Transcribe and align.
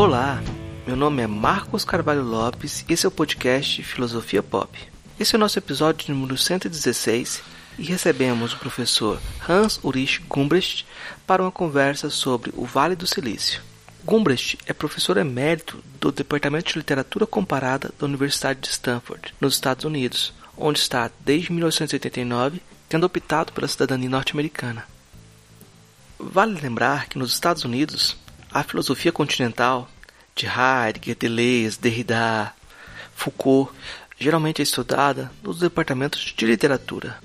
Olá, 0.00 0.42
meu 0.86 0.96
nome 0.96 1.20
é 1.20 1.26
Marcos 1.26 1.84
Carvalho 1.84 2.22
Lopes 2.22 2.86
e 2.88 2.94
esse 2.94 3.04
é 3.04 3.08
o 3.08 3.12
podcast 3.12 3.82
Filosofia 3.82 4.42
Pop. 4.42 4.70
Esse 5.18 5.34
é 5.34 5.36
o 5.36 5.38
nosso 5.38 5.58
episódio 5.58 6.14
número 6.14 6.38
116 6.38 7.42
e 7.78 7.82
recebemos 7.82 8.54
o 8.54 8.58
professor 8.58 9.20
Hans 9.46 9.78
Ulrich 9.84 10.22
Gumbrecht 10.26 10.86
para 11.26 11.42
uma 11.42 11.52
conversa 11.52 12.08
sobre 12.08 12.50
o 12.56 12.64
Vale 12.64 12.96
do 12.96 13.06
Silício. 13.06 13.60
Gumbrecht 14.02 14.56
é 14.64 14.72
professor 14.72 15.18
emérito 15.18 15.84
do 16.00 16.10
Departamento 16.10 16.72
de 16.72 16.78
Literatura 16.78 17.26
Comparada 17.26 17.92
da 17.98 18.06
Universidade 18.06 18.60
de 18.60 18.68
Stanford, 18.68 19.34
nos 19.38 19.52
Estados 19.52 19.84
Unidos, 19.84 20.32
onde 20.56 20.78
está 20.78 21.10
desde 21.20 21.52
1989, 21.52 22.62
tendo 22.88 23.04
optado 23.04 23.52
pela 23.52 23.68
cidadania 23.68 24.08
norte-americana. 24.08 24.82
Vale 26.18 26.58
lembrar 26.58 27.06
que 27.06 27.18
nos 27.18 27.34
Estados 27.34 27.64
Unidos, 27.64 28.16
a 28.52 28.62
filosofia 28.64 29.12
continental 29.12 29.88
de 30.34 30.46
Heidegger, 30.46 31.16
Deleuze, 31.16 31.78
Derrida, 31.78 32.52
Foucault 33.14 33.72
geralmente 34.18 34.60
é 34.60 34.62
estudada 34.62 35.30
nos 35.42 35.60
departamentos 35.60 36.34
de 36.36 36.46
literatura. 36.46 37.18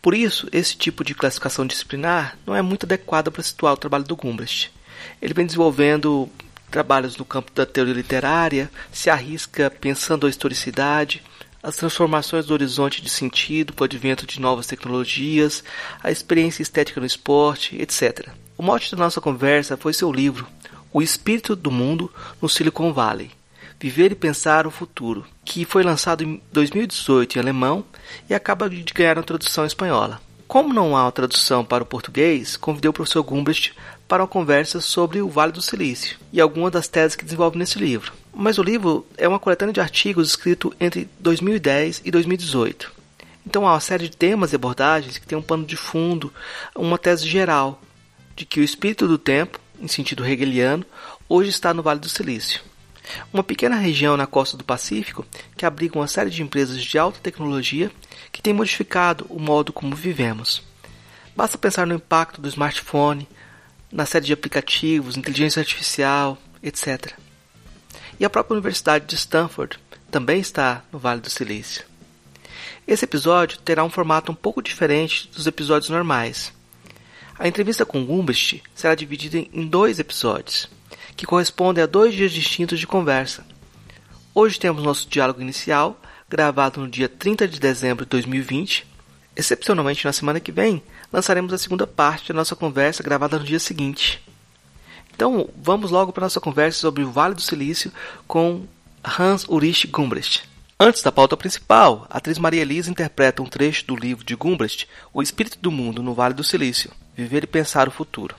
Por 0.00 0.14
isso, 0.14 0.48
esse 0.52 0.76
tipo 0.76 1.04
de 1.04 1.14
classificação 1.14 1.66
disciplinar 1.66 2.38
não 2.46 2.54
é 2.54 2.62
muito 2.62 2.86
adequada 2.86 3.30
para 3.30 3.42
situar 3.42 3.74
o 3.74 3.76
trabalho 3.76 4.04
do 4.04 4.16
Gumbrecht. 4.16 4.72
Ele 5.20 5.34
vem 5.34 5.44
desenvolvendo 5.44 6.28
trabalhos 6.70 7.16
no 7.16 7.24
campo 7.24 7.52
da 7.52 7.66
teoria 7.66 7.92
literária, 7.92 8.70
se 8.92 9.10
arrisca 9.10 9.70
pensando 9.70 10.26
a 10.26 10.30
historicidade, 10.30 11.22
as 11.62 11.76
transformações 11.76 12.46
do 12.46 12.54
horizonte 12.54 13.02
de 13.02 13.10
sentido 13.10 13.72
com 13.72 13.82
o 13.82 13.84
advento 13.84 14.26
de 14.26 14.40
novas 14.40 14.66
tecnologias, 14.66 15.62
a 16.02 16.10
experiência 16.10 16.62
estética 16.62 17.00
no 17.00 17.06
esporte, 17.06 17.76
etc. 17.76 18.28
O 18.56 18.62
mote 18.62 18.90
da 18.90 18.96
nossa 18.96 19.20
conversa 19.20 19.76
foi 19.76 19.92
seu 19.92 20.10
livro, 20.10 20.46
O 20.92 21.00
Espírito 21.00 21.54
do 21.54 21.70
Mundo 21.70 22.12
no 22.42 22.48
Silicon 22.48 22.92
Valley. 22.92 23.30
Viver 23.78 24.12
e 24.12 24.14
Pensar 24.14 24.66
o 24.66 24.70
Futuro, 24.70 25.24
que 25.44 25.64
foi 25.64 25.82
lançado 25.82 26.22
em 26.22 26.42
2018 26.52 27.36
em 27.36 27.40
alemão 27.40 27.84
e 28.28 28.34
acaba 28.34 28.68
de 28.68 28.82
ganhar 28.92 29.16
uma 29.16 29.24
tradução 29.24 29.64
espanhola. 29.64 30.20
Como 30.46 30.74
não 30.74 30.96
há 30.96 31.04
uma 31.04 31.12
tradução 31.12 31.64
para 31.64 31.84
o 31.84 31.86
português, 31.86 32.56
convidei 32.56 32.88
o 32.88 32.92
professor 32.92 33.22
Gumbrecht 33.22 33.72
para 34.08 34.22
uma 34.22 34.28
conversa 34.28 34.80
sobre 34.80 35.22
o 35.22 35.28
Vale 35.28 35.52
do 35.52 35.62
Silício 35.62 36.18
e 36.32 36.40
algumas 36.40 36.72
das 36.72 36.88
teses 36.88 37.14
que 37.14 37.24
desenvolve 37.24 37.56
nesse 37.56 37.78
livro. 37.78 38.12
Mas 38.34 38.58
o 38.58 38.62
livro 38.62 39.06
é 39.16 39.28
uma 39.28 39.38
coletânea 39.38 39.72
de 39.72 39.80
artigos 39.80 40.28
escrito 40.28 40.74
entre 40.80 41.08
2010 41.20 42.02
e 42.04 42.10
2018. 42.10 42.92
Então 43.46 43.66
há 43.66 43.72
uma 43.74 43.80
série 43.80 44.08
de 44.08 44.16
temas 44.16 44.52
e 44.52 44.56
abordagens 44.56 45.18
que 45.18 45.26
tem 45.26 45.38
um 45.38 45.42
pano 45.42 45.64
de 45.64 45.76
fundo, 45.76 46.32
uma 46.74 46.98
tese 46.98 47.28
geral 47.28 47.80
de 48.34 48.44
que 48.44 48.60
o 48.60 48.64
espírito 48.64 49.06
do 49.06 49.18
tempo, 49.18 49.60
em 49.80 49.88
sentido 49.88 50.24
hegeliano, 50.24 50.84
hoje 51.28 51.50
está 51.50 51.72
no 51.72 51.82
Vale 51.82 52.00
do 52.00 52.08
Silício 52.08 52.60
uma 53.32 53.42
pequena 53.42 53.76
região 53.76 54.16
na 54.16 54.26
costa 54.26 54.56
do 54.56 54.64
Pacífico 54.64 55.26
que 55.56 55.66
abriga 55.66 55.98
uma 55.98 56.06
série 56.06 56.30
de 56.30 56.42
empresas 56.42 56.82
de 56.82 56.98
alta 56.98 57.20
tecnologia 57.20 57.90
que 58.32 58.42
tem 58.42 58.52
modificado 58.52 59.26
o 59.28 59.38
modo 59.38 59.72
como 59.72 59.94
vivemos. 59.96 60.62
Basta 61.36 61.58
pensar 61.58 61.86
no 61.86 61.94
impacto 61.94 62.40
do 62.40 62.48
smartphone, 62.48 63.28
na 63.90 64.06
série 64.06 64.26
de 64.26 64.32
aplicativos, 64.32 65.16
inteligência 65.16 65.60
artificial, 65.60 66.38
etc. 66.62 67.14
E 68.18 68.24
a 68.24 68.30
própria 68.30 68.54
Universidade 68.54 69.06
de 69.06 69.14
Stanford 69.14 69.78
também 70.10 70.40
está 70.40 70.82
no 70.92 70.98
Vale 70.98 71.20
do 71.20 71.30
Silício. 71.30 71.84
Esse 72.86 73.04
episódio 73.04 73.58
terá 73.58 73.84
um 73.84 73.90
formato 73.90 74.32
um 74.32 74.34
pouco 74.34 74.62
diferente 74.62 75.28
dos 75.28 75.46
episódios 75.46 75.90
normais. 75.90 76.52
A 77.40 77.48
entrevista 77.48 77.86
com 77.86 78.04
Gumbest 78.04 78.62
será 78.74 78.94
dividida 78.94 79.38
em 79.38 79.66
dois 79.66 79.98
episódios 79.98 80.68
que 81.16 81.24
correspondem 81.24 81.82
a 81.82 81.86
dois 81.86 82.14
dias 82.14 82.32
distintos 82.32 82.78
de 82.78 82.86
conversa. 82.86 83.46
Hoje 84.34 84.60
temos 84.60 84.84
nosso 84.84 85.08
diálogo 85.08 85.40
inicial, 85.40 85.98
gravado 86.28 86.82
no 86.82 86.86
dia 86.86 87.08
30 87.08 87.48
de 87.48 87.58
dezembro 87.58 88.04
de 88.04 88.10
2020. 88.10 88.86
Excepcionalmente, 89.34 90.04
na 90.04 90.12
semana 90.12 90.38
que 90.38 90.52
vem, 90.52 90.82
lançaremos 91.10 91.50
a 91.54 91.56
segunda 91.56 91.86
parte 91.86 92.28
da 92.28 92.34
nossa 92.34 92.54
conversa, 92.54 93.02
gravada 93.02 93.38
no 93.38 93.44
dia 93.46 93.58
seguinte. 93.58 94.22
Então, 95.14 95.48
vamos 95.56 95.90
logo 95.90 96.12
para 96.12 96.24
a 96.24 96.26
nossa 96.26 96.40
conversa 96.40 96.80
sobre 96.80 97.04
o 97.04 97.10
Vale 97.10 97.34
do 97.34 97.40
Silício 97.40 97.90
com 98.28 98.66
Hans 99.02 99.46
Ulrich 99.48 99.86
Gumbrecht. 99.86 100.46
Antes 100.78 101.02
da 101.02 101.10
pauta 101.10 101.38
principal, 101.38 102.06
a 102.10 102.18
atriz 102.18 102.38
Maria 102.38 102.60
Elisa 102.60 102.90
interpreta 102.90 103.42
um 103.42 103.46
trecho 103.46 103.86
do 103.86 103.96
livro 103.96 104.24
de 104.24 104.34
Gumbrecht, 104.34 104.86
O 105.10 105.22
Espírito 105.22 105.58
do 105.58 105.70
Mundo 105.70 106.02
no 106.02 106.12
Vale 106.12 106.34
do 106.34 106.44
Silício, 106.44 106.90
Viver 107.20 107.44
e 107.44 107.46
Pensar 107.46 107.86
o 107.86 107.90
Futuro. 107.90 108.34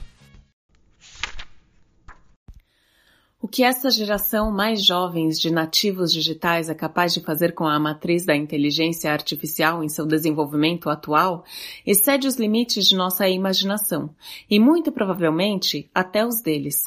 O 3.40 3.46
que 3.46 3.62
essa 3.62 3.88
geração 3.90 4.50
mais 4.50 4.84
jovens 4.84 5.38
de 5.38 5.52
nativos 5.52 6.12
digitais 6.12 6.68
é 6.68 6.74
capaz 6.74 7.14
de 7.14 7.20
fazer 7.20 7.54
com 7.54 7.64
a 7.64 7.78
matriz 7.78 8.24
da 8.26 8.34
inteligência 8.34 9.12
artificial 9.12 9.84
em 9.84 9.88
seu 9.88 10.04
desenvolvimento 10.04 10.90
atual 10.90 11.44
excede 11.86 12.26
os 12.26 12.34
limites 12.34 12.88
de 12.88 12.96
nossa 12.96 13.28
imaginação 13.28 14.12
e 14.50 14.58
muito 14.58 14.90
provavelmente 14.90 15.88
até 15.94 16.26
os 16.26 16.42
deles. 16.42 16.82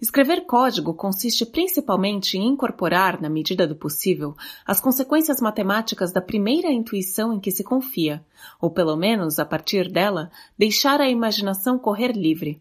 Escrever 0.00 0.46
código 0.46 0.94
consiste 0.94 1.46
principalmente 1.46 2.36
em 2.36 2.48
incorporar, 2.48 3.20
na 3.20 3.28
medida 3.28 3.66
do 3.66 3.76
possível, 3.76 4.34
as 4.66 4.80
consequências 4.80 5.40
matemáticas 5.40 6.12
da 6.12 6.20
primeira 6.20 6.72
intuição 6.72 7.32
em 7.32 7.38
que 7.38 7.52
se 7.52 7.62
confia, 7.62 8.24
ou 8.60 8.70
pelo 8.70 8.96
menos, 8.96 9.38
a 9.38 9.44
partir 9.44 9.90
dela, 9.90 10.30
deixar 10.58 11.00
a 11.00 11.08
imaginação 11.08 11.78
correr 11.78 12.12
livre. 12.12 12.60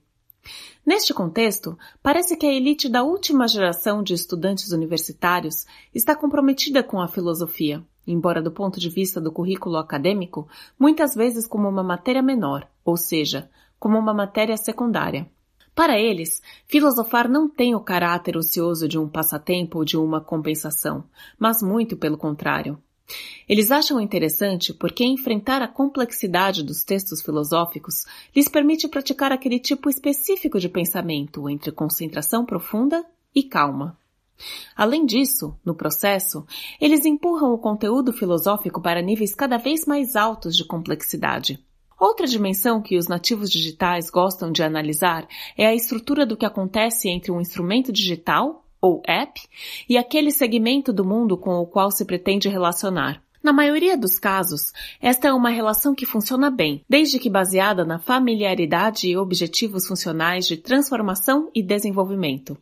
Neste 0.85 1.13
contexto, 1.13 1.77
parece 2.01 2.35
que 2.35 2.45
a 2.45 2.53
elite 2.53 2.89
da 2.89 3.03
última 3.03 3.47
geração 3.47 4.01
de 4.01 4.13
estudantes 4.13 4.71
universitários 4.71 5.65
está 5.93 6.15
comprometida 6.15 6.83
com 6.83 6.99
a 6.99 7.07
filosofia, 7.07 7.83
embora 8.05 8.41
do 8.41 8.51
ponto 8.51 8.79
de 8.79 8.89
vista 8.89 9.21
do 9.21 9.31
currículo 9.31 9.77
acadêmico, 9.77 10.47
muitas 10.79 11.13
vezes 11.13 11.47
como 11.47 11.69
uma 11.69 11.83
matéria 11.83 12.21
menor, 12.21 12.67
ou 12.83 12.97
seja, 12.97 13.49
como 13.79 13.97
uma 13.97 14.13
matéria 14.13 14.57
secundária. 14.57 15.29
Para 15.81 15.99
eles, 15.99 16.43
filosofar 16.67 17.27
não 17.27 17.49
tem 17.49 17.73
o 17.73 17.79
caráter 17.79 18.37
ocioso 18.37 18.87
de 18.87 18.99
um 18.99 19.09
passatempo 19.09 19.79
ou 19.79 19.83
de 19.83 19.97
uma 19.97 20.21
compensação, 20.21 21.05
mas 21.39 21.63
muito 21.63 21.97
pelo 21.97 22.19
contrário. 22.19 22.77
Eles 23.49 23.71
acham 23.71 23.99
interessante 23.99 24.75
porque 24.75 25.03
enfrentar 25.03 25.63
a 25.63 25.67
complexidade 25.67 26.61
dos 26.61 26.83
textos 26.83 27.23
filosóficos 27.23 28.05
lhes 28.35 28.47
permite 28.47 28.87
praticar 28.87 29.31
aquele 29.31 29.59
tipo 29.59 29.89
específico 29.89 30.59
de 30.59 30.69
pensamento 30.69 31.49
entre 31.49 31.71
concentração 31.71 32.45
profunda 32.45 33.03
e 33.33 33.41
calma. 33.41 33.97
Além 34.75 35.03
disso, 35.03 35.57
no 35.65 35.73
processo, 35.73 36.45
eles 36.79 37.07
empurram 37.07 37.55
o 37.55 37.57
conteúdo 37.57 38.13
filosófico 38.13 38.79
para 38.79 39.01
níveis 39.01 39.33
cada 39.33 39.57
vez 39.57 39.87
mais 39.87 40.15
altos 40.15 40.55
de 40.55 40.63
complexidade. 40.63 41.59
Outra 42.01 42.25
dimensão 42.25 42.81
que 42.81 42.97
os 42.97 43.07
nativos 43.07 43.47
digitais 43.47 44.09
gostam 44.09 44.51
de 44.51 44.63
analisar 44.63 45.27
é 45.55 45.67
a 45.67 45.75
estrutura 45.75 46.25
do 46.25 46.35
que 46.35 46.47
acontece 46.47 47.07
entre 47.07 47.31
um 47.31 47.39
instrumento 47.39 47.91
digital 47.91 48.65
ou 48.81 49.03
app, 49.05 49.39
e 49.87 49.99
aquele 49.99 50.31
segmento 50.31 50.91
do 50.91 51.05
mundo 51.05 51.37
com 51.37 51.59
o 51.59 51.67
qual 51.67 51.91
se 51.91 52.03
pretende 52.03 52.49
relacionar. 52.49 53.21
Na 53.43 53.53
maioria 53.53 53.95
dos 53.95 54.17
casos, 54.17 54.73
esta 54.99 55.27
é 55.27 55.31
uma 55.31 55.51
relação 55.51 55.93
que 55.93 56.07
funciona 56.07 56.49
bem, 56.49 56.83
desde 56.89 57.19
que 57.19 57.29
baseada 57.29 57.85
na 57.85 57.99
familiaridade 57.99 59.07
e 59.07 59.15
objetivos 59.15 59.85
funcionais 59.85 60.47
de 60.47 60.57
transformação 60.57 61.51
e 61.53 61.61
desenvolvimento. 61.61 62.57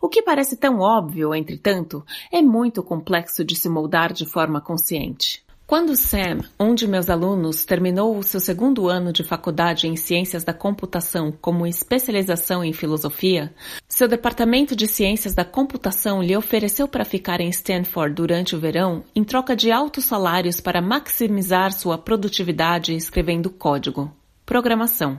O 0.00 0.08
que 0.08 0.22
parece 0.22 0.56
tão 0.56 0.78
óbvio, 0.78 1.34
entretanto, 1.34 2.04
é 2.30 2.40
muito 2.40 2.80
complexo 2.80 3.44
de 3.44 3.56
se 3.56 3.68
moldar 3.68 4.12
de 4.12 4.24
forma 4.24 4.60
consciente. 4.60 5.41
Quando 5.72 5.96
Sam, 5.96 6.40
um 6.60 6.74
de 6.74 6.86
meus 6.86 7.08
alunos, 7.08 7.64
terminou 7.64 8.18
o 8.18 8.22
seu 8.22 8.38
segundo 8.40 8.90
ano 8.90 9.10
de 9.10 9.24
faculdade 9.24 9.88
em 9.88 9.96
Ciências 9.96 10.44
da 10.44 10.52
Computação 10.52 11.32
como 11.32 11.66
especialização 11.66 12.62
em 12.62 12.74
filosofia, 12.74 13.50
seu 13.88 14.06
departamento 14.06 14.76
de 14.76 14.86
Ciências 14.86 15.34
da 15.34 15.46
Computação 15.46 16.22
lhe 16.22 16.36
ofereceu 16.36 16.86
para 16.86 17.06
ficar 17.06 17.40
em 17.40 17.48
Stanford 17.48 18.14
durante 18.14 18.54
o 18.54 18.60
verão 18.60 19.02
em 19.16 19.24
troca 19.24 19.56
de 19.56 19.72
altos 19.72 20.04
salários 20.04 20.60
para 20.60 20.82
maximizar 20.82 21.72
sua 21.72 21.96
produtividade 21.96 22.94
escrevendo 22.94 23.48
código. 23.48 24.14
Programação. 24.44 25.18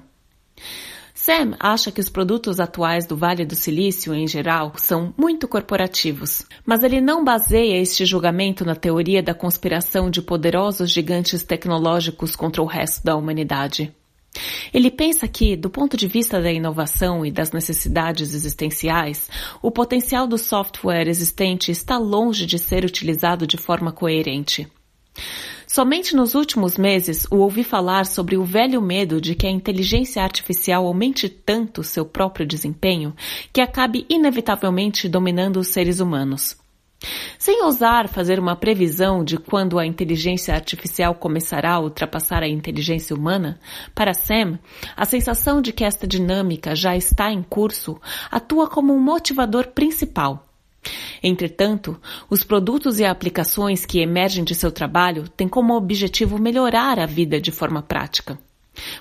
Sam 1.26 1.56
acha 1.58 1.90
que 1.90 2.02
os 2.02 2.10
produtos 2.10 2.60
atuais 2.60 3.08
do 3.08 3.16
Vale 3.16 3.46
do 3.46 3.56
Silício, 3.56 4.14
em 4.14 4.28
geral, 4.28 4.74
são 4.76 5.14
muito 5.18 5.48
corporativos, 5.48 6.46
mas 6.66 6.84
ele 6.84 7.00
não 7.00 7.24
baseia 7.24 7.82
este 7.82 8.06
julgamento 8.06 8.66
na 8.66 8.76
teoria 8.76 9.24
da 9.24 9.34
conspiração 9.34 10.10
de 10.10 10.22
poderosos 10.22 10.92
gigantes 10.92 11.42
tecnológicos 11.42 12.36
contra 12.36 12.62
o 12.62 12.66
resto 12.66 13.06
da 13.06 13.16
humanidade. 13.16 13.96
Ele 14.74 14.92
pensa 14.92 15.26
que, 15.26 15.56
do 15.56 15.70
ponto 15.70 15.96
de 15.96 16.08
vista 16.08 16.42
da 16.42 16.52
inovação 16.52 17.26
e 17.26 17.32
das 17.32 17.54
necessidades 17.54 18.34
existenciais, 18.34 19.30
o 19.62 19.72
potencial 19.72 20.28
do 20.28 20.38
software 20.38 21.08
existente 21.08 21.72
está 21.72 21.98
longe 21.98 22.46
de 22.46 22.60
ser 22.60 22.84
utilizado 22.84 23.48
de 23.48 23.56
forma 23.56 23.94
coerente. 23.94 24.68
Somente 25.74 26.16
nos 26.16 26.36
últimos 26.36 26.78
meses 26.78 27.26
o 27.32 27.38
ouvi 27.38 27.64
falar 27.64 28.06
sobre 28.06 28.38
o 28.38 28.44
velho 28.44 28.80
medo 28.80 29.20
de 29.20 29.34
que 29.34 29.48
a 29.48 29.50
inteligência 29.50 30.22
artificial 30.22 30.86
aumente 30.86 31.28
tanto 31.28 31.82
seu 31.82 32.06
próprio 32.06 32.46
desempenho 32.46 33.12
que 33.52 33.60
acabe 33.60 34.06
inevitavelmente 34.08 35.10
dominando 35.10 35.58
os 35.58 35.70
seres 35.70 36.00
humanos. 36.00 36.56
Sem 37.40 37.64
ousar 37.64 38.08
fazer 38.08 38.40
uma 38.40 38.56
previsão 38.56 39.24
de 39.24 39.40
quando 39.40 39.80
a 39.80 39.86
inteligência 39.88 40.54
artificial 40.54 41.16
começará 41.16 41.72
a 41.72 41.80
ultrapassar 41.80 42.44
a 42.44 42.48
inteligência 42.48 43.16
humana, 43.16 43.60
para 43.96 44.14
Sam, 44.14 44.60
a 44.96 45.06
sensação 45.06 45.60
de 45.60 45.74
que 45.74 45.84
esta 45.84 46.06
dinâmica 46.06 46.76
já 46.76 46.96
está 46.96 47.32
em 47.32 47.42
curso 47.42 48.00
atua 48.30 48.70
como 48.70 48.94
um 48.94 49.00
motivador 49.00 49.70
principal. 49.70 50.53
Entretanto, 51.22 52.00
os 52.30 52.44
produtos 52.44 53.00
e 53.00 53.06
aplicações 53.06 53.86
que 53.86 54.00
emergem 54.00 54.44
de 54.44 54.56
seu 54.56 54.72
trabalho 54.72 55.28
têm 55.28 55.48
como 55.48 55.76
objetivo 55.76 56.38
melhorar 56.38 57.00
a 57.00 57.06
vida 57.06 57.40
de 57.40 57.52
forma 57.52 57.82
prática. 57.82 58.38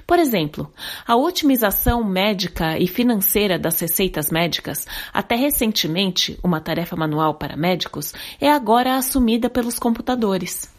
Por 0.06 0.18
exemplo, 0.18 0.70
a 1.06 1.16
otimização 1.16 2.04
médica 2.04 2.78
e 2.78 2.86
financeira 2.86 3.58
das 3.58 3.80
receitas 3.80 4.30
médicas, 4.30 4.86
até 5.12 5.34
recentemente 5.34 6.38
uma 6.42 6.60
tarefa 6.60 6.94
manual 6.94 7.34
para 7.34 7.56
médicos, 7.56 8.12
é 8.40 8.50
agora 8.50 8.96
assumida 8.96 9.48
pelos 9.48 9.78
computadores. 9.78 10.71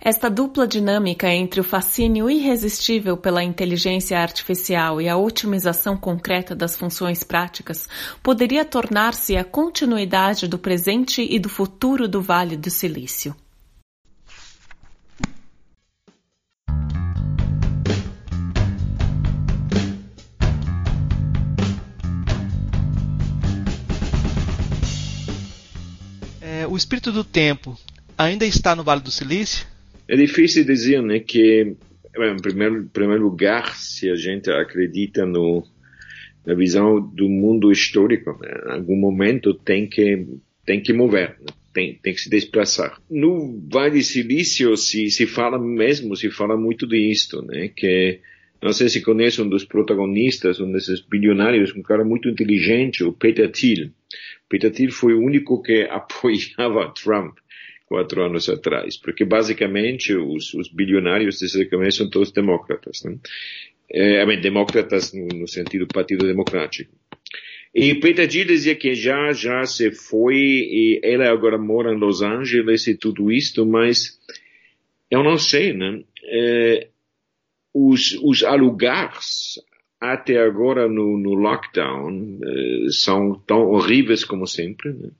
Esta 0.00 0.28
dupla 0.28 0.66
dinâmica 0.66 1.28
entre 1.28 1.60
o 1.60 1.64
fascínio 1.64 2.28
irresistível 2.28 3.16
pela 3.16 3.42
inteligência 3.42 4.18
artificial 4.18 5.00
e 5.00 5.08
a 5.08 5.16
otimização 5.16 5.96
concreta 5.96 6.54
das 6.54 6.76
funções 6.76 7.24
práticas 7.24 7.88
poderia 8.22 8.64
tornar-se 8.64 9.36
a 9.36 9.44
continuidade 9.44 10.46
do 10.46 10.58
presente 10.58 11.26
e 11.28 11.38
do 11.38 11.48
futuro 11.48 12.06
do 12.06 12.20
Vale 12.20 12.56
do 12.56 12.70
Silício. 12.70 13.34
É, 26.40 26.66
o 26.66 26.76
espírito 26.76 27.10
do 27.10 27.24
tempo 27.24 27.78
ainda 28.16 28.44
está 28.44 28.76
no 28.76 28.84
Vale 28.84 29.00
do 29.00 29.10
Silício? 29.10 29.73
É 30.06 30.16
difícil 30.16 30.64
dizer, 30.64 31.02
né, 31.02 31.18
que 31.18 31.76
em 32.16 32.36
primeiro, 32.36 32.84
primeiro 32.92 33.22
lugar, 33.22 33.74
se 33.76 34.10
a 34.10 34.14
gente 34.14 34.50
acredita 34.50 35.26
no, 35.26 35.64
na 36.46 36.54
visão 36.54 37.00
do 37.00 37.28
mundo 37.28 37.72
histórico, 37.72 38.38
né, 38.40 38.54
em 38.66 38.72
algum 38.72 38.96
momento 38.96 39.54
tem 39.54 39.88
que 39.88 40.26
tem 40.64 40.80
que 40.80 40.92
mover, 40.92 41.36
né, 41.40 41.46
tem, 41.72 41.94
tem 42.02 42.14
que 42.14 42.20
se 42.20 42.30
desplaçar. 42.30 43.00
No 43.10 43.60
Vale 43.70 43.98
do 43.98 44.04
Silício 44.04 44.76
se, 44.76 45.10
se 45.10 45.26
fala 45.26 45.58
mesmo, 45.58 46.16
se 46.16 46.30
fala 46.30 46.56
muito 46.56 46.86
disto, 46.86 47.42
né, 47.42 47.68
que 47.68 48.20
não 48.62 48.72
sei 48.72 48.88
se 48.88 49.02
conhece 49.02 49.42
um 49.42 49.48
dos 49.48 49.64
protagonistas, 49.64 50.60
um 50.60 50.70
desses 50.72 51.00
bilionários, 51.00 51.74
um 51.74 51.82
cara 51.82 52.04
muito 52.04 52.28
inteligente, 52.28 53.04
o 53.04 53.12
Peter 53.12 53.50
Thiel. 53.50 53.90
Peter 54.48 54.70
Thiel 54.70 54.90
foi 54.90 55.14
o 55.14 55.20
único 55.20 55.60
que 55.62 55.82
apoiava 55.90 56.92
Trump 56.94 57.36
quatro 57.94 58.24
anos 58.24 58.48
atrás, 58.48 58.96
porque 58.96 59.24
basicamente 59.24 60.12
os, 60.12 60.52
os 60.54 60.68
bilionários 60.68 61.38
desse 61.38 61.62
economia 61.62 61.92
são 61.92 62.10
todos 62.10 62.32
demócratas, 62.32 63.04
né? 63.04 63.16
É, 63.88 64.26
bem, 64.26 64.40
demócratas 64.40 65.12
no, 65.12 65.28
no, 65.28 65.46
sentido 65.46 65.86
Partido 65.86 66.26
Democrático. 66.26 66.92
E 67.72 67.94
Peter 67.94 68.26
dizia 68.26 68.74
que 68.74 68.94
já, 68.94 69.32
já 69.32 69.64
se 69.64 69.92
foi 69.92 70.34
e 70.36 71.00
ela 71.04 71.30
agora 71.30 71.56
mora 71.56 71.92
em 71.92 71.98
Los 71.98 72.20
Angeles 72.20 72.88
e 72.88 72.96
tudo 72.96 73.30
isto, 73.30 73.64
mas 73.64 74.18
eu 75.08 75.22
não 75.22 75.38
sei, 75.38 75.72
né? 75.72 76.02
É, 76.24 76.88
os, 77.72 78.18
os 78.22 78.42
alugares 78.42 79.60
até 80.00 80.38
agora 80.38 80.88
no, 80.88 81.16
no 81.16 81.34
lockdown 81.34 82.40
é, 82.42 82.88
são 82.90 83.40
tão 83.46 83.68
horríveis 83.68 84.24
como 84.24 84.46
sempre, 84.46 84.92
né? 84.92 85.10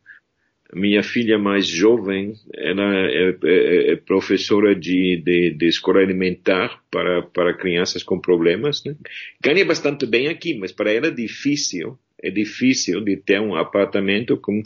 Minha 0.75 1.03
filha 1.03 1.39
mais 1.39 1.67
jovem, 1.67 2.35
ela 2.53 2.97
é, 2.97 3.37
é, 3.45 3.93
é 3.93 3.97
professora 3.97 4.75
de, 4.75 5.23
de, 5.25 5.51
de, 5.51 5.67
escola 5.67 6.01
alimentar 6.01 6.83
para, 6.91 7.23
para 7.23 7.57
crianças 7.57 8.03
com 8.03 8.21
problemas. 8.21 8.85
Né? 8.85 8.95
Ganha 9.41 9.65
bastante 9.65 10.07
bem 10.07 10.29
aqui, 10.29 10.55
mas 10.55 10.73
para 10.73 10.93
ela 10.93 11.07
é 11.07 11.11
difícil, 11.11 11.99
é 12.23 12.31
difícil 12.31 13.01
de 13.01 13.17
ter 13.17 13.41
um 13.41 13.55
apartamento 13.55 14.37
com 14.37 14.63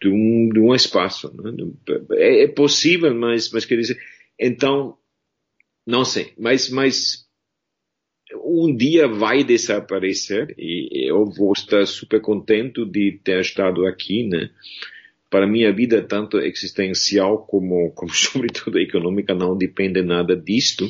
de 0.00 0.08
um, 0.08 0.48
de 0.52 0.60
um 0.60 0.74
espaço. 0.74 1.32
Né? 1.34 1.52
É, 2.12 2.44
é, 2.44 2.48
possível, 2.48 3.14
mas, 3.14 3.50
mas 3.50 3.64
quer 3.64 3.76
dizer, 3.76 3.98
então, 4.38 4.96
não 5.86 6.04
sei, 6.04 6.32
mas, 6.38 6.68
mas 6.70 7.26
um 8.34 8.74
dia 8.74 9.08
vai 9.08 9.44
desaparecer 9.44 10.54
e 10.58 11.10
eu 11.10 11.24
vou 11.26 11.52
estar 11.52 11.86
super 11.86 12.20
contente 12.20 12.84
de 12.84 13.20
ter 13.22 13.40
estado 13.40 13.86
aqui, 13.86 14.24
né? 14.24 14.50
Para 15.30 15.46
minha 15.46 15.72
vida, 15.72 16.02
tanto 16.02 16.38
existencial 16.38 17.38
como, 17.46 17.90
como 17.92 18.10
sobretudo 18.14 18.78
econômica, 18.78 19.34
não 19.34 19.56
depende 19.56 20.02
nada 20.02 20.36
disto, 20.36 20.88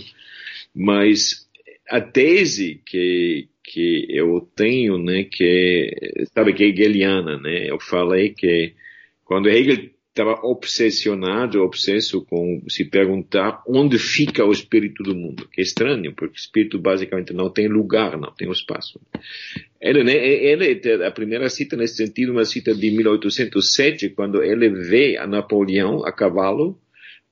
mas 0.75 1.47
a 1.88 2.00
tese 2.00 2.81
que, 2.85 3.49
que 3.62 4.06
eu 4.11 4.41
tenho, 4.55 4.99
né, 4.99 5.25
que, 5.25 6.27
sabe, 6.35 6.53
que 6.53 6.65
é 6.65 6.69
hegeliana, 6.69 7.38
né, 7.38 7.71
eu 7.71 7.81
falei 7.81 8.31
que 8.31 8.75
quando 9.25 9.49
Hegel 9.49 9.91
estava 10.17 10.41
obsessionado, 10.43 11.63
obsesso 11.63 12.25
com 12.25 12.63
se 12.69 12.87
perguntar 12.87 13.63
onde 13.69 13.99
fica 13.99 14.43
o 14.47 14.51
espírito 14.51 15.03
do 15.03 15.15
mundo, 15.15 15.47
que 15.53 15.61
é 15.61 15.63
estranho, 15.63 16.15
porque 16.15 16.37
o 16.37 16.41
espírito 16.41 16.79
basicamente 16.79 17.35
não 17.35 17.51
tem 17.51 17.69
lugar, 17.69 18.17
não 18.17 18.33
tem 18.33 18.51
espaço. 18.51 18.99
Ele, 19.79 20.03
né, 20.03 20.17
ele, 20.17 21.05
a 21.05 21.11
primeira 21.11 21.51
cita 21.51 21.77
nesse 21.77 21.97
sentido, 21.97 22.33
uma 22.33 22.47
cita 22.47 22.75
de 22.75 22.91
1807, 22.91 24.09
quando 24.11 24.43
ele 24.43 24.71
vê 24.71 25.19
a 25.19 25.27
Napoleão 25.27 26.03
a 26.07 26.11
cavalo 26.11 26.81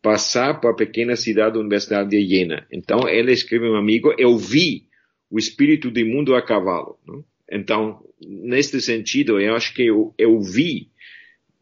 passar 0.03 0.61
para 0.61 0.71
a 0.71 0.77
pequena 0.77 1.17
cidade 1.17 1.55
da 1.55 1.61
Universidade 1.61 2.11
de 2.11 2.23
Jena. 2.27 2.67
Então 2.71 3.09
ele 3.09 3.33
escreve 3.33 3.67
um 3.67 3.77
amigo, 3.77 4.15
eu 4.19 4.37
vi 4.37 4.85
o 5.31 5.39
espírito 5.39 5.91
do 5.91 6.05
mundo 6.05 6.35
a 6.35 6.43
cavalo. 6.43 6.99
Então, 7.51 8.05
neste 8.21 8.79
sentido, 8.83 9.41
eu 9.41 9.55
acho 9.55 9.73
que 9.73 9.87
eu, 9.87 10.15
eu 10.19 10.39
vi 10.43 10.91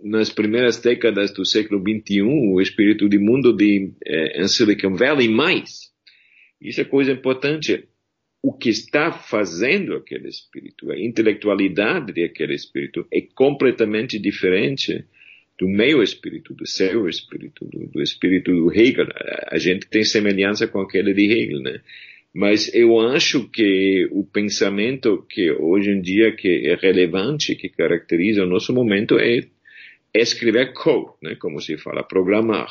nas 0.02 0.30
primeiras 0.30 0.80
décadas 0.80 1.32
do 1.32 1.46
século 1.46 1.80
XXI, 1.80 2.22
o 2.22 2.60
espírito 2.60 3.08
de 3.08 3.18
mundo 3.18 3.52
de, 3.52 3.92
eh, 4.04 4.46
Silicon 4.48 4.94
Valley, 4.94 5.28
mais. 5.28 5.92
Isso 6.60 6.80
é 6.80 6.84
coisa 6.84 7.12
importante. 7.12 7.88
O 8.42 8.52
que 8.52 8.70
está 8.70 9.12
fazendo 9.12 9.94
aquele 9.94 10.28
espírito, 10.28 10.90
a 10.90 10.98
intelectualidade 10.98 12.12
daquele 12.12 12.54
espírito 12.54 13.06
é 13.12 13.20
completamente 13.20 14.18
diferente 14.18 15.04
do 15.58 15.68
meu 15.68 16.02
espírito, 16.02 16.52
do 16.52 16.66
seu 16.66 17.08
espírito, 17.08 17.64
do, 17.66 17.86
do 17.86 18.02
espírito 18.02 18.50
do 18.50 18.72
Hegel. 18.72 19.06
A 19.46 19.58
gente 19.58 19.86
tem 19.88 20.02
semelhança 20.02 20.66
com 20.66 20.80
aquele 20.80 21.14
de 21.14 21.22
Hegel, 21.22 21.60
né? 21.60 21.80
Mas 22.34 22.72
eu 22.74 22.98
acho 22.98 23.48
que 23.48 24.08
o 24.10 24.24
pensamento 24.24 25.24
que 25.28 25.52
hoje 25.52 25.90
em 25.90 26.00
dia 26.00 26.32
que 26.34 26.66
é 26.66 26.74
relevante, 26.74 27.54
que 27.54 27.68
caracteriza 27.68 28.42
o 28.42 28.48
nosso 28.48 28.72
momento 28.72 29.18
é 29.18 29.42
escrever 30.20 30.72
code, 30.74 31.12
né, 31.22 31.36
como 31.36 31.60
se 31.60 31.78
fala, 31.78 32.02
programar, 32.02 32.70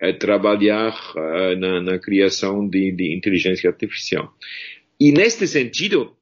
é 0.00 0.12
trabalhar 0.12 0.94
uh, 1.14 1.56
na, 1.58 1.80
na, 1.80 1.98
criação 1.98 2.68
de, 2.68 2.92
de, 2.92 3.14
inteligência 3.16 3.70
artificial. 3.70 4.34
E 5.00 5.12
neste 5.12 5.46
sentido, 5.46 6.16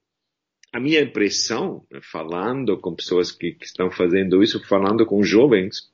a 0.72 0.80
minha 0.80 1.00
impressão, 1.00 1.84
falando 2.02 2.78
com 2.78 2.94
pessoas 2.94 3.30
que, 3.30 3.52
que 3.52 3.64
estão 3.64 3.90
fazendo 3.90 4.42
isso, 4.42 4.64
falando 4.66 5.06
com 5.06 5.22
jovens, 5.22 5.92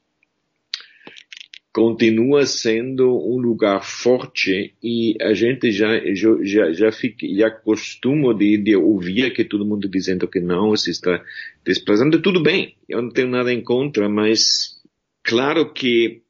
continua 1.73 2.47
sendo 2.47 3.09
um 3.09 3.39
lugar 3.39 3.85
forte 3.85 4.75
e 4.83 5.17
a 5.21 5.33
gente 5.35 5.71
já 5.71 6.01
já 6.15 6.73
já 6.73 6.93
fica 6.93 7.27
já 7.29 7.51
costuma 7.51 8.35
de, 8.35 8.57
de 8.57 8.75
ouvir 8.75 9.33
que 9.33 9.45
todo 9.45 9.65
mundo 9.65 9.89
dizendo 9.89 10.27
que 10.27 10.41
não 10.41 10.77
se 10.77 10.91
está 10.91 11.23
desplazando. 11.65 12.21
Tudo 12.21 12.43
bem 12.43 12.75
eu 12.89 13.01
não 13.01 13.11
tenho 13.11 13.29
nada 13.29 13.53
em 13.53 13.63
contra 13.63 14.09
mas 14.09 14.81
claro 15.23 15.73
que 15.73 16.23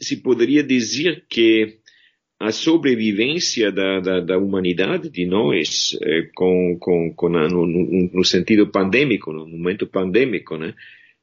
se 0.00 0.16
poderia 0.16 0.62
dizer 0.62 1.24
que 1.28 1.78
a 2.40 2.50
sobrevivência 2.50 3.70
da, 3.70 4.00
da, 4.00 4.20
da 4.20 4.38
humanidade 4.38 5.10
de 5.10 5.26
nós 5.26 5.96
eh, 6.02 6.30
com, 6.34 6.76
com, 6.80 7.12
com 7.14 7.26
a, 7.36 7.46
no, 7.48 7.66
no, 7.66 8.24
sentido 8.24 8.66
pandêmico 8.66 9.30
no 9.30 9.46
momento 9.46 9.86
pandêmico 9.86 10.56
né 10.56 10.74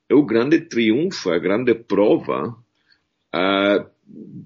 é 0.07 0.13
o 0.13 0.23
grande 0.23 0.61
triunfo 0.61 1.31
a 1.31 1.39
grande 1.39 1.73
prova 1.73 2.55
uh, 3.33 3.89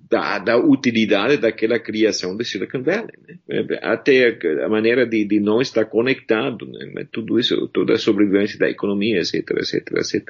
da, 0.09 0.39
da, 0.39 0.57
utilidade 0.57 1.37
daquela 1.37 1.79
criação 1.79 2.35
de 2.35 2.43
Silicon 2.43 2.81
Valley. 2.81 3.13
Né? 3.27 3.39
Até 3.81 4.37
a 4.63 4.69
maneira 4.69 5.05
de, 5.05 5.23
de 5.25 5.39
não 5.39 5.61
estar 5.61 5.85
conectado, 5.85 6.65
né? 6.65 7.07
tudo 7.11 7.39
isso, 7.39 7.67
toda 7.69 7.93
a 7.93 7.99
sobrevivência 7.99 8.57
da 8.57 8.69
economia, 8.69 9.19
etc, 9.19 9.35
etc, 9.51 9.87
etc. 9.97 10.29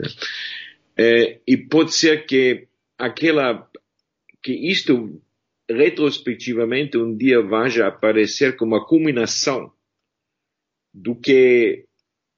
É, 0.98 1.40
e 1.48 1.58
pode 1.58 1.94
ser 1.94 2.26
que 2.26 2.68
aquela, 2.98 3.68
que 4.44 4.54
isto 4.54 5.22
retrospectivamente 5.70 6.98
um 6.98 7.16
dia 7.16 7.42
vai 7.42 7.70
aparecer 7.80 8.56
como 8.58 8.76
a 8.76 8.86
culminação 8.86 9.72
do 10.94 11.16
que 11.16 11.86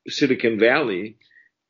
Silicon 0.08 0.58
Valley 0.58 1.17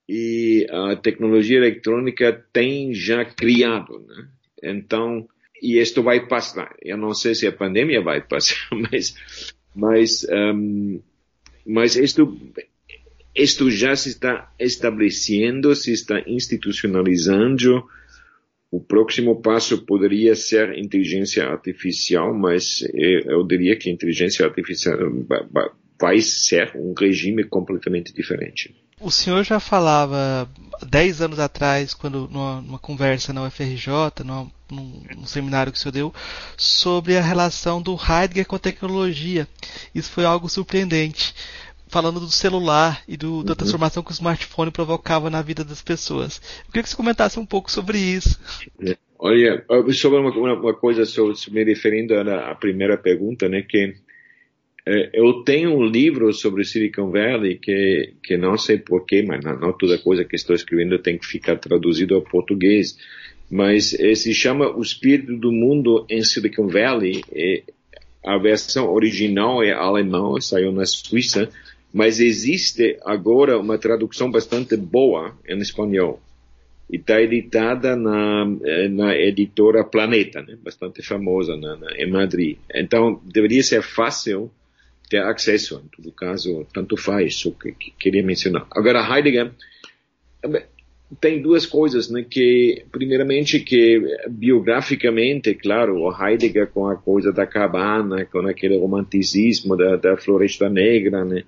e 0.08 0.68
a 0.70 0.96
tecnologia 0.96 1.58
eletrônica 1.58 2.46
tem 2.52 2.94
já 2.94 3.24
criado, 3.24 4.00
né? 4.08 4.28
Então, 4.62 5.28
e 5.62 5.80
isto 5.80 6.04
vai 6.04 6.28
passar. 6.28 6.76
Eu 6.82 6.98
não 6.98 7.14
sei 7.14 7.36
se 7.36 7.48
a 7.48 7.52
pandemia 7.52 8.02
vai 8.02 8.22
passar, 8.22 8.58
mas, 8.92 9.16
mas, 9.74 10.28
um, 10.30 11.02
mas 11.66 11.96
isto, 11.96 12.38
isto 13.36 13.72
já 13.72 13.96
se 13.96 14.10
está 14.10 14.54
estabelecendo, 14.60 15.74
se 15.76 15.92
está 15.92 16.22
institucionalizando. 16.28 17.86
O 18.70 18.82
próximo 18.82 19.40
passo 19.40 19.86
poderia 19.86 20.36
ser 20.36 20.78
inteligência 20.78 21.46
artificial, 21.46 22.34
mas 22.34 22.84
eu 22.92 23.46
diria 23.46 23.76
que 23.76 23.90
inteligência 23.90 24.46
artificial 24.46 24.98
vai 26.02 26.20
ser 26.20 26.76
um 26.76 26.94
regime 26.98 27.44
completamente 27.44 28.12
diferente. 28.12 28.76
O 29.04 29.12
senhor 29.12 29.44
já 29.44 29.60
falava 29.60 30.50
10 30.86 31.22
anos 31.22 31.40
atrás, 31.40 31.94
quando 31.94 32.30
numa, 32.32 32.62
numa 32.62 32.80
conversa 32.80 33.34
na 33.34 33.44
UFRJ, 33.46 34.24
numa, 34.24 34.50
num, 34.72 35.04
num, 35.18 35.26
seminário 35.26 35.74
que 35.74 35.78
o 35.78 35.82
senhor 35.82 35.92
deu, 35.92 36.14
sobre 36.56 37.18
a 37.18 37.22
relação 37.22 37.82
do 37.82 37.98
Heidegger 37.98 38.46
com 38.46 38.56
a 38.56 38.60
tecnologia. 38.60 39.46
Isso 39.94 40.10
foi 40.10 40.24
algo 40.24 40.48
surpreendente. 40.48 41.36
Falando 41.90 42.20
do 42.20 42.32
celular 42.32 43.04
e 43.06 43.18
do, 43.18 43.44
da 43.44 43.52
uhum. 43.52 43.56
transformação 43.58 44.02
que 44.02 44.12
o 44.12 44.14
smartphone 44.14 44.72
provocava 44.72 45.30
na 45.30 45.42
vida 45.42 45.66
das 45.66 45.82
pessoas. 45.82 46.42
Eu 46.62 46.68
queria 46.68 46.84
que 46.84 46.90
você 46.90 46.96
comentasse 46.96 47.38
um 47.38 47.46
pouco 47.46 47.70
sobre 47.70 47.98
isso. 47.98 48.40
Olha, 49.20 49.64
sobre 49.94 50.20
uma, 50.20 50.32
uma 50.32 50.74
coisa, 50.74 51.06
sobre, 51.06 51.36
me 51.52 51.64
referindo 51.64 52.14
à 52.16 52.56
primeira 52.56 52.98
pergunta, 52.98 53.48
né, 53.48 53.62
que 53.62 53.78
é, 53.78 53.94
eu 54.86 55.44
tenho 55.44 55.78
um 55.78 55.86
livro 55.86 56.34
sobre 56.34 56.66
Silicon 56.66 57.10
Valley 57.10 57.58
que, 57.58 58.14
que 58.22 58.36
não 58.36 58.58
sei 58.58 58.78
porquê, 58.78 59.24
mas 59.24 59.44
não, 59.44 59.58
não, 59.58 59.74
toda 59.74 59.98
coisa 59.98 60.26
que 60.26 60.36
estou 60.36 60.56
escrevendo 60.56 61.00
tem 61.00 61.18
que 61.18 61.26
ficar 61.26 61.58
traduzido 61.58 62.16
ao 62.16 62.22
português. 62.22 62.98
Mas 63.50 63.94
é, 63.94 64.14
se 64.16 64.34
chama 64.34 64.76
O 64.76 64.82
Espírito 64.82 65.38
do 65.38 65.52
Mundo 65.52 66.06
em 66.10 66.22
Silicon 66.24 66.68
Valley. 66.68 67.22
É, 67.32 67.64
a 68.26 68.38
versão 68.38 68.92
original 68.92 69.62
é 69.62 69.72
alemã, 69.72 70.40
saiu 70.40 70.72
na 70.72 70.86
Suíça, 70.86 71.50
mas 71.94 72.20
existe 72.20 72.98
agora 73.04 73.60
uma 73.60 73.78
tradução 73.78 74.32
bastante 74.32 74.78
boa 74.78 75.38
em 75.48 75.58
espanhol. 75.60 76.22
E 76.90 76.98
está 76.98 77.22
editada 77.22 77.96
na, 77.96 78.46
é, 78.64 78.88
na 78.88 79.16
editora 79.16 79.84
Planeta, 79.84 80.42
né? 80.42 80.58
bastante 80.62 81.02
famosa 81.02 81.56
na, 81.56 81.76
na, 81.76 81.92
em 81.98 82.10
Madrid. 82.10 82.58
Então, 82.74 83.22
deveria 83.26 83.64
ser 83.64 83.82
fácil 83.82 84.52
ter 85.14 85.22
acesso, 85.22 85.80
em 85.86 85.90
todo 85.96 86.12
caso, 86.12 86.66
tanto 86.74 86.98
faz, 86.98 87.36
só 87.36 87.52
que, 87.52 87.72
que 87.74 87.94
queria 88.00 88.24
mencionar. 88.24 88.66
Agora, 88.72 89.00
Heidegger 89.00 89.52
tem 91.22 91.40
duas 91.40 91.68
coisas, 91.68 92.10
né, 92.10 92.26
que, 92.28 92.84
primeiramente, 92.92 93.60
que 93.60 94.02
biograficamente, 94.28 95.54
claro, 95.54 96.00
o 96.00 96.12
Heidegger 96.12 96.72
com 96.72 96.88
a 96.88 96.96
coisa 96.96 97.32
da 97.32 97.46
cabana, 97.46 98.26
com 98.26 98.40
aquele 98.40 98.80
romanticismo 98.80 99.78
da, 99.78 99.98
da 99.98 100.18
floresta 100.18 100.68
negra, 100.68 101.24
né, 101.24 101.44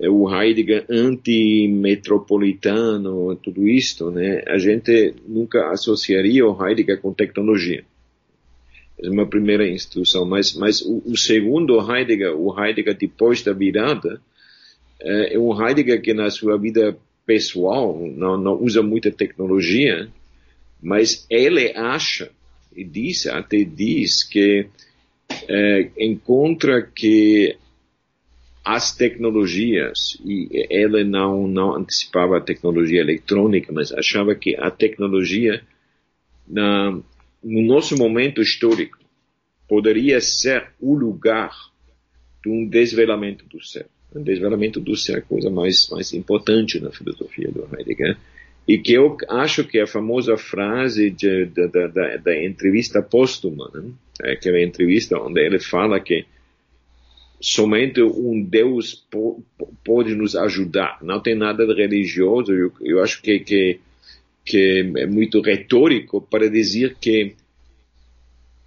o 0.00 0.28
Heidegger 0.28 0.84
anti-metropolitano, 0.90 3.36
tudo 3.36 3.68
isto, 3.68 4.10
né, 4.10 4.42
a 4.48 4.58
gente 4.58 5.14
nunca 5.24 5.70
associaria 5.70 6.44
o 6.44 6.66
Heidegger 6.66 7.00
com 7.00 7.12
tecnologia 7.12 7.84
é 9.02 9.08
uma 9.08 9.26
primeira 9.26 9.68
instrução, 9.68 10.24
mas, 10.24 10.54
mas 10.54 10.80
o, 10.82 11.02
o, 11.06 11.16
segundo 11.16 11.78
Heidegger, 11.80 12.36
o 12.36 12.58
Heidegger 12.58 12.96
depois 12.96 13.42
da 13.42 13.52
virada, 13.52 14.20
é, 15.00 15.34
é 15.34 15.38
um 15.38 15.52
Heidegger 15.60 16.02
que 16.02 16.12
na 16.12 16.28
sua 16.30 16.58
vida 16.58 16.98
pessoal 17.24 17.96
não, 17.98 18.36
não 18.36 18.54
usa 18.54 18.82
muita 18.82 19.10
tecnologia, 19.10 20.08
mas 20.82 21.26
ele 21.30 21.72
acha, 21.76 22.30
e 22.74 22.82
diz, 22.82 23.26
até 23.26 23.62
diz 23.62 24.24
que 24.24 24.66
é, 25.48 25.90
encontra 25.98 26.82
que 26.82 27.56
as 28.64 28.94
tecnologias, 28.94 30.18
e 30.24 30.48
ele 30.68 31.04
não, 31.04 31.46
não 31.46 31.76
antecipava 31.76 32.36
a 32.36 32.40
tecnologia 32.40 33.00
eletrônica, 33.00 33.72
mas 33.72 33.92
achava 33.92 34.34
que 34.34 34.56
a 34.56 34.70
tecnologia 34.70 35.62
na, 36.46 36.98
no 37.42 37.62
nosso 37.62 37.96
momento 37.96 38.40
histórico, 38.40 38.98
poderia 39.68 40.20
ser 40.20 40.68
o 40.80 40.94
lugar 40.94 41.52
de 42.42 42.50
um 42.50 42.66
desvelamento 42.66 43.44
do 43.46 43.62
ser. 43.62 43.86
Um 44.14 44.22
desvelamento 44.22 44.80
do 44.80 44.96
ser 44.96 45.16
é 45.16 45.18
a 45.18 45.22
coisa 45.22 45.50
mais, 45.50 45.88
mais 45.90 46.12
importante 46.14 46.80
na 46.80 46.90
filosofia 46.90 47.50
do 47.50 47.68
Heidegger. 47.76 48.16
E 48.66 48.78
que 48.78 48.92
eu 48.92 49.16
acho 49.28 49.64
que 49.64 49.78
a 49.78 49.86
famosa 49.86 50.36
frase 50.36 51.10
de, 51.10 51.46
da, 51.46 52.16
da, 52.18 52.44
entrevista 52.44 53.02
póstuma, 53.02 53.70
né? 53.74 53.90
É 54.22 54.32
aquela 54.32 54.60
entrevista 54.60 55.18
onde 55.18 55.40
ele 55.40 55.58
fala 55.58 56.00
que 56.00 56.26
somente 57.40 58.02
um 58.02 58.42
Deus 58.42 58.94
po, 58.94 59.42
pode 59.84 60.14
nos 60.14 60.34
ajudar. 60.34 60.98
Não 61.02 61.20
tem 61.20 61.34
nada 61.34 61.66
de 61.66 61.72
religioso. 61.72 62.52
Eu, 62.52 62.72
eu 62.80 63.02
acho 63.02 63.22
que, 63.22 63.38
que 63.40 63.80
que 64.48 64.92
é 64.96 65.06
muito 65.06 65.42
retórico 65.42 66.22
para 66.22 66.48
dizer 66.48 66.96
que 66.98 67.34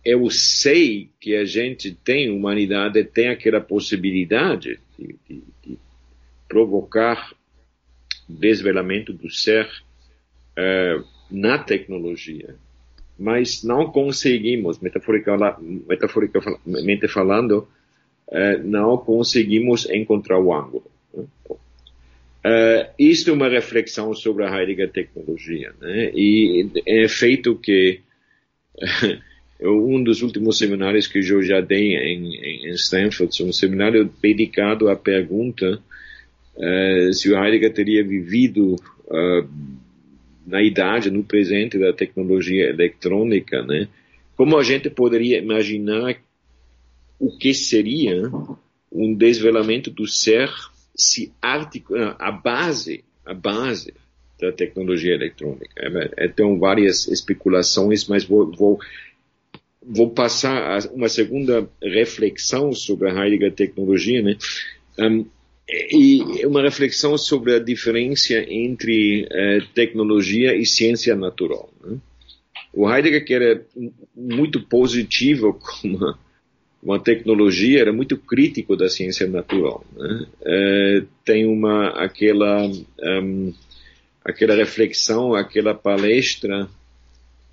eu 0.06 0.30
sei 0.30 1.10
que 1.20 1.36
a 1.36 1.44
gente 1.44 1.92
tem, 1.92 2.30
humanidade 2.30 3.04
tem 3.04 3.30
aquela 3.30 3.60
possibilidade 3.60 4.80
de, 4.98 5.16
de, 5.28 5.44
de 5.66 5.78
provocar 6.48 7.34
desvelamento 8.30 9.12
do 9.12 9.28
ser 9.32 9.66
uh, 9.66 11.04
na 11.32 11.58
tecnologia, 11.58 12.54
mas 13.18 13.64
não 13.64 13.92
conseguimos, 13.92 14.80
metaforicamente 14.80 17.08
falando, 17.08 17.68
uh, 18.28 18.64
não 18.64 18.98
conseguimos 18.98 19.90
encontrar 19.90 20.40
o 20.40 20.54
ângulo. 20.54 20.86
Né? 21.12 21.26
Uh, 22.44 22.90
isto 22.98 23.30
é 23.30 23.34
uma 23.34 23.48
reflexão 23.48 24.14
sobre 24.16 24.44
a 24.44 24.60
Heidegger 24.60 24.92
tecnologia, 24.92 25.74
né? 25.80 26.12
E 26.16 26.68
é 26.88 27.08
feito 27.08 27.56
que 27.56 28.02
um 29.62 30.04
dos 30.04 30.24
últimos 30.24 30.58
seminários 30.58 31.06
que 31.06 31.20
eu 31.20 31.44
já 31.44 31.62
dei 31.62 31.96
em, 31.96 32.68
em 32.68 32.70
Stanford, 32.72 33.44
um 33.44 33.54
seminário 33.54 34.12
dedicado 34.20 34.90
à 34.90 34.96
pergunta 34.96 35.80
uh, 36.56 37.14
se 37.14 37.32
o 37.32 37.38
Heidegger 37.38 37.74
teria 37.74 38.04
vivido 38.04 38.74
uh, 38.74 39.48
na 40.46 40.64
idade, 40.64 41.12
no 41.12 41.24
presente 41.24 41.78
da 41.78 41.94
tecnologia 41.94 42.70
eletrônica, 42.70 43.62
né? 43.62 43.88
Como 44.36 44.58
a 44.58 44.64
gente 44.64 44.90
poderia 44.90 45.38
imaginar 45.38 46.20
o 47.20 47.38
que 47.38 47.54
seria 47.54 48.24
um 48.92 49.14
desvelamento 49.14 49.92
do 49.92 50.08
ser 50.08 50.50
se 51.02 51.34
articula, 51.42 52.16
a 52.20 52.32
base, 52.32 53.04
a 53.26 53.34
base 53.34 53.92
da 54.40 54.52
tecnologia 54.52 55.16
eletrônica. 55.16 55.74
É, 55.78 56.26
então, 56.26 56.60
várias 56.60 57.08
especulações, 57.08 58.08
mas 58.08 58.24
vou, 58.24 58.52
vou, 58.52 58.80
vou 59.82 60.12
passar 60.12 60.86
uma 60.92 61.10
segunda 61.10 61.68
reflexão 61.82 62.72
sobre 62.72 63.10
a 63.10 63.14
Heidegger 63.14 63.52
tecnologia, 63.52 64.22
né? 64.22 64.38
Um, 65.00 65.26
e 65.68 66.46
uma 66.46 66.62
reflexão 66.62 67.18
sobre 67.18 67.56
a 67.56 67.60
diferença 67.60 68.34
entre 68.34 69.24
uh, 69.24 69.66
tecnologia 69.74 70.56
e 70.56 70.66
ciência 70.66 71.16
natural. 71.16 71.72
Né? 71.84 71.98
O 72.74 72.92
Heidegger 72.92 73.26
que 73.26 73.34
era 73.34 73.66
muito 74.14 74.62
positivo 74.62 75.58
como 75.82 76.16
uma 76.82 77.00
tecnologia, 77.00 77.80
era 77.80 77.94
muito 77.94 78.18
crítico 78.18 78.76
da 78.76 78.90
ciência 78.90 79.28
natural. 79.28 79.86
Né? 79.96 80.26
É, 80.44 81.04
tem 81.24 81.46
uma 81.46 81.90
aquela 81.90 82.66
um, 82.66 83.54
aquela 84.26 84.56
reflexão, 84.56 85.36
aquela 85.36 85.76
palestra 85.76 86.68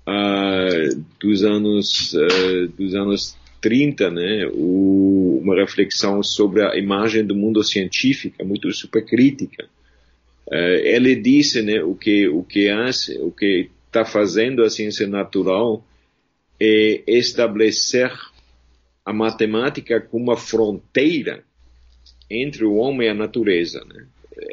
uh, 0.07 1.05
dos 1.19 1.43
anos 1.43 2.13
uh, 2.13 2.67
dos 2.77 2.95
anos 2.95 3.37
30, 3.61 4.09
né? 4.09 4.49
O, 4.53 5.39
uma 5.43 5.55
reflexão 5.55 6.23
sobre 6.23 6.63
a 6.63 6.75
imagem 6.77 7.25
do 7.25 7.35
mundo 7.35 7.63
científico, 7.63 8.43
muito 8.45 8.71
super 8.71 9.05
crítica. 9.05 9.65
Uh, 10.47 10.79
ele 10.83 11.15
disse, 11.15 11.61
né, 11.61 11.83
o 11.83 11.93
que 11.93 12.27
o 12.27 12.43
que 12.43 12.69
o 13.21 13.31
que 13.31 13.69
está 13.85 14.05
fazendo 14.05 14.63
a 14.63 14.69
ciência 14.69 15.07
natural 15.07 15.83
é 16.59 17.03
estabelecer 17.07 18.11
a 19.05 19.13
matemática 19.13 19.99
como 19.99 20.25
uma 20.25 20.37
fronteira 20.37 21.43
entre 22.29 22.65
o 22.65 22.75
homem 22.75 23.07
e 23.07 23.11
a 23.11 23.13
natureza. 23.13 23.83
Né? 23.85 24.05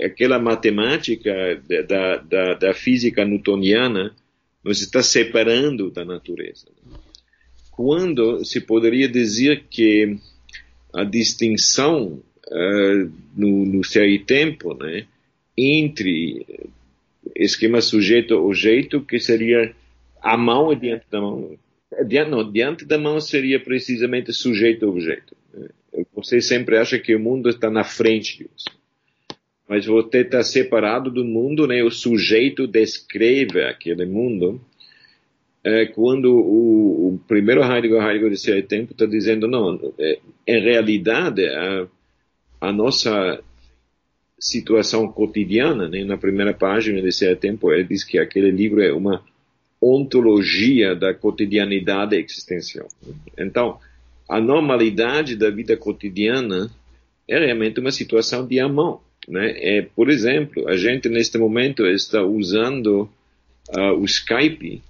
Aquela 0.04 0.38
matemática 0.38 1.32
da, 1.86 2.16
da, 2.16 2.54
da 2.54 2.74
física 2.74 3.24
newtoniana 3.24 4.14
nos 4.64 4.80
está 4.80 5.02
separando 5.02 5.90
da 5.90 6.04
natureza. 6.04 6.66
Né? 6.84 6.98
quando 7.76 8.42
se 8.42 8.62
poderia 8.62 9.06
dizer 9.06 9.64
que 9.68 10.16
a 10.94 11.04
distinção 11.04 12.22
uh, 12.48 13.12
no, 13.36 13.66
no 13.66 13.82
tempo 14.26 14.72
né, 14.74 15.06
entre 15.56 16.46
esquema 17.34 17.82
sujeito-objeto, 17.82 19.02
que 19.02 19.20
seria 19.20 19.74
a 20.22 20.38
mão 20.38 20.72
e 20.72 20.76
diante 20.76 21.04
da 21.10 21.20
mão. 21.20 21.58
Diante, 22.04 22.30
não, 22.30 22.50
diante 22.50 22.84
da 22.84 22.98
mão 22.98 23.20
seria 23.20 23.58
precisamente 23.58 24.32
sujeito-objeto. 24.32 25.36
Você 26.14 26.40
sempre 26.40 26.76
acha 26.76 26.98
que 26.98 27.14
o 27.14 27.20
mundo 27.20 27.48
está 27.48 27.70
na 27.70 27.84
frente 27.84 28.38
de 28.38 28.44
você. 28.44 28.70
Mas 29.68 29.86
você 29.86 30.18
está 30.18 30.42
separado 30.42 31.10
do 31.10 31.24
mundo, 31.24 31.66
né? 31.66 31.82
o 31.82 31.90
sujeito 31.90 32.66
descreve 32.66 33.64
aquele 33.64 34.06
mundo. 34.06 34.60
É, 35.64 35.86
quando 35.86 36.26
o, 36.32 37.14
o, 37.14 37.20
primeiro 37.26 37.60
Heidegger, 37.62 38.00
Heidegger 38.00 38.30
de 38.30 38.36
Ser 38.36 38.66
Tempo, 38.66 38.92
está 38.92 39.06
dizendo, 39.06 39.48
não, 39.48 39.92
é, 39.98 40.18
em 40.46 40.60
realidade, 40.60 41.44
a, 41.44 41.88
a 42.60 42.72
nossa 42.72 43.42
situação 44.38 45.08
cotidiana, 45.08 45.88
né? 45.88 46.04
na 46.04 46.16
primeira 46.16 46.54
página 46.54 47.02
de 47.02 47.10
Ser 47.10 47.36
Tempo, 47.36 47.72
ele 47.72 47.84
diz 47.84 48.04
que 48.04 48.18
aquele 48.18 48.52
livro 48.52 48.80
é 48.80 48.92
uma 48.92 49.24
ontologia 49.80 50.94
da 50.94 51.12
cotidianidade 51.14 52.16
existencial. 52.16 52.88
Então, 53.38 53.78
a 54.28 54.40
normalidade 54.40 55.36
da 55.36 55.50
vida 55.50 55.76
cotidiana 55.76 56.70
é 57.28 57.38
realmente 57.38 57.80
uma 57.80 57.90
situação 57.90 58.46
de 58.46 58.58
amão. 58.58 59.00
Né? 59.28 59.54
É, 59.56 59.82
por 59.82 60.10
exemplo, 60.10 60.68
a 60.68 60.76
gente 60.76 61.08
neste 61.08 61.38
momento 61.38 61.86
está 61.86 62.22
usando 62.22 63.08
uh, 63.76 63.92
o 63.98 64.04
Skype 64.04 64.82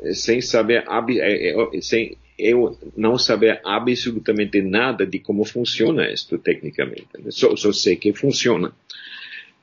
eh, 0.00 0.14
sem 0.14 0.40
saber 0.40 0.84
é, 1.20 1.50
é, 1.50 1.80
sem 1.80 2.16
eu 2.38 2.78
não 2.96 3.18
saber 3.18 3.60
absolutamente 3.64 4.62
nada 4.62 5.04
de 5.04 5.18
como 5.18 5.44
funciona 5.44 6.08
isto 6.08 6.38
tecnicamente. 6.38 7.08
Né? 7.18 7.30
Só, 7.30 7.56
só 7.56 7.72
sei 7.72 7.96
que 7.96 8.12
funciona. 8.12 8.72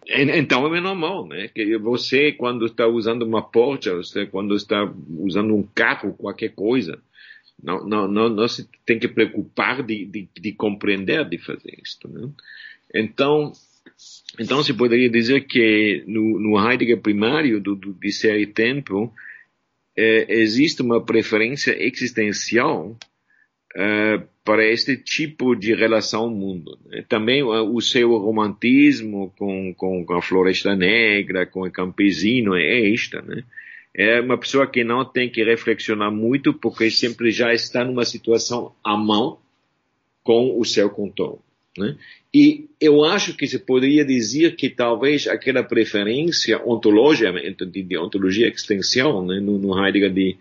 Então 0.08 0.74
é 0.76 0.80
normal, 0.80 1.28
né? 1.28 1.48
Que 1.48 1.78
você 1.78 2.32
quando 2.32 2.66
está 2.66 2.88
usando 2.88 3.24
uma 3.24 3.42
porta, 3.42 3.96
você 3.96 4.26
quando 4.26 4.56
está 4.56 4.92
usando 5.18 5.56
um 5.56 5.64
carro, 5.64 6.14
qualquer 6.14 6.50
coisa, 6.50 7.02
não, 7.62 7.88
não, 7.88 8.08
não, 8.08 8.30
não 8.30 8.48
se 8.48 8.70
tem 8.86 9.00
que 9.00 9.08
preocupar 9.08 9.82
de, 9.82 10.06
de, 10.06 10.30
de 10.40 10.52
compreender 10.54 11.28
de 11.28 11.38
fazer 11.38 11.78
isso, 11.84 12.08
né? 12.08 12.30
Então, 12.94 13.52
então 14.40 14.64
se 14.64 14.74
poderia 14.74 15.10
dizer 15.10 15.48
que 15.48 16.04
no, 16.06 16.40
no 16.40 16.70
Heidegger 16.70 17.02
primário 17.02 17.60
do, 17.60 17.76
do 17.76 17.94
de 17.94 18.12
ser 18.12 18.40
e 18.40 18.46
tempo 18.46 19.12
é, 19.98 20.26
existe 20.42 20.82
uma 20.82 21.04
preferência 21.04 21.76
existencial 21.82 22.98
uh, 23.76 24.35
para 24.46 24.64
este 24.64 24.96
tipo 24.96 25.56
de 25.56 25.74
relação 25.74 26.22
ao 26.22 26.30
mundo. 26.30 26.78
Né? 26.86 27.04
Também 27.10 27.42
uh, 27.42 27.64
o 27.64 27.82
seu 27.82 28.16
romantismo 28.16 29.34
com, 29.38 29.74
com, 29.74 30.06
com, 30.06 30.14
a 30.14 30.22
floresta 30.22 30.76
negra, 30.76 31.48
com 31.48 31.64
o 31.64 31.72
campesino, 31.72 32.56
é 32.56 32.94
esta, 32.94 33.24
né? 33.24 33.44
É 33.98 34.20
uma 34.20 34.38
pessoa 34.38 34.68
que 34.68 34.84
não 34.84 35.06
tem 35.06 35.30
que 35.30 35.42
reflexionar 35.44 36.12
muito 36.12 36.54
porque 36.54 36.92
sempre 36.92 37.32
já 37.32 37.54
está 37.54 37.84
numa 37.84 38.04
situação 38.04 38.74
à 38.84 38.96
mão 38.96 39.40
com 40.22 40.60
o 40.60 40.66
seu 40.66 40.90
contorno. 40.90 41.40
Né? 41.78 41.96
E 42.34 42.66
eu 42.80 43.06
acho 43.06 43.38
que 43.38 43.48
se 43.48 43.58
poderia 43.58 44.04
dizer 44.04 44.58
que 44.58 44.70
talvez 44.70 45.28
aquela 45.28 45.64
preferência 45.64 46.62
ontológica, 46.66 47.32
de 47.32 47.98
ontologia 47.98 48.48
existencial, 48.50 49.26
né, 49.26 49.40
no, 49.40 49.58
no 49.58 49.82
Heidegger 49.82 50.12
de, 50.12 50.36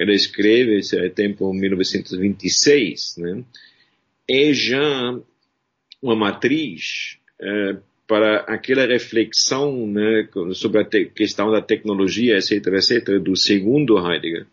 ele 0.00 0.14
escreve 0.14 0.78
esse 0.78 0.98
é 0.98 1.10
tempo 1.10 1.52
1926, 1.52 3.16
né, 3.18 3.44
é 4.26 4.50
já 4.54 5.20
uma 6.00 6.16
matriz 6.16 7.18
é, 7.38 7.76
para 8.08 8.38
aquela 8.40 8.86
reflexão 8.86 9.86
né, 9.86 10.26
sobre 10.54 10.80
a 10.80 10.84
questão 10.84 11.52
da 11.52 11.60
tecnologia, 11.60 12.38
etc., 12.38 12.66
etc., 12.68 13.18
do 13.20 13.36
segundo 13.36 13.98
Heidegger, 13.98 14.46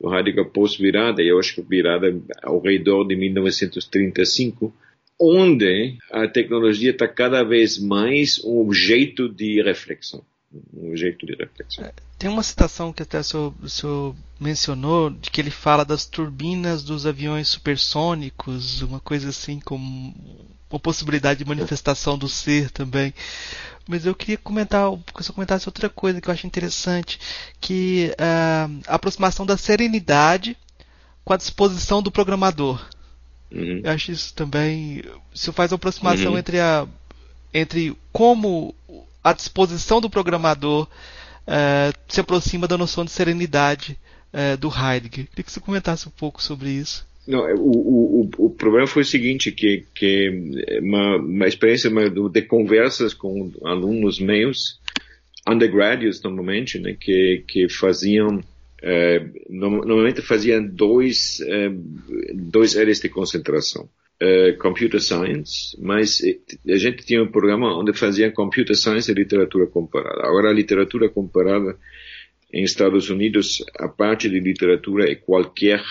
do 0.00 0.12
Heidegger 0.12 0.46
pós-virada, 0.46 1.22
eu 1.22 1.38
acho 1.38 1.56
que 1.56 1.60
virada 1.60 2.18
ao 2.42 2.58
redor 2.58 3.04
de 3.04 3.14
1935, 3.14 4.74
onde 5.20 5.98
a 6.10 6.26
tecnologia 6.26 6.92
está 6.92 7.06
cada 7.06 7.42
vez 7.42 7.78
mais 7.78 8.42
um 8.42 8.58
objeto 8.58 9.28
de 9.28 9.60
reflexão. 9.60 10.24
Um 10.74 10.96
jeito 10.96 11.26
de 11.26 11.34
reflexão. 11.34 11.84
É, 11.84 11.92
tem 12.18 12.30
uma 12.30 12.42
citação 12.42 12.92
que 12.92 13.02
até 13.02 13.20
o 13.20 13.24
senhor, 13.24 13.54
o 13.62 13.68
senhor, 13.68 14.16
mencionou, 14.40 15.10
de 15.10 15.30
que 15.30 15.40
ele 15.40 15.50
fala 15.50 15.84
das 15.84 16.06
turbinas 16.06 16.82
dos 16.82 17.04
aviões 17.04 17.48
supersônicos, 17.48 18.80
uma 18.80 18.98
coisa 18.98 19.28
assim 19.28 19.60
como 19.60 20.14
uma 20.70 20.80
possibilidade 20.80 21.38
de 21.38 21.48
manifestação 21.48 22.16
do 22.16 22.28
ser 22.28 22.70
também. 22.70 23.12
Mas 23.86 24.06
eu 24.06 24.14
queria 24.14 24.38
comentar, 24.38 24.90
que 25.14 25.22
você 25.22 25.32
comentasse 25.32 25.68
outra 25.68 25.88
coisa 25.88 26.20
que 26.20 26.28
eu 26.28 26.32
acho 26.32 26.46
interessante, 26.46 27.18
que 27.60 28.12
uh, 28.12 28.82
a 28.86 28.94
aproximação 28.94 29.44
da 29.44 29.56
serenidade 29.56 30.56
com 31.24 31.32
a 31.32 31.38
disposição 31.38 32.02
do 32.02 32.10
programador. 32.10 32.86
Uhum. 33.50 33.80
Eu 33.84 33.90
acho 33.90 34.12
isso 34.12 34.34
também. 34.34 35.02
Se 35.34 35.52
faz 35.52 35.72
uma 35.72 35.76
aproximação 35.76 36.32
uhum. 36.32 36.38
entre 36.38 36.60
a 36.60 36.86
entre 37.52 37.96
como 38.12 38.74
a 39.22 39.32
disposição 39.32 40.00
do 40.00 40.10
programador 40.10 40.86
uh, 41.46 41.98
se 42.08 42.20
aproxima 42.20 42.66
da 42.66 42.78
noção 42.78 43.04
de 43.04 43.10
serenidade 43.10 43.98
uh, 44.32 44.56
do 44.56 44.68
Heidegger. 44.68 45.26
Queria 45.26 45.44
que 45.44 45.52
você 45.52 45.60
comentasse 45.60 46.08
um 46.08 46.12
pouco 46.12 46.42
sobre 46.42 46.70
isso. 46.70 47.06
Não, 47.26 47.46
é, 47.46 47.54
o, 47.54 47.58
o, 47.58 48.30
o 48.38 48.50
problema 48.50 48.86
foi 48.86 49.02
o 49.02 49.06
seguinte, 49.06 49.52
que, 49.52 49.84
que 49.94 50.80
uma, 50.80 51.16
uma 51.16 51.46
experiência 51.46 51.90
de 51.90 52.42
conversas 52.42 53.12
com 53.12 53.52
alunos 53.64 54.18
meus, 54.18 54.80
undergraduates 55.46 56.22
normalmente, 56.22 56.78
né, 56.78 56.96
que, 56.98 57.44
que 57.46 57.68
faziam 57.68 58.40
é, 58.82 59.26
normalmente 59.48 60.22
faziam 60.22 60.64
dois, 60.64 61.40
é, 61.40 61.70
dois 62.34 62.76
áreas 62.76 63.00
de 63.00 63.08
concentração. 63.08 63.88
É, 64.20 64.52
computer 64.54 65.00
Science, 65.00 65.80
mas 65.80 66.20
a 66.68 66.76
gente 66.76 67.06
tinha 67.06 67.22
um 67.22 67.30
programa 67.30 67.78
onde 67.78 67.92
fazia 67.92 68.32
Computer 68.32 68.74
Science 68.74 69.08
e 69.08 69.14
Literatura 69.14 69.68
Comparada. 69.68 70.26
Agora, 70.26 70.50
a 70.50 70.52
literatura 70.52 71.08
comparada 71.08 71.78
em 72.52 72.64
Estados 72.64 73.10
Unidos, 73.10 73.64
a 73.78 73.86
parte 73.88 74.28
de 74.28 74.40
literatura 74.40 75.08
é 75.08 75.14
qualquer 75.14 75.84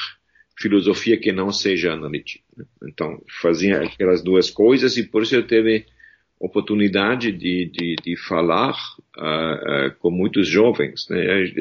filosofia 0.57 1.17
que 1.17 1.31
não 1.31 1.51
seja 1.51 1.93
analítica. 1.93 2.43
Né? 2.57 2.65
Então, 2.89 3.21
fazia 3.41 3.81
aquelas 3.81 4.23
duas 4.23 4.49
coisas 4.49 4.97
e 4.97 5.03
por 5.03 5.23
isso 5.23 5.35
eu 5.35 5.45
tive 5.45 5.85
oportunidade 6.39 7.31
de, 7.31 7.69
de, 7.71 7.95
de 8.03 8.17
falar 8.27 8.75
uh, 9.17 9.87
uh, 9.87 9.95
com 9.99 10.11
muitos 10.11 10.47
jovens. 10.47 11.07
Né? 11.09 11.53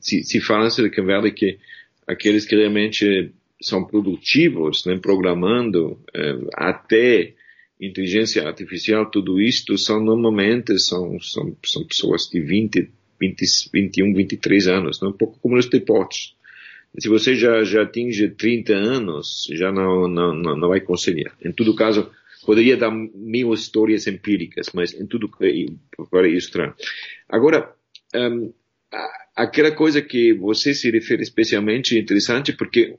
se, 0.00 0.22
se 0.24 0.40
fala 0.40 0.70
Silicon 0.70 1.04
Valley 1.04 1.32
que 1.32 1.58
aqueles 2.06 2.44
que 2.44 2.56
realmente 2.56 3.32
são 3.60 3.84
produtivos, 3.84 4.84
né, 4.84 4.98
programando 4.98 5.98
eh, 6.14 6.38
até 6.54 7.34
inteligência 7.80 8.46
artificial, 8.46 9.10
tudo 9.10 9.40
isto 9.40 9.76
são 9.76 10.02
normalmente 10.02 10.78
são, 10.78 11.18
são, 11.20 11.56
são 11.64 11.84
pessoas 11.84 12.28
de 12.30 12.40
20, 12.40 12.90
20, 13.20 13.70
21, 13.72 14.14
23 14.14 14.68
anos, 14.68 15.00
né, 15.00 15.08
um 15.08 15.12
pouco 15.12 15.38
como 15.40 15.56
os 15.56 15.68
deportes. 15.68 16.34
Se 16.98 17.08
você 17.08 17.34
já, 17.34 17.62
já 17.62 17.82
atinge 17.82 18.28
30 18.30 18.72
anos, 18.72 19.46
já 19.52 19.70
não, 19.70 20.08
não, 20.08 20.34
não, 20.34 20.56
não 20.56 20.68
vai 20.68 20.80
conseguir. 20.80 21.30
Em 21.44 21.52
todo 21.52 21.76
caso, 21.76 22.10
poderia 22.46 22.76
dar 22.76 22.90
mil 22.90 23.52
histórias 23.52 24.06
empíricas, 24.06 24.70
mas 24.72 24.94
em 24.94 25.06
tudo 25.06 25.28
para 26.10 26.28
ilustrar. 26.28 26.74
Agora, 27.28 27.74
um, 28.14 28.52
aquela 29.34 29.70
coisa 29.72 30.00
que 30.00 30.32
você 30.32 30.72
se 30.72 30.90
refere 30.90 31.22
especialmente 31.22 31.98
interessante 31.98 32.54
porque 32.54 32.96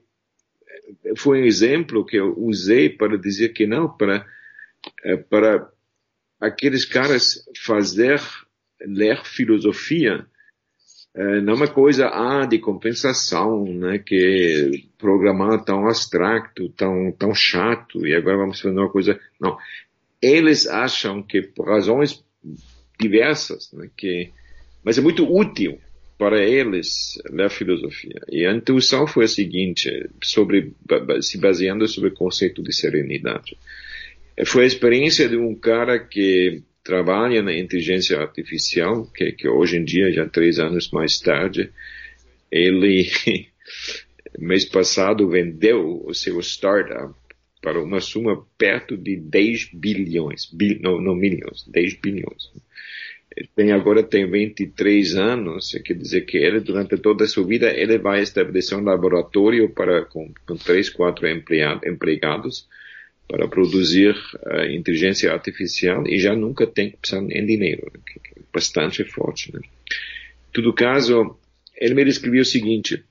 foi 1.18 1.42
um 1.42 1.46
exemplo 1.46 2.06
que 2.06 2.18
eu 2.18 2.38
usei 2.38 2.90
para 2.90 3.18
dizer 3.18 3.50
que 3.50 3.66
não 3.66 3.90
para 3.90 4.26
eh, 5.04 5.18
para 5.18 5.70
aqueles 6.40 6.86
caras 6.86 7.44
fazer 7.66 8.22
ler 8.80 9.24
filosofia 9.26 10.26
eh, 11.16 11.42
não 11.42 11.54
é 11.54 11.56
uma 11.56 11.68
coisa 11.68 12.08
ah, 12.08 12.46
de 12.46 12.60
compensação, 12.60 13.66
né, 13.66 13.98
que 13.98 14.88
programar 14.98 15.64
tão 15.64 15.88
abstracto, 15.88 16.70
tão 16.70 17.12
tão 17.12 17.34
chato 17.34 18.06
e 18.06 18.14
agora 18.16 18.38
vamos 18.38 18.62
fazer 18.62 18.78
uma 18.78 18.90
coisa 18.90 19.20
não. 19.40 19.58
Eles 20.22 20.68
acham 20.68 21.22
que 21.24 21.42
por 21.42 21.68
razões 21.68 22.24
diversas, 23.00 23.72
né, 23.74 23.90
que 23.98 24.32
mas 24.84 24.98
é 24.98 25.02
muito 25.02 25.24
útil 25.30 25.80
para 26.18 26.44
eles 26.44 27.18
a 27.40 27.50
filosofia. 27.50 28.20
E 28.30 28.46
a 28.46 28.52
intuição 28.52 29.06
foi 29.06 29.26
a 29.26 29.28
seguinte, 29.28 29.90
sobre, 30.24 30.74
se 31.22 31.38
baseando 31.38 31.88
sobre 31.88 32.10
o 32.10 32.14
conceito 32.14 32.64
de 32.64 32.74
serenidade. 32.74 33.58
Foi 34.46 34.64
a 34.64 34.68
experiência 34.68 35.30
de 35.30 35.38
um 35.38 35.56
cara 35.56 36.00
que 36.00 36.64
trabalha 36.84 37.42
na 37.42 37.54
inteligência 37.54 38.18
artificial, 38.18 39.06
que, 39.14 39.32
que 39.34 39.48
hoje 39.48 39.78
em 39.78 39.84
dia, 39.84 40.12
já 40.12 40.28
três 40.28 40.58
anos 40.58 40.90
mais 40.92 41.20
tarde, 41.20 41.70
ele 42.52 43.10
mês 44.40 44.66
passado 44.66 45.28
vendeu 45.30 46.02
o 46.06 46.14
seu 46.14 46.40
startup 46.40 47.14
para 47.62 47.82
uma 47.82 48.00
suma 48.00 48.46
perto 48.58 48.96
de 48.96 49.18
10 49.18 49.72
bilhões, 49.74 50.46
bil, 50.46 50.80
não, 50.82 51.02
não 51.02 51.16
milhões, 51.16 51.66
10 51.68 51.96
bilhões. 51.96 52.52
Tem 53.56 53.72
agora 53.72 54.02
tem 54.02 54.30
23 54.30 55.16
anos, 55.16 55.72
quer 55.84 55.94
dizer 55.94 56.22
que 56.22 56.38
ele 56.38 56.60
durante 56.60 56.98
toda 56.98 57.24
a 57.24 57.28
sua 57.28 57.46
vida 57.46 57.70
ele 57.70 57.98
vai 57.98 58.22
estabelecer 58.22 58.78
um 58.78 58.84
laboratório 58.84 59.70
para 59.70 60.06
com, 60.06 60.32
com 60.46 60.56
três, 60.56 60.90
quatro 60.90 61.28
empregados 61.28 62.68
para 63.28 63.48
produzir 63.48 64.16
uh, 64.46 64.64
inteligência 64.72 65.32
artificial 65.32 66.08
e 66.08 66.18
já 66.18 66.36
nunca 66.36 66.66
tem 66.66 66.92
que 66.92 66.98
precisar 66.98 67.22
em 67.22 67.46
dinheiro, 67.46 67.92
né? 67.94 68.00
que 68.06 68.40
é 68.40 68.44
bastante 68.54 69.04
forte. 69.04 69.54
Né? 69.54 69.60
Em 69.64 70.52
todo 70.54 70.74
caso, 70.74 71.38
ele 71.76 71.94
me 71.94 72.06
descreveu 72.06 72.42
o 72.42 72.46
seguinte, 72.46 73.04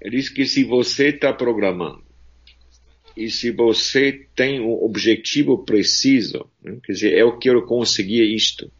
ele 0.00 0.16
disse 0.16 0.32
que 0.32 0.46
se 0.46 0.64
você 0.64 1.08
está 1.08 1.32
programando 1.32 2.02
e 3.16 3.30
se 3.30 3.50
você 3.50 4.26
tem 4.34 4.60
um 4.60 4.72
objetivo 4.72 5.64
preciso, 5.64 6.50
né? 6.62 6.78
quer 6.82 6.92
dizer, 6.92 7.12
eu 7.12 7.38
quero 7.38 7.66
conseguir 7.66 8.24
isto, 8.34 8.72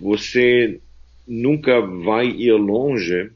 você 0.00 0.80
nunca 1.26 1.80
vai 1.80 2.26
ir 2.26 2.52
longe. 2.52 3.30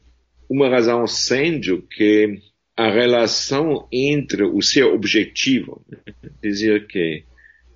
Uma 0.49 0.69
razão 0.69 1.05
sendo 1.07 1.81
que 1.83 2.39
a 2.75 2.89
relação 2.89 3.87
entre 3.91 4.43
o 4.43 4.61
seu 4.61 4.93
objetivo, 4.93 5.81
dizer 6.41 6.87
que 6.87 7.23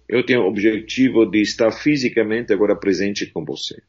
eu 0.08 0.25
tenho 0.25 0.41
o 0.41 0.47
objetivo 0.47 1.25
de 1.25 1.41
estar 1.41 1.71
fisicamente 1.71 2.53
agora 2.53 2.75
presente 2.75 3.25
com 3.27 3.43
você, 3.43 3.82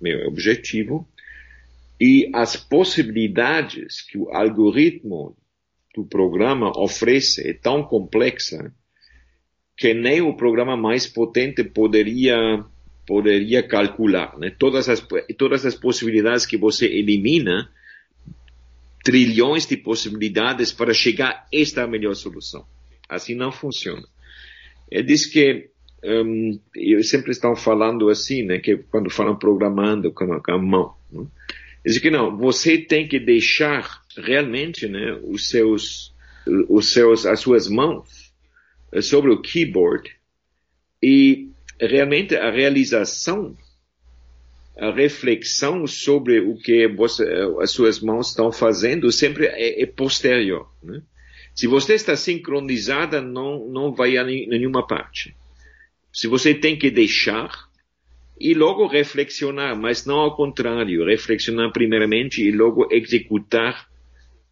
meu 0.00 0.26
objetivo, 0.28 1.08
e 2.00 2.30
as 2.34 2.56
possibilidades 2.56 4.00
que 4.02 4.18
o 4.18 4.28
algoritmo 4.30 5.36
do 5.94 6.04
programa 6.04 6.72
oferece 6.76 7.48
é 7.48 7.52
tão 7.52 7.82
complexa 7.82 8.72
que 9.76 9.94
nem 9.94 10.20
o 10.20 10.36
programa 10.36 10.76
mais 10.76 11.06
potente 11.06 11.64
poderia 11.64 12.64
poderia 13.06 13.62
calcular, 13.62 14.38
né? 14.38 14.54
Todas 14.56 14.88
as 14.88 15.06
todas 15.36 15.66
as 15.66 15.74
possibilidades 15.74 16.46
que 16.46 16.56
você 16.56 16.86
elimina, 16.86 17.70
trilhões 19.04 19.66
de 19.66 19.76
possibilidades 19.76 20.72
para 20.72 20.94
chegar 20.94 21.30
a 21.30 21.46
esta 21.52 21.86
melhor 21.86 22.14
solução. 22.14 22.66
Assim 23.08 23.34
não 23.34 23.50
funciona. 23.50 24.06
É 24.90 25.02
diz 25.02 25.26
que 25.26 25.70
um, 26.04 26.58
eu 26.74 27.02
sempre 27.02 27.30
estão 27.30 27.54
falando 27.54 28.08
assim, 28.08 28.42
né? 28.42 28.58
Que 28.58 28.76
quando 28.76 29.10
falam 29.10 29.36
programando 29.36 30.12
com 30.12 30.32
a, 30.32 30.58
mão, 30.58 30.94
né? 31.10 31.26
Diz 31.84 31.98
que 31.98 32.10
não, 32.10 32.36
você 32.36 32.78
tem 32.78 33.08
que 33.08 33.18
deixar 33.18 34.02
realmente, 34.16 34.86
né, 34.86 35.18
os 35.24 35.48
seus, 35.48 36.14
os 36.68 36.92
seus, 36.92 37.26
as 37.26 37.40
suas 37.40 37.68
mãos 37.68 38.32
sobre 39.00 39.32
o 39.32 39.40
keyboard 39.40 40.08
e 41.02 41.50
realmente 41.80 42.36
a 42.36 42.50
realização, 42.50 43.56
a 44.78 44.90
reflexão 44.90 45.86
sobre 45.86 46.40
o 46.40 46.56
que 46.56 46.88
você, 46.88 47.24
eh, 47.24 47.46
as 47.60 47.70
suas 47.70 48.00
mãos 48.00 48.30
estão 48.30 48.50
fazendo 48.50 49.10
sempre 49.12 49.46
é, 49.46 49.82
é 49.82 49.86
posterior. 49.86 50.68
Né? 50.82 51.02
Se 51.54 51.66
você 51.66 51.94
está 51.94 52.16
sincronizada, 52.16 53.20
não, 53.20 53.68
não 53.68 53.92
vai 53.92 54.16
a 54.16 54.24
nenhuma 54.24 54.86
parte. 54.86 55.36
Se 56.12 56.26
você 56.26 56.54
tem 56.54 56.78
que 56.78 56.90
deixar, 56.90 57.50
e 58.42 58.54
logo 58.54 58.88
reflexionar, 58.88 59.78
mas 59.78 60.04
não 60.04 60.18
ao 60.18 60.34
contrário, 60.34 61.06
reflexionar 61.06 61.70
primeiramente 61.72 62.42
e 62.42 62.50
logo 62.50 62.88
executar 62.90 63.86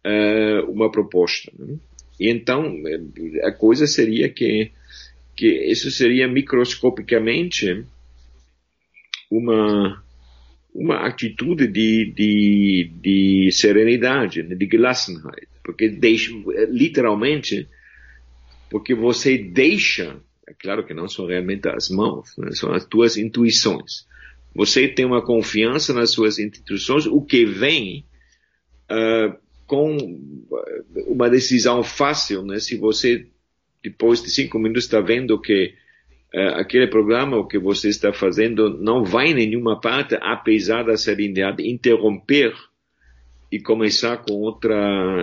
uh, 0.05 0.71
uma 0.71 0.89
proposta. 0.89 1.51
Né? 1.59 1.75
E 2.17 2.29
então 2.29 2.73
eh, 2.87 3.45
a 3.45 3.51
coisa 3.51 3.85
seria 3.85 4.29
que 4.29 4.71
que 5.35 5.47
isso 5.47 5.89
seria 5.91 6.27
microscopicamente 6.27 7.85
uma 9.29 10.03
uma 10.73 11.05
atitude 11.05 11.67
de, 11.67 12.13
de, 12.15 12.91
de 13.01 13.51
serenidade, 13.51 14.41
né? 14.41 14.55
de 14.55 14.65
Gelassenheit, 14.71 15.49
porque 15.61 15.89
deixa, 15.89 16.31
literalmente, 16.69 17.67
porque 18.69 18.95
você 18.95 19.37
deixa 19.37 20.17
é 20.51 20.53
claro 20.53 20.85
que 20.85 20.93
não 20.93 21.07
são 21.07 21.25
realmente 21.25 21.67
as 21.69 21.89
mãos, 21.89 22.35
né? 22.37 22.51
são 22.51 22.73
as 22.73 22.85
tuas 22.85 23.15
intuições. 23.15 24.05
Você 24.53 24.87
tem 24.87 25.05
uma 25.05 25.23
confiança 25.23 25.93
nas 25.93 26.11
suas 26.11 26.37
intuições, 26.39 27.05
o 27.05 27.21
que 27.21 27.45
vem 27.45 28.05
uh, 28.91 29.37
com 29.65 29.97
uma 31.07 31.29
decisão 31.29 31.81
fácil, 31.83 32.43
né? 32.43 32.59
Se 32.59 32.75
você 32.75 33.27
depois 33.83 34.21
de 34.21 34.29
cinco 34.29 34.59
minutos 34.59 34.85
está 34.85 34.99
vendo 34.99 35.39
que 35.39 35.73
uh, 36.33 36.55
aquele 36.59 36.87
programa 36.87 37.37
o 37.37 37.47
que 37.47 37.57
você 37.57 37.89
está 37.89 38.13
fazendo 38.13 38.77
não 38.77 39.03
vai 39.03 39.27
em 39.27 39.33
nenhuma 39.33 39.79
parte, 39.79 40.15
apesar 40.21 40.83
da 40.83 40.97
serenidade, 40.97 41.67
interromper 41.67 42.53
e 43.51 43.59
começar 43.59 44.17
com 44.17 44.33
outra, 44.33 44.75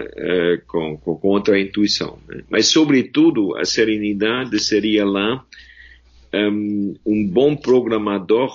uh, 0.05 0.66
com, 0.66 0.99
com, 0.99 1.16
com, 1.16 1.29
outra 1.29 1.59
intuição. 1.59 2.18
Né? 2.29 2.42
Mas, 2.51 2.66
sobretudo, 2.66 3.57
a 3.57 3.64
serenidade 3.64 4.59
seria 4.59 5.05
lá 5.05 5.44
um, 6.35 6.94
um 7.07 7.27
bom 7.27 7.57
programador 7.57 8.55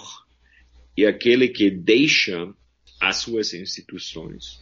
e 0.95 1.05
aquele 1.05 1.47
que 1.47 1.71
deixa 1.71 2.47
as 3.01 3.17
suas 3.17 3.53
instituições 3.53 4.59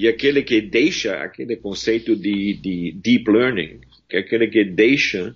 e 0.00 0.08
aquele 0.08 0.42
que 0.42 0.62
deixa 0.62 1.16
aquele 1.16 1.56
conceito 1.56 2.16
de, 2.16 2.54
de 2.54 2.92
deep 2.92 3.30
learning, 3.30 3.80
que 4.10 4.16
é 4.16 4.20
aquele 4.20 4.48
que 4.48 4.64
deixa 4.64 5.34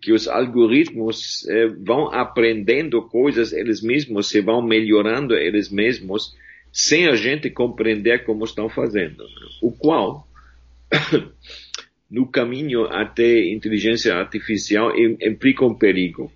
que 0.00 0.12
os 0.12 0.28
algoritmos 0.28 1.46
eh, 1.48 1.68
vão 1.68 2.12
aprendendo 2.12 3.02
coisas 3.02 3.52
eles 3.52 3.82
mesmos, 3.82 4.28
se 4.28 4.40
vão 4.40 4.62
melhorando 4.62 5.34
eles 5.34 5.70
mesmos, 5.70 6.34
sem 6.72 7.08
a 7.08 7.14
gente 7.14 7.50
compreender 7.50 8.24
como 8.24 8.44
estão 8.44 8.68
fazendo. 8.68 9.24
O 9.62 9.72
qual, 9.72 10.28
no 12.10 12.26
caminho 12.26 12.84
até 12.84 13.48
inteligência 13.48 14.14
artificial, 14.14 14.92
implica 14.98 15.64
um 15.64 15.74
perigo. 15.74 16.30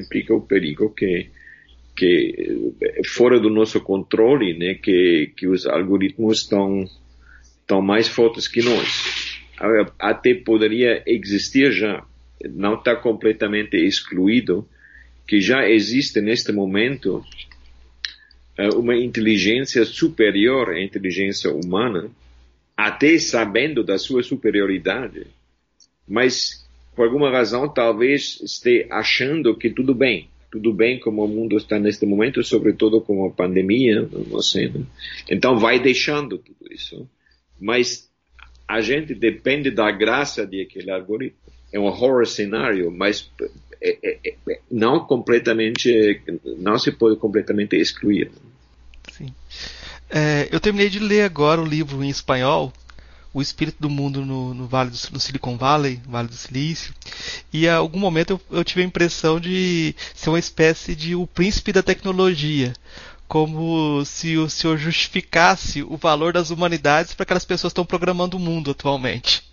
Implica 0.00 0.34
um 0.34 0.40
perigo 0.40 0.90
que, 0.90 1.28
que 1.96 2.70
é 2.82 3.04
fora 3.04 3.40
do 3.40 3.48
nosso 3.48 3.80
controle, 3.80 4.58
né, 4.58 4.74
que, 4.74 5.32
que 5.36 5.46
os 5.46 5.66
algoritmos 5.66 6.42
estão, 6.42 6.84
estão 7.60 7.80
mais 7.80 8.08
fortes 8.08 8.46
que 8.46 8.60
nós. 8.60 9.27
Até 9.98 10.34
poderia 10.34 11.02
existir 11.06 11.72
já, 11.72 12.04
não 12.50 12.74
está 12.74 12.94
completamente 12.94 13.76
excluído, 13.76 14.68
que 15.26 15.40
já 15.40 15.68
existe 15.68 16.20
neste 16.20 16.52
momento 16.52 17.24
eh, 18.56 18.70
uma 18.70 18.96
inteligência 18.96 19.84
superior 19.84 20.70
à 20.70 20.82
inteligência 20.82 21.52
humana, 21.52 22.10
até 22.76 23.18
sabendo 23.18 23.84
da 23.84 23.98
sua 23.98 24.22
superioridade, 24.22 25.26
mas 26.06 26.66
por 26.96 27.06
alguma 27.06 27.30
razão 27.30 27.68
talvez 27.68 28.40
esteja 28.42 28.86
achando 28.90 29.56
que 29.56 29.68
tudo 29.68 29.94
bem, 29.94 30.28
tudo 30.50 30.72
bem 30.72 30.98
como 30.98 31.24
o 31.24 31.28
mundo 31.28 31.56
está 31.56 31.78
neste 31.78 32.06
momento, 32.06 32.42
sobretudo 32.42 33.00
com 33.00 33.26
a 33.26 33.30
pandemia, 33.30 34.08
não 34.30 34.40
sei, 34.40 34.68
né? 34.68 34.82
então 35.30 35.58
vai 35.58 35.78
deixando 35.78 36.38
tudo 36.38 36.72
isso, 36.72 37.08
mas 37.60 38.07
a 38.68 38.82
gente 38.82 39.14
depende 39.14 39.70
da 39.70 39.90
graça 39.90 40.46
de 40.46 40.60
aquele 40.60 40.90
algoritmo. 40.90 41.38
É 41.72 41.80
um 41.80 41.84
horror 41.84 42.26
cenário, 42.26 42.90
mas 42.90 43.30
é, 43.80 43.98
é, 44.02 44.34
é, 44.48 44.60
não 44.70 45.00
completamente, 45.00 46.22
não 46.58 46.78
se 46.78 46.92
pode 46.92 47.16
completamente 47.16 47.76
excluir. 47.76 48.30
Sim. 49.10 49.32
É, 50.10 50.48
eu 50.50 50.60
terminei 50.60 50.90
de 50.90 50.98
ler 50.98 51.22
agora 51.22 51.60
o 51.60 51.66
livro 51.66 52.02
em 52.02 52.08
espanhol, 52.08 52.72
O 53.32 53.42
Espírito 53.42 53.76
do 53.78 53.90
Mundo 53.90 54.24
no, 54.24 54.54
no 54.54 54.66
Vale 54.66 54.90
do, 54.90 54.98
no 55.12 55.20
Silicon 55.20 55.56
Valley, 55.56 56.00
Vale 56.06 56.28
do 56.28 56.34
Silício, 56.34 56.94
e 57.52 57.68
a 57.68 57.76
algum 57.76 57.98
momento 57.98 58.30
eu, 58.50 58.58
eu 58.58 58.64
tive 58.64 58.82
a 58.82 58.86
impressão 58.86 59.38
de 59.38 59.94
ser 60.14 60.30
uma 60.30 60.38
espécie 60.38 60.94
de 60.94 61.14
o 61.14 61.26
príncipe 61.26 61.72
da 61.72 61.82
tecnologia 61.82 62.72
como 63.28 64.02
se 64.06 64.38
o 64.38 64.48
senhor 64.48 64.78
justificasse 64.78 65.82
o 65.82 65.96
valor 65.96 66.32
das 66.32 66.50
humanidades 66.50 67.12
para 67.12 67.24
aquelas 67.24 67.44
pessoas 67.44 67.70
que 67.70 67.74
estão 67.74 67.84
programando 67.84 68.38
o 68.38 68.40
mundo 68.40 68.70
atualmente. 68.70 69.46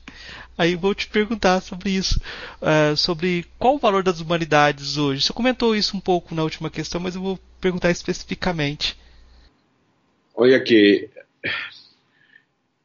Aí 0.58 0.76
vou 0.76 0.96
te 0.96 1.08
perguntar 1.08 1.60
sobre 1.60 1.90
isso, 1.90 2.20
uh, 2.62 2.96
sobre 2.96 3.46
qual 3.60 3.76
o 3.76 3.80
valor 3.80 4.02
das 4.02 4.22
humanidades 4.22 4.96
hoje. 4.96 5.22
Você 5.22 5.34
comentou 5.34 5.76
isso 5.76 5.98
um 5.98 6.00
pouco 6.00 6.34
na 6.34 6.44
última 6.44 6.70
questão, 6.70 7.02
mas 7.02 7.16
eu 7.16 7.22
vou 7.22 7.40
perguntar 7.60 7.92
especificamente. 7.92 8.98
Olha 10.34 10.60
que 10.62 11.10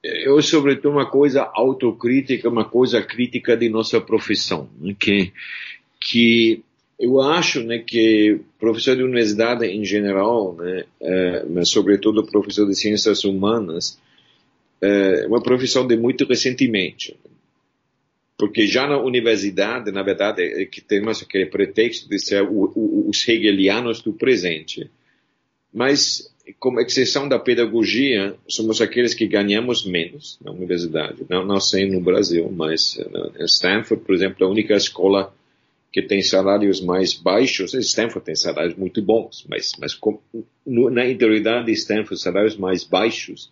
eu 0.03 0.42
sobretudo 0.42 0.90
uma 0.90 1.09
coisa 1.09 1.48
autocrítica, 1.55 2.48
uma 2.48 2.64
coisa 2.64 3.00
crítica 3.00 3.57
de 3.57 3.68
nossa 3.68 4.00
profissão, 4.00 4.68
né, 4.81 4.96
que 4.98 5.33
que 6.00 6.64
eu 7.00 7.18
acho 7.18 7.64
né, 7.64 7.78
que 7.78 8.40
professor 8.58 8.94
de 8.94 9.02
universidade 9.02 9.64
em 9.66 9.82
geral, 9.84 10.54
né, 10.54 10.84
é, 11.00 11.44
mas 11.46 11.70
sobretudo 11.70 12.26
professor 12.26 12.68
de 12.68 12.78
ciências 12.78 13.24
humanas, 13.24 13.98
é 14.82 15.26
uma 15.26 15.42
profissão 15.42 15.86
de 15.86 15.96
muito 15.96 16.26
ressentimento. 16.26 17.14
Porque 18.36 18.66
já 18.66 18.86
na 18.86 18.98
universidade, 18.98 19.90
na 19.90 20.02
verdade, 20.02 20.42
é 20.42 20.64
que 20.66 20.80
temos 20.82 21.22
aquele 21.22 21.46
pretexto 21.46 22.08
de 22.08 22.18
ser 22.18 22.42
o, 22.42 22.70
o, 22.74 23.08
os 23.08 23.26
hegelianos 23.26 24.02
do 24.02 24.12
presente. 24.12 24.90
Mas, 25.72 26.30
como 26.58 26.80
exceção 26.80 27.28
da 27.28 27.38
pedagogia, 27.38 28.34
somos 28.48 28.80
aqueles 28.80 29.14
que 29.14 29.26
ganhamos 29.26 29.86
menos 29.86 30.38
na 30.42 30.52
universidade. 30.52 31.24
Não, 31.28 31.46
não 31.46 31.60
sei 31.60 31.86
no 31.86 32.00
Brasil, 32.00 32.50
mas 32.50 32.98
em 33.38 33.44
Stanford, 33.44 34.04
por 34.04 34.14
exemplo, 34.14 34.46
a 34.46 34.50
única 34.50 34.74
escola 34.74 35.34
que 35.92 36.03
tem 36.03 36.22
salários 36.22 36.81
mais 36.81 37.14
baixos, 37.14 37.74
Stanford 37.74 38.24
tem 38.24 38.37
salários 38.37 38.76
muito 38.76 39.03
bons, 39.03 39.44
mas, 39.48 39.72
mas 39.79 39.94
com, 39.94 40.20
no, 40.64 40.88
na 40.88 41.09
interioridade 41.09 41.66
de 41.66 41.72
Stanford, 41.72 42.20
salários 42.20 42.57
mais 42.57 42.85
baixos 42.85 43.50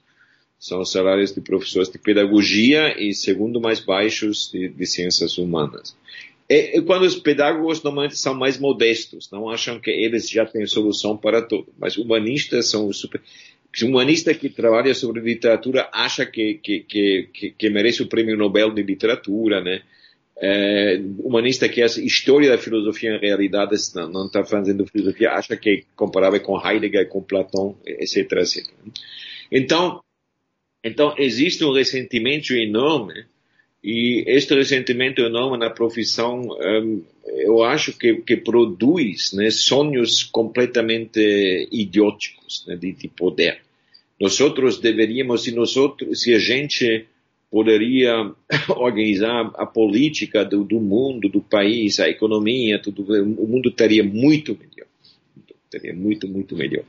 são 0.59 0.81
os 0.81 0.90
salários 0.90 1.33
de 1.33 1.40
professores 1.40 1.88
de 1.88 1.98
pedagogia 1.98 3.01
e 3.01 3.12
segundo 3.14 3.61
mais 3.61 3.81
baixos 3.81 4.51
de, 4.53 4.68
de 4.68 4.87
ciências 4.87 5.38
humanas. 5.38 5.96
É, 6.48 6.79
é, 6.79 6.81
quando 6.81 7.03
os 7.03 7.16
pedagogos 7.16 7.83
normalmente 7.83 8.16
são 8.16 8.35
mais 8.35 8.59
modestos, 8.59 9.31
não 9.31 9.51
acham 9.51 9.79
que 9.79 9.90
eles 9.90 10.29
já 10.29 10.46
têm 10.46 10.66
solução 10.66 11.16
para 11.16 11.42
tudo, 11.42 11.66
mas 11.79 11.96
humanistas 11.96 12.70
são 12.70 12.92
super... 12.92 13.20
Um 13.83 13.90
humanista 13.90 14.33
que 14.33 14.48
trabalha 14.48 14.94
sobre 14.94 15.20
literatura 15.20 15.88
acha 15.92 16.24
que, 16.24 16.55
que, 16.55 16.81
que, 16.81 17.51
que 17.51 17.70
merece 17.70 18.03
o 18.03 18.09
prêmio 18.09 18.37
Nobel 18.37 18.72
de 18.72 18.83
literatura, 18.83 19.61
né? 19.61 19.83
É, 20.40 21.01
humanista 21.18 21.68
que 21.68 21.81
é 21.81 21.85
a 21.85 21.87
história 21.87 22.51
da 22.51 22.59
filosofia 22.59 23.16
em 23.16 23.20
realidade 23.20 23.74
não 23.94 24.27
está 24.27 24.44
fazendo 24.44 24.87
filosofia, 24.87 25.33
acha 25.33 25.57
que 25.57 25.70
é 25.70 25.83
comparável 25.96 26.40
com 26.40 26.59
Heidegger, 26.59 27.09
com 27.09 27.22
Platão, 27.22 27.77
etc, 27.85 28.33
etc. 28.33 28.66
Então, 29.51 30.01
então 30.85 31.14
existe 31.18 31.64
um 31.64 31.72
ressentimento 31.72 32.53
enorme 32.53 33.27
e 33.83 34.24
este 34.27 34.55
ressentimento 34.55 35.20
enorme 35.22 35.57
na 35.59 35.70
profissão, 35.70 36.40
um, 36.42 37.03
eu 37.27 37.62
acho 37.62 37.96
que, 37.96 38.16
que 38.16 38.37
produz 38.37 39.33
né, 39.33 39.51
sonhos 39.51 40.24
completamente 40.24 41.68
idióticos 41.70 42.64
né, 42.66 42.77
de, 42.77 42.92
de 42.92 43.09
poder. 43.09 43.61
Nós 44.20 44.40
outros 44.40 44.79
deveríamos, 44.79 45.44
se 45.44 45.53
nós 45.53 45.77
outros, 45.77 46.20
se 46.20 46.35
a 46.35 46.38
gente 46.38 47.07
poderia 47.50 48.32
organizar 48.68 49.52
a 49.54 49.66
política 49.66 50.44
do, 50.44 50.64
do, 50.64 50.80
mundo, 50.80 51.28
do 51.28 51.40
país, 51.40 51.98
a 52.00 52.08
economia, 52.08 52.80
tudo, 52.80 53.04
o 53.04 53.46
mundo 53.46 53.70
teria 53.70 54.04
muito 54.04 54.56
melhor. 54.56 54.88
Teria 55.70 55.94
muito, 55.94 56.26
muito 56.26 56.56
melhor. 56.56 56.84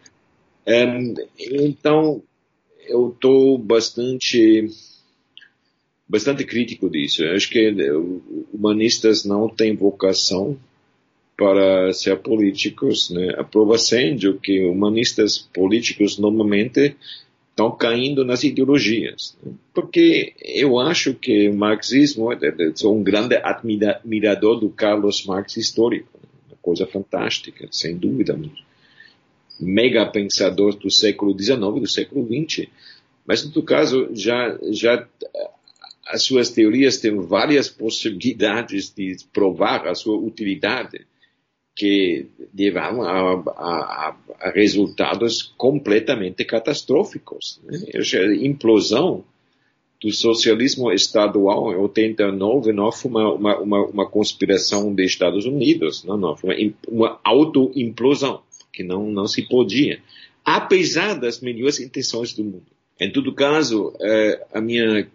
Um, 0.67 1.13
então, 1.37 2.23
eu 2.87 3.09
estou 3.09 3.57
bastante, 3.57 4.67
bastante 6.07 6.45
crítico 6.45 6.89
disso. 6.89 7.23
Eu 7.23 7.35
acho 7.35 7.49
que 7.49 7.73
humanistas 8.53 9.25
não 9.25 9.49
têm 9.49 9.75
vocação 9.75 10.57
para 11.37 11.91
ser 11.93 12.17
políticos. 12.17 13.09
Né? 13.09 13.33
A 13.37 13.43
prova 13.43 13.77
sendo 13.77 14.37
que 14.39 14.65
humanistas 14.65 15.37
políticos 15.37 16.17
normalmente 16.17 16.95
estão 17.59 17.71
caindo 17.71 18.23
nas 18.23 18.43
ideologias. 18.43 19.37
Né? 19.43 19.51
Porque 19.73 20.33
eu 20.41 20.79
acho 20.79 21.13
que 21.13 21.49
o 21.49 21.53
marxismo, 21.53 22.31
eu 22.31 22.75
sou 22.75 22.97
um 22.97 23.03
grande 23.03 23.35
admirador 23.35 24.59
do 24.59 24.69
Carlos 24.69 25.25
Marx 25.25 25.57
histórico, 25.57 26.07
né? 26.23 26.29
uma 26.47 26.57
coisa 26.61 26.87
fantástica, 26.87 27.67
sem 27.69 27.97
dúvida. 27.97 28.39
Mega 29.59 30.05
pensador 30.05 30.75
do 30.77 30.89
século 30.89 31.37
XIX, 31.37 31.59
do 31.59 31.87
século 31.87 32.25
XX. 32.25 32.67
Mas, 33.27 33.53
no 33.53 33.61
caso, 33.61 34.09
já, 34.13 34.57
já 34.71 35.05
as 36.07 36.23
suas 36.23 36.49
teorias 36.49 36.97
têm 36.97 37.15
várias 37.19 37.67
possibilidades 37.67 38.89
de 38.89 39.17
provar 39.33 39.85
a 39.85 39.93
sua 39.93 40.17
utilidade 40.17 41.05
que 41.79 42.25
levaram 42.53 43.03
a, 43.03 43.35
a, 43.55 44.15
a 44.41 44.49
resultados 44.51 45.53
completamente 45.57 46.43
catastróficos. 46.43 47.61
Né? 47.63 47.79
A 47.95 48.45
implosão 48.45 49.23
do 50.01 50.11
socialismo 50.11 50.91
estadual 50.91 51.71
em 51.71 51.77
89 51.77 52.73
não 52.73 52.91
foi 52.91 53.11
uma, 53.11 53.33
uma, 53.33 53.57
uma, 53.59 53.85
uma 53.85 54.09
conspiração 54.09 54.93
dos 54.93 55.05
Estados 55.05 55.45
Unidos, 55.45 56.03
não, 56.03 56.17
não, 56.17 56.35
foi 56.35 56.75
uma, 56.89 57.07
uma 57.07 57.19
auto-implosão, 57.23 58.41
que 58.73 58.83
não, 58.83 59.09
não 59.09 59.25
se 59.25 59.47
podia, 59.47 60.01
apesar 60.43 61.13
das 61.13 61.39
melhores 61.39 61.79
intenções 61.79 62.33
do 62.33 62.43
mundo. 62.43 62.67
Em 62.99 63.09
todo 63.09 63.33
caso, 63.33 63.93
eh, 64.01 64.45
a 64.53 64.59
minha 64.59 65.07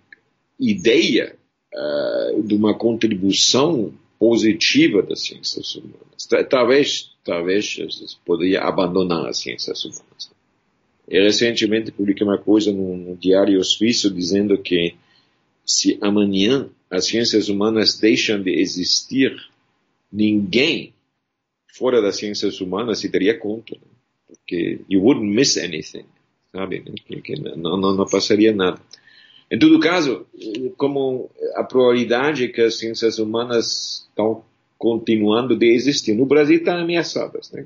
ideia 0.58 1.36
eh, 1.74 2.34
de 2.42 2.54
uma 2.54 2.74
contribuição 2.74 3.92
positiva 4.18 5.02
das 5.02 5.22
ciências 5.22 5.74
humanas. 5.74 6.26
Talvez, 6.48 7.10
talvez 7.24 7.76
poderia 8.24 8.62
abandonar 8.62 9.26
as 9.26 9.38
ciências 9.38 9.84
humanas. 9.84 10.30
Eu 11.06 11.22
recentemente 11.22 11.92
publiquei 11.92 12.26
uma 12.26 12.38
coisa 12.38 12.72
no 12.72 13.16
diário 13.16 13.62
suíço 13.62 14.10
dizendo 14.10 14.56
que 14.56 14.94
se 15.64 15.98
amanhã 16.00 16.68
as 16.90 17.06
ciências 17.06 17.48
humanas 17.48 17.98
deixam 17.98 18.42
de 18.42 18.50
existir, 18.58 19.34
ninguém 20.10 20.94
fora 21.74 22.00
das 22.00 22.16
ciências 22.16 22.60
humanas 22.60 23.00
se 23.00 23.08
daria 23.08 23.38
conta, 23.38 23.74
né? 23.74 23.94
porque 24.28 24.80
you 24.88 25.02
wouldn't 25.02 25.26
miss 25.26 25.56
anything, 25.56 26.04
sabe? 26.52 26.80
Que 27.22 27.34
não, 27.40 27.76
não, 27.76 27.94
não 27.94 28.06
passaria 28.06 28.54
nada. 28.54 28.80
Em 29.54 29.58
todo 29.58 29.78
caso, 29.78 30.26
como 30.76 31.30
a 31.54 31.62
probabilidade 31.62 32.48
que 32.48 32.60
as 32.60 32.76
ciências 32.76 33.20
humanas 33.20 34.04
estão 34.08 34.44
continuando 34.76 35.56
de 35.56 35.72
existir 35.72 36.12
no 36.12 36.26
Brasil 36.26 36.56
estão 36.56 36.76
ameaçadas. 36.76 37.52
Né? 37.52 37.64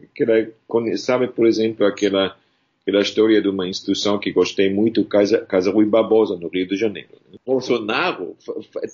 sabe, 0.98 1.28
por 1.28 1.46
exemplo, 1.46 1.86
aquela, 1.86 2.36
aquela 2.82 3.00
história 3.00 3.40
de 3.40 3.48
uma 3.48 3.66
instituição 3.66 4.18
que 4.18 4.30
gostei 4.32 4.68
muito, 4.70 5.02
Casa, 5.06 5.38
Casa 5.46 5.70
Rui 5.70 5.86
Barbosa, 5.86 6.36
no 6.36 6.48
Rio 6.48 6.68
de 6.68 6.76
Janeiro. 6.76 7.08
Né? 7.32 7.38
Bolsonaro 7.46 8.36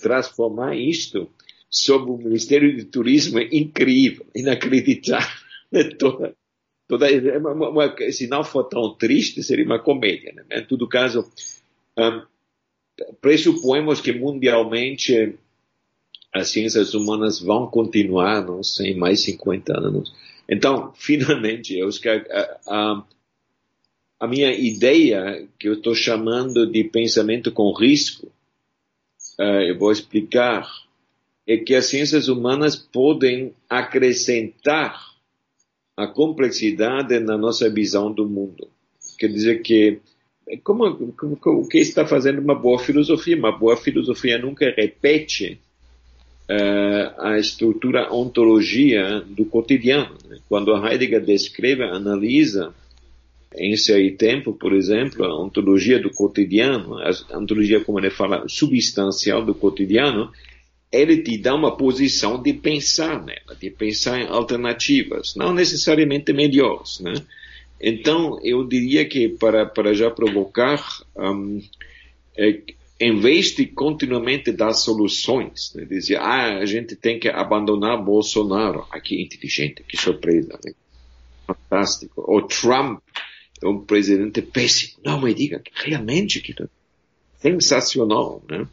transformar 0.01 0.77
isto 0.77 1.29
sob 1.69 2.09
o 2.09 2.17
Ministério 2.17 2.77
de 2.77 2.85
Turismo 2.85 3.39
é 3.39 3.49
incrível, 3.51 4.25
inacreditável. 4.33 5.43
Né? 5.69 5.83
Toda, 5.99 6.33
toda, 6.87 7.07
uma, 7.39 7.69
uma, 7.69 7.95
se 8.09 8.27
não 8.27 8.41
for 8.41 8.63
tão 8.63 8.95
triste, 8.95 9.43
seria 9.43 9.65
uma 9.65 9.79
comédia. 9.79 10.31
Né? 10.33 10.59
Em 10.59 10.63
todo 10.63 10.87
caso, 10.87 11.29
um, 11.97 12.21
pressupomos 13.21 14.01
que 14.01 14.13
mundialmente 14.13 15.35
as 16.33 16.49
ciências 16.49 16.93
humanas 16.93 17.39
vão 17.39 17.67
continuar, 17.67 18.45
não 18.45 18.61
sei, 18.61 18.93
mais 18.93 19.21
50 19.21 19.77
anos. 19.77 20.13
Então, 20.49 20.91
finalmente, 20.97 21.77
eu 21.77 21.87
acho 21.87 22.01
que 22.01 22.09
a, 22.09 22.59
a, 22.67 23.03
a 24.19 24.27
minha 24.27 24.51
ideia, 24.53 25.47
que 25.57 25.67
eu 25.67 25.73
estou 25.73 25.95
chamando 25.95 26.69
de 26.69 26.83
pensamento 26.83 27.51
com 27.51 27.71
risco, 27.73 28.27
uh, 29.39 29.61
eu 29.61 29.77
vou 29.77 29.91
explicar, 29.91 30.69
é 31.47 31.57
que 31.57 31.73
as 31.73 31.85
ciências 31.85 32.27
humanas 32.27 32.75
podem 32.75 33.53
acrescentar 33.69 35.15
a 35.95 36.07
complexidade 36.07 37.19
na 37.19 37.37
nossa 37.37 37.69
visão 37.69 38.11
do 38.11 38.27
mundo. 38.27 38.67
Quer 39.17 39.29
dizer 39.29 39.61
que 39.61 39.99
como, 40.63 41.13
como, 41.13 41.37
o 41.45 41.67
que 41.67 41.79
está 41.79 42.05
fazendo 42.05 42.39
uma 42.39 42.55
boa 42.55 42.79
filosofia? 42.79 43.35
Uma 43.35 43.51
boa 43.51 43.75
filosofia 43.75 44.37
nunca 44.37 44.71
repete 44.75 45.59
uh, 46.49 47.21
a 47.21 47.37
estrutura 47.39 48.13
ontologia 48.13 49.21
do 49.21 49.45
cotidiano. 49.45 50.15
Né? 50.27 50.37
Quando 50.47 50.75
Heidegger 50.75 51.23
descreve, 51.23 51.83
analisa 51.83 52.73
em 53.57 53.75
seu 53.77 53.95
tempo, 54.17 54.53
por 54.53 54.73
exemplo, 54.73 55.25
a 55.25 55.41
ontologia 55.41 55.99
do 55.99 56.09
cotidiano, 56.09 56.97
a 56.99 57.37
ontologia, 57.37 57.83
como 57.83 57.99
ele 57.99 58.09
fala, 58.09 58.45
substancial 58.47 59.43
do 59.43 59.55
cotidiano, 59.55 60.31
ele 60.91 61.21
te 61.21 61.37
dá 61.37 61.55
uma 61.55 61.75
posição 61.75 62.41
de 62.41 62.53
pensar 62.53 63.23
nela, 63.23 63.55
de 63.59 63.69
pensar 63.69 64.19
em 64.19 64.27
alternativas, 64.27 65.35
não 65.35 65.53
necessariamente 65.53 66.31
melhores, 66.31 66.99
né? 66.99 67.13
Então, 67.79 68.39
eu 68.43 68.65
diria 68.67 69.07
que 69.07 69.29
para, 69.29 69.65
para 69.65 69.93
já 69.93 70.09
provocar, 70.09 70.81
um, 71.15 71.61
é, 72.37 72.61
em 72.99 73.19
vez 73.19 73.53
de 73.53 73.65
continuamente 73.65 74.51
dar 74.51 74.73
soluções, 74.73 75.73
né, 75.75 75.85
dizer, 75.85 76.17
ah, 76.17 76.59
a 76.59 76.65
gente 76.65 76.95
tem 76.95 77.19
que 77.19 77.27
abandonar 77.27 78.01
Bolsonaro, 78.01 78.87
ah, 78.89 78.99
que 78.99 79.21
inteligente, 79.21 79.83
que 79.83 79.97
surpresa, 79.97 80.57
né? 80.63 80.73
fantástico, 81.45 82.23
ou 82.25 82.41
Trump 82.41 82.99
é 83.61 83.67
um 83.67 83.79
presidente 83.79 84.41
péssimo, 84.41 84.99
não, 85.03 85.19
mas 85.19 85.35
diga, 85.35 85.61
realmente, 85.73 86.41
que 86.41 86.55
sensacional, 87.39 88.43
né? 88.49 88.67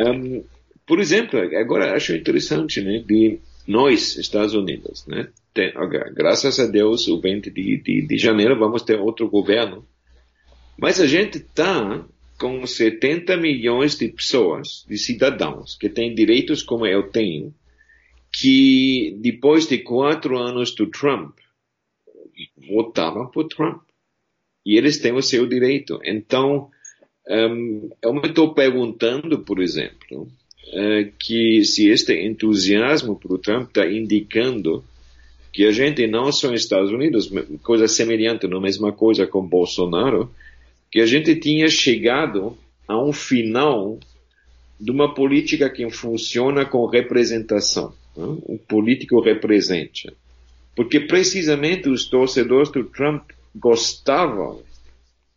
Um, 0.00 0.42
por 0.86 0.98
exemplo, 0.98 1.38
agora 1.38 1.94
acho 1.94 2.14
interessante, 2.14 2.80
né, 2.80 3.02
de 3.06 3.38
nós, 3.70 4.16
Estados 4.16 4.52
Unidos, 4.52 5.06
né, 5.06 5.28
tem, 5.54 5.72
graças 6.12 6.58
a 6.58 6.66
Deus, 6.66 7.06
o 7.06 7.20
20 7.20 7.50
de, 7.50 7.76
de, 7.76 8.06
de 8.06 8.18
janeiro 8.18 8.58
vamos 8.58 8.82
ter 8.82 8.98
outro 8.98 9.28
governo. 9.28 9.86
Mas 10.76 11.00
a 11.00 11.06
gente 11.06 11.38
está 11.38 12.04
com 12.36 12.66
70 12.66 13.36
milhões 13.36 13.96
de 13.96 14.08
pessoas, 14.08 14.84
de 14.88 14.98
cidadãos, 14.98 15.76
que 15.76 15.88
têm 15.88 16.14
direitos 16.14 16.62
como 16.62 16.84
eu 16.84 17.10
tenho, 17.10 17.54
que 18.32 19.16
depois 19.20 19.68
de 19.68 19.78
quatro 19.78 20.36
anos 20.36 20.74
do 20.74 20.86
Trump, 20.88 21.38
votavam 22.68 23.30
por 23.30 23.46
Trump. 23.46 23.82
E 24.66 24.76
eles 24.76 24.98
têm 24.98 25.12
o 25.12 25.22
seu 25.22 25.46
direito. 25.46 26.00
Então, 26.04 26.70
um, 27.28 27.90
eu 28.02 28.14
me 28.14 28.28
estou 28.28 28.52
perguntando, 28.52 29.40
por 29.40 29.60
exemplo, 29.60 30.28
que 31.18 31.64
se 31.64 31.88
este 31.88 32.14
entusiasmo 32.26 33.16
por 33.16 33.38
Trump 33.38 33.68
está 33.68 33.86
indicando 33.86 34.84
que 35.52 35.66
a 35.66 35.72
gente 35.72 36.06
não 36.06 36.30
só 36.30 36.50
nos 36.50 36.62
Estados 36.62 36.92
Unidos, 36.92 37.30
coisa 37.62 37.88
semelhante, 37.88 38.46
não 38.46 38.60
mesma 38.60 38.92
coisa 38.92 39.26
com 39.26 39.42
Bolsonaro, 39.42 40.30
que 40.90 41.00
a 41.00 41.06
gente 41.06 41.34
tinha 41.36 41.68
chegado 41.68 42.56
a 42.86 43.02
um 43.02 43.12
final 43.12 43.98
de 44.80 44.90
uma 44.90 45.12
política 45.12 45.68
que 45.68 45.88
funciona 45.90 46.64
com 46.64 46.86
representação. 46.86 47.92
Né? 48.16 48.24
Um 48.48 48.56
político 48.56 49.20
representa. 49.20 50.12
Porque 50.74 51.00
precisamente 51.00 51.88
os 51.88 52.06
torcedores 52.06 52.70
do 52.70 52.84
Trump 52.84 53.30
gostavam 53.54 54.62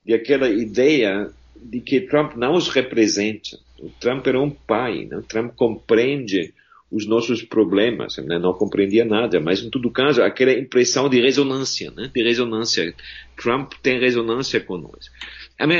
de 0.05 0.13
aquela 0.13 0.49
ideia 0.49 1.29
de 1.55 1.79
que 1.81 2.01
Trump 2.01 2.35
não 2.35 2.53
os 2.53 2.69
representa. 2.69 3.57
O 3.79 3.89
Trump 3.99 4.25
era 4.27 4.39
um 4.39 4.49
pai, 4.49 5.05
né? 5.05 5.21
Trump 5.27 5.53
compreende 5.55 6.53
os 6.93 7.07
nossos 7.07 7.41
problemas, 7.41 8.17
né? 8.17 8.37
não 8.37 8.53
compreendia 8.53 9.03
nada, 9.03 9.39
mas 9.39 9.63
em 9.63 9.69
todo 9.71 9.89
caso, 9.89 10.21
aquela 10.21 10.53
impressão 10.53 11.09
de 11.09 11.19
ressonância, 11.19 11.89
né? 11.89 12.11
de 12.13 12.23
ressonância. 12.23 12.93
Trump 13.35 13.73
tem 13.81 13.99
ressonância 13.99 14.59
conosco. 14.59 15.11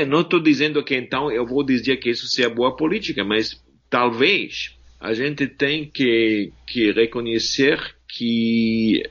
Não 0.08 0.22
estou 0.22 0.40
dizendo 0.40 0.82
que 0.82 0.96
então 0.96 1.30
eu 1.30 1.46
vou 1.46 1.62
dizer 1.62 1.98
que 1.98 2.10
isso 2.10 2.26
seja 2.26 2.50
boa 2.50 2.74
política, 2.74 3.22
mas 3.22 3.62
talvez 3.88 4.76
a 5.00 5.14
gente 5.14 5.46
tem 5.46 5.88
que, 5.88 6.50
que 6.66 6.90
reconhecer 6.90 7.78
que 8.08 9.04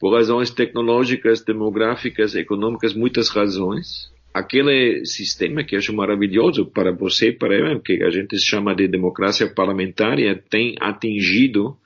por 0.00 0.14
razões 0.14 0.50
tecnológicas, 0.50 1.44
demográficas, 1.44 2.34
econômicas, 2.34 2.94
muitas 2.94 3.28
razões, 3.28 4.10
aquele 4.32 5.04
sistema 5.04 5.62
que 5.64 5.76
acho 5.76 5.94
maravilhoso 5.94 6.66
para 6.66 6.92
você 6.92 7.32
para 7.32 7.54
eu, 7.54 7.80
que 7.80 8.02
a 8.02 8.10
gente 8.10 8.38
chama 8.38 8.74
de 8.74 8.88
democracia 8.88 9.52
parlamentar, 9.52 10.16
tem 10.48 10.74
atingido 10.80 11.76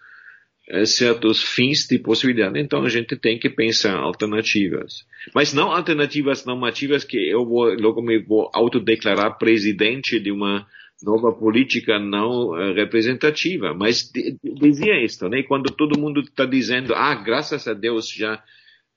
é, 0.69 0.85
certos 0.85 1.43
fins 1.43 1.87
de 1.87 1.99
possibilidade. 1.99 2.59
Então 2.59 2.85
a 2.85 2.89
gente 2.89 3.17
tem 3.17 3.39
que 3.39 3.49
pensar 3.49 3.97
alternativas. 3.97 5.07
Mas 5.35 5.53
não 5.53 5.73
alternativas 5.73 6.45
normativas 6.45 7.05
que 7.05 7.17
eu 7.17 7.45
vou, 7.45 7.75
logo 7.75 8.03
me 8.03 8.19
vou 8.19 8.51
autodeclarar 8.55 9.39
presidente 9.39 10.21
de 10.21 10.31
uma 10.31 10.67
nova 11.03 11.33
política 11.33 11.99
não 11.99 12.57
eh, 12.57 12.73
representativa. 12.73 13.75
Mas 13.75 14.11
dizia 14.43 15.05
isto, 15.05 15.29
né? 15.29 15.43
Quando 15.43 15.71
todo 15.71 15.99
mundo 15.99 16.21
está 16.21 16.47
dizendo, 16.47 16.95
ah, 16.95 17.15
graças 17.15 17.69
a 17.69 17.75
Deus 17.75 18.11
já 18.11 18.43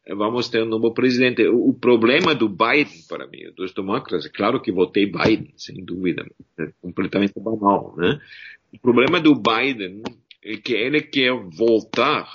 vamos 0.07 0.49
ter 0.49 0.63
um 0.63 0.67
novo 0.67 0.93
presidente. 0.93 1.47
O, 1.47 1.73
problema 1.73 2.33
do 2.33 2.49
Biden, 2.49 3.03
para 3.07 3.27
mim, 3.27 3.51
dos 3.55 3.73
democratas, 3.73 4.25
é 4.25 4.29
claro 4.29 4.61
que 4.61 4.71
votei 4.71 5.05
Biden, 5.05 5.53
sem 5.57 5.83
dúvida, 5.83 6.25
é 6.59 6.71
completamente 6.81 7.33
banal, 7.37 7.95
né? 7.97 8.19
O 8.73 8.79
problema 8.79 9.19
do 9.19 9.33
Biden 9.35 10.01
é 10.43 10.57
que 10.57 10.73
ele 10.73 11.01
quer 11.01 11.33
voltar 11.33 12.27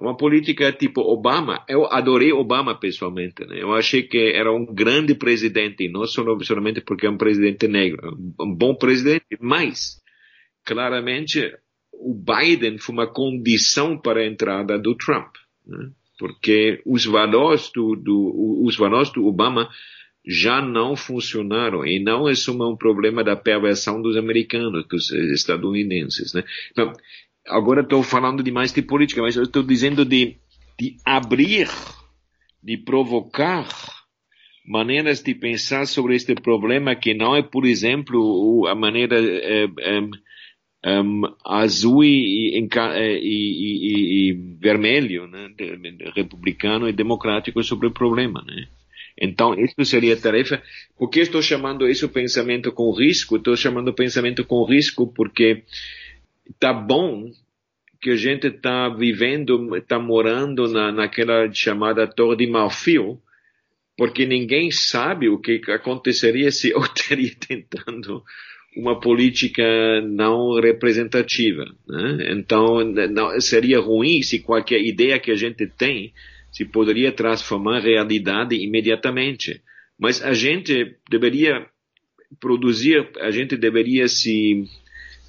uma 0.00 0.16
política 0.16 0.72
tipo 0.72 1.02
Obama. 1.02 1.64
Eu 1.68 1.84
adorei 1.86 2.32
Obama 2.32 2.74
pessoalmente. 2.74 3.44
Né? 3.44 3.62
Eu 3.62 3.74
achei 3.74 4.02
que 4.02 4.32
era 4.34 4.50
um 4.50 4.64
grande 4.64 5.14
presidente, 5.14 5.88
não 5.88 6.06
somente 6.06 6.80
porque 6.80 7.06
é 7.06 7.10
um 7.10 7.18
presidente 7.18 7.68
negro, 7.68 8.16
um 8.40 8.54
bom 8.54 8.74
presidente, 8.74 9.36
mas 9.38 10.00
claramente 10.64 11.54
o 11.92 12.14
Biden 12.14 12.78
foi 12.78 12.94
uma 12.94 13.06
condição 13.06 13.98
para 13.98 14.20
a 14.20 14.26
entrada 14.26 14.78
do 14.78 14.96
Trump, 14.96 15.34
né? 15.66 15.90
Porque 16.20 16.82
os 16.84 17.06
valores 17.06 17.70
do, 17.74 17.96
do, 17.96 18.62
os 18.62 18.76
valores 18.76 19.08
do 19.10 19.26
Obama 19.26 19.70
já 20.22 20.60
não 20.60 20.94
funcionaram 20.94 21.86
e 21.86 21.98
não 21.98 22.28
é 22.28 22.34
só 22.34 22.52
um 22.52 22.76
problema 22.76 23.24
da 23.24 23.34
perversão 23.34 24.02
dos 24.02 24.18
americanos, 24.18 24.86
dos 24.86 25.10
estadunidenses, 25.10 26.34
né? 26.34 26.44
Então, 26.70 26.92
agora 27.46 27.80
estou 27.80 28.02
falando 28.02 28.42
demais 28.42 28.70
de 28.70 28.82
política, 28.82 29.22
mas 29.22 29.34
estou 29.34 29.62
dizendo 29.62 30.04
de, 30.04 30.36
de 30.78 30.96
abrir, 31.06 31.70
de 32.62 32.76
provocar 32.76 33.66
maneiras 34.68 35.22
de 35.22 35.34
pensar 35.34 35.86
sobre 35.86 36.16
este 36.16 36.34
problema 36.34 36.94
que 36.94 37.14
não 37.14 37.34
é, 37.34 37.42
por 37.42 37.64
exemplo, 37.64 38.66
a 38.66 38.74
maneira 38.74 39.18
é, 39.18 39.64
é, 39.64 40.00
um, 40.84 41.22
azul 41.44 42.02
e, 42.04 42.58
e, 42.58 42.68
e, 43.22 44.30
e 44.30 44.32
vermelho, 44.58 45.26
né, 45.26 45.50
republicano 46.14 46.88
e 46.88 46.92
democrático 46.92 47.62
sobre 47.62 47.86
o 47.86 47.92
problema, 47.92 48.42
né? 48.46 48.66
Então, 49.20 49.54
isso 49.54 49.84
seria 49.84 50.14
a 50.14 50.16
tarefa. 50.16 50.62
Por 50.96 51.10
que 51.10 51.20
estou 51.20 51.42
chamando 51.42 51.86
isso 51.86 52.08
pensamento 52.08 52.72
com 52.72 52.90
risco? 52.90 53.36
Estou 53.36 53.54
chamando 53.54 53.92
pensamento 53.92 54.44
com 54.46 54.64
risco 54.64 55.06
porque 55.12 55.62
tá 56.58 56.72
bom 56.72 57.30
que 58.00 58.10
a 58.10 58.16
gente 58.16 58.46
está 58.46 58.88
vivendo, 58.88 59.76
está 59.76 59.98
morando 59.98 60.66
na, 60.72 60.90
naquela 60.90 61.52
chamada 61.52 62.06
Torre 62.06 62.36
de 62.38 62.46
Marfil, 62.46 63.20
porque 63.94 64.24
ninguém 64.24 64.70
sabe 64.70 65.28
o 65.28 65.38
que 65.38 65.60
aconteceria 65.68 66.50
se 66.50 66.70
eu 66.70 66.80
estaria 66.96 67.34
tentando 67.38 68.24
uma 68.76 69.00
política 69.00 69.62
não 70.02 70.60
representativa. 70.60 71.64
Né? 71.88 72.32
Então, 72.32 72.84
não, 72.84 73.40
seria 73.40 73.80
ruim 73.80 74.22
se 74.22 74.40
qualquer 74.40 74.80
ideia 74.80 75.18
que 75.18 75.30
a 75.30 75.36
gente 75.36 75.66
tem 75.66 76.12
se 76.52 76.64
poderia 76.64 77.12
transformar 77.12 77.80
em 77.80 77.92
realidade 77.92 78.56
imediatamente. 78.56 79.62
Mas 79.98 80.22
a 80.22 80.32
gente 80.32 80.96
deveria 81.08 81.66
produzir, 82.40 83.08
a 83.18 83.30
gente 83.30 83.56
deveria 83.56 84.08
se 84.08 84.64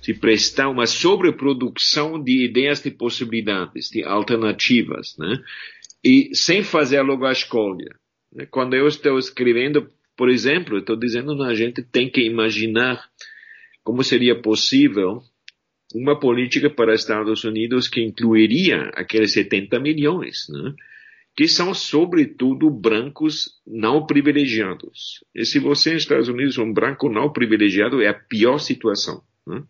se 0.02 0.16
prestar 0.16 0.68
uma 0.68 0.88
sobreprodução 0.88 2.22
de 2.22 2.44
ideias 2.44 2.82
de 2.82 2.90
possibilidades, 2.90 3.88
de 3.90 4.04
alternativas, 4.04 5.16
né? 5.18 5.38
E 6.04 6.32
sem 6.34 6.64
fazer 6.64 7.02
logo 7.04 7.26
a 7.26 7.32
escolha. 7.32 7.96
Né? 8.34 8.48
Quando 8.48 8.74
eu 8.74 8.88
estou 8.88 9.20
escrevendo, 9.20 9.92
por 10.18 10.28
exemplo, 10.28 10.80
estou 10.80 10.96
dizendo 10.96 11.38
que 11.38 11.44
a 11.44 11.54
gente 11.54 11.84
tem 11.84 12.10
que 12.10 12.22
imaginar 12.22 13.00
como 13.84 14.04
seria 14.04 14.40
possível 14.40 15.22
uma 15.94 16.20
política 16.20 16.70
para 16.70 16.94
Estados 16.94 17.44
Unidos 17.44 17.88
que 17.88 18.02
incluiria 18.02 18.92
aqueles 18.94 19.34
70 19.34 19.80
milhões, 19.80 20.48
né? 20.50 20.74
que 21.36 21.48
são 21.48 21.74
sobretudo 21.74 22.70
brancos 22.70 23.62
não 23.66 24.06
privilegiados. 24.06 25.24
E 25.34 25.46
se 25.46 25.60
você 25.60 25.94
nos 25.94 26.04
Estados 26.04 26.28
Unidos 26.28 26.58
é 26.58 26.62
um 26.62 26.74
branco 26.74 27.10
não 27.10 27.32
privilegiado, 27.32 28.02
é 28.02 28.08
a 28.08 28.14
pior 28.14 28.58
situação. 28.58 29.22
Né? 29.48 29.64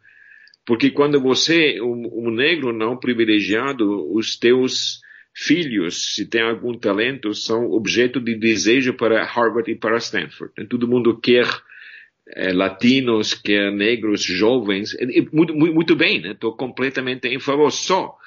Porque 0.66 0.92
quando 0.92 1.20
você, 1.22 1.80
um, 1.82 2.28
um 2.28 2.32
negro 2.32 2.72
não 2.74 2.98
privilegiado, 2.98 4.12
os 4.14 4.38
teus 4.38 5.02
filhos, 5.34 6.16
se 6.16 6.26
tem 6.26 6.42
algum 6.42 6.78
talento, 6.78 7.34
são 7.34 7.72
objeto 7.72 8.20
de 8.20 8.36
desejo 8.36 8.94
para 8.94 9.24
Harvard 9.24 9.72
e 9.72 9.76
para 9.76 9.98
Stanford. 9.98 10.54
Todo 10.68 10.88
mundo 10.88 11.20
quer 11.20 11.48
é, 12.36 12.54
latinos, 12.54 13.34
quer 13.34 13.72
negros 13.72 14.24
jovens. 14.24 14.96
Muito, 15.32 15.56
muito, 15.56 15.74
muito 15.74 15.96
bem, 15.96 16.26
estou 16.26 16.52
né? 16.52 16.58
completamente 16.58 17.28
em 17.28 17.40
favor. 17.40 17.72
Só 17.72 18.18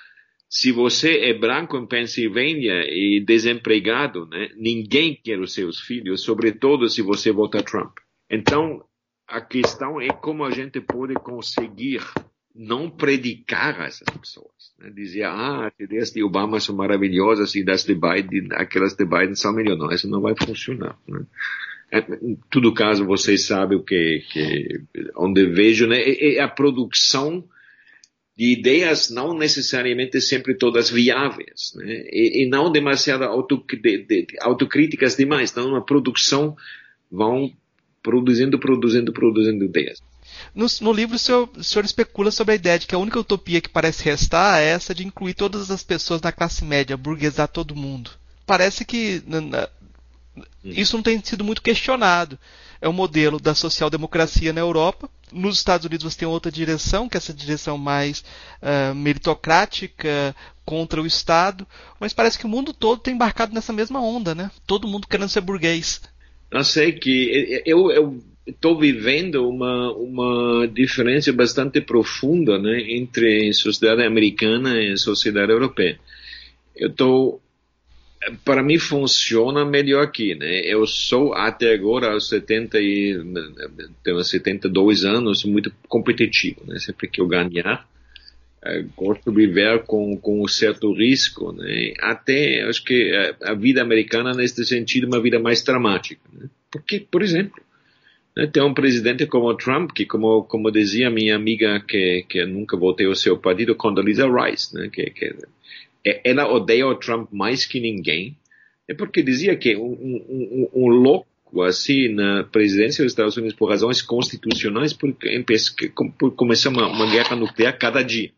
se 0.48 0.70
você 0.70 1.18
é 1.18 1.34
branco 1.34 1.76
em 1.76 1.86
Pensilvânia 1.86 2.84
e 2.86 3.20
desempregado, 3.26 4.26
né? 4.26 4.50
ninguém 4.56 5.18
quer 5.20 5.40
os 5.40 5.52
seus 5.52 5.80
filhos, 5.80 6.22
sobretudo 6.22 6.88
se 6.88 7.02
você 7.02 7.32
vota 7.32 7.62
Trump. 7.62 7.98
Então, 8.30 8.84
a 9.26 9.40
questão 9.40 10.00
é 10.00 10.08
como 10.08 10.44
a 10.44 10.50
gente 10.50 10.80
pode 10.80 11.14
conseguir 11.14 12.02
não 12.54 12.88
predicar 12.88 13.80
essas 13.80 14.08
pessoas. 14.16 14.72
Né? 14.78 14.90
Dizer, 14.90 15.24
ah, 15.24 15.66
as 15.66 15.80
ideias 15.80 16.12
de 16.12 16.22
Obama 16.22 16.60
são 16.60 16.76
maravilhosas 16.76 17.54
e 17.56 17.64
das 17.64 17.84
de 17.84 17.94
Biden, 17.94 18.48
aquelas 18.52 18.94
de 18.94 19.04
Biden 19.04 19.34
são 19.34 19.52
melhores. 19.52 19.80
Não, 19.80 19.90
isso 19.90 20.08
não 20.08 20.20
vai 20.20 20.34
funcionar. 20.36 20.96
Né? 21.08 21.26
É, 21.94 22.00
em 22.20 22.36
todo 22.50 22.74
caso, 22.74 23.06
vocês 23.06 23.46
sabem 23.46 23.78
o 23.78 23.84
que, 23.84 24.24
que 24.32 24.80
onde 25.16 25.46
vejo, 25.46 25.86
né? 25.86 26.00
É, 26.00 26.38
é 26.38 26.40
a 26.40 26.48
produção 26.48 27.44
de 28.36 28.46
ideias 28.46 29.10
não 29.10 29.32
necessariamente 29.32 30.20
sempre 30.20 30.56
todas 30.56 30.90
viáveis, 30.90 31.72
né? 31.76 32.02
e, 32.10 32.42
e 32.42 32.48
não 32.48 32.72
demasiado 32.72 33.22
auto, 33.22 33.64
de, 33.80 33.98
de, 33.98 34.26
autocríticas 34.40 35.14
demais. 35.14 35.52
Então, 35.52 35.68
uma 35.68 35.84
produção 35.84 36.56
vão 37.08 37.52
produzindo, 38.02 38.58
produzindo, 38.58 39.12
produzindo 39.12 39.64
ideias. 39.64 40.02
No, 40.52 40.66
no 40.80 40.92
livro, 40.92 41.14
o 41.14 41.18
senhor, 41.18 41.48
o 41.56 41.62
senhor, 41.62 41.84
especula 41.84 42.32
sobre 42.32 42.54
a 42.54 42.56
ideia 42.56 42.76
de 42.76 42.88
que 42.88 42.94
a 42.96 42.98
única 42.98 43.20
utopia 43.20 43.60
que 43.60 43.68
parece 43.68 44.02
restar 44.02 44.60
é 44.60 44.66
essa 44.66 44.92
de 44.92 45.06
incluir 45.06 45.34
todas 45.34 45.70
as 45.70 45.84
pessoas 45.84 46.20
da 46.20 46.32
classe 46.32 46.64
média, 46.64 46.96
burguesar 46.96 47.46
todo 47.46 47.76
mundo. 47.76 48.10
Parece 48.44 48.84
que 48.84 49.22
na, 49.28 49.68
isso 50.64 50.96
não 50.96 51.02
tem 51.02 51.22
sido 51.22 51.44
muito 51.44 51.62
questionado. 51.62 52.38
É 52.80 52.88
o 52.88 52.92
modelo 52.92 53.38
da 53.38 53.54
social-democracia 53.54 54.52
na 54.52 54.60
Europa. 54.60 55.08
Nos 55.32 55.58
Estados 55.58 55.86
Unidos 55.86 56.12
você 56.12 56.20
tem 56.20 56.28
outra 56.28 56.50
direção, 56.50 57.08
que 57.08 57.16
é 57.16 57.18
essa 57.18 57.32
direção 57.32 57.78
mais 57.78 58.24
uh, 58.60 58.94
meritocrática 58.94 60.34
contra 60.64 61.00
o 61.00 61.06
Estado. 61.06 61.66
Mas 61.98 62.12
parece 62.12 62.38
que 62.38 62.46
o 62.46 62.48
mundo 62.48 62.72
todo 62.72 63.00
tem 63.00 63.14
embarcado 63.14 63.54
nessa 63.54 63.72
mesma 63.72 64.00
onda, 64.02 64.34
né? 64.34 64.50
Todo 64.66 64.88
mundo 64.88 65.06
querendo 65.06 65.28
ser 65.28 65.40
burguês. 65.40 66.02
Eu 66.50 66.64
sei 66.64 66.92
que 66.92 67.62
eu, 67.64 67.90
eu 67.90 68.22
estou 68.46 68.78
vivendo 68.78 69.48
uma, 69.48 69.92
uma 69.92 70.68
diferença 70.68 71.32
bastante 71.32 71.80
profunda 71.80 72.58
né, 72.58 72.80
entre 72.92 73.52
sociedade 73.52 74.02
americana 74.02 74.80
e 74.80 74.96
sociedade 74.96 75.50
europeia. 75.50 75.98
Eu 76.76 76.90
estou 76.90 77.40
para 78.44 78.62
mim 78.62 78.78
funciona 78.78 79.64
melhor 79.64 80.04
aqui, 80.04 80.34
né? 80.34 80.60
Eu 80.64 80.86
sou 80.86 81.34
até 81.34 81.72
agora 81.72 82.12
aos 82.12 82.28
70 82.28 82.78
e 82.80 83.18
tenho 84.02 84.22
72 84.22 85.04
anos 85.04 85.44
muito 85.44 85.72
competitivo, 85.88 86.62
né? 86.66 86.78
Sempre 86.78 87.08
que 87.08 87.20
eu 87.20 87.26
ganhar, 87.26 87.86
eh, 88.64 88.84
gosto 88.96 89.30
de 89.30 89.36
viver 89.36 89.84
com 89.84 90.16
com 90.16 90.42
um 90.42 90.48
certo 90.48 90.92
risco, 90.92 91.52
né? 91.52 91.94
Até 92.00 92.62
acho 92.62 92.84
que 92.84 93.12
a, 93.14 93.50
a 93.52 93.54
vida 93.54 93.82
americana 93.82 94.32
neste 94.32 94.64
sentido 94.64 95.06
é 95.06 95.08
uma 95.08 95.22
vida 95.22 95.38
mais 95.38 95.62
dramática, 95.62 96.22
né? 96.32 96.48
Porque, 96.70 97.00
por 97.00 97.22
exemplo, 97.22 97.62
né, 98.36 98.46
tem 98.46 98.62
um 98.62 98.74
presidente 98.74 99.26
como 99.26 99.46
o 99.46 99.56
Trump, 99.56 99.92
que 99.92 100.04
como, 100.04 100.42
como 100.44 100.70
dizia 100.70 101.10
minha 101.10 101.36
amiga 101.36 101.80
que, 101.80 102.24
que 102.28 102.44
nunca 102.44 102.76
votei 102.76 103.06
o 103.06 103.14
seu 103.14 103.38
partido, 103.38 103.76
Condoleezza 103.76 104.26
Rice, 104.26 104.74
né, 104.74 104.88
que, 104.92 105.10
que 105.10 105.34
ela 106.04 106.50
odeia 106.52 106.86
o 106.86 106.94
Trump 106.94 107.30
mais 107.32 107.64
que 107.64 107.80
ninguém, 107.80 108.36
é 108.88 108.94
porque 108.94 109.22
dizia 109.22 109.56
que 109.56 109.74
um, 109.76 109.92
um, 109.92 110.68
um, 110.74 110.86
louco 110.88 111.62
assim 111.62 112.08
na 112.08 112.44
presidência 112.44 113.02
dos 113.02 113.12
Estados 113.12 113.36
Unidos 113.36 113.56
por 113.56 113.70
razões 113.70 114.02
constitucionais 114.02 114.92
porque, 114.92 115.42
por 116.18 116.32
começar 116.32 116.68
uma, 116.68 116.86
uma 116.86 117.10
guerra 117.10 117.34
nuclear 117.36 117.78
cada 117.78 118.02
dia. 118.02 118.30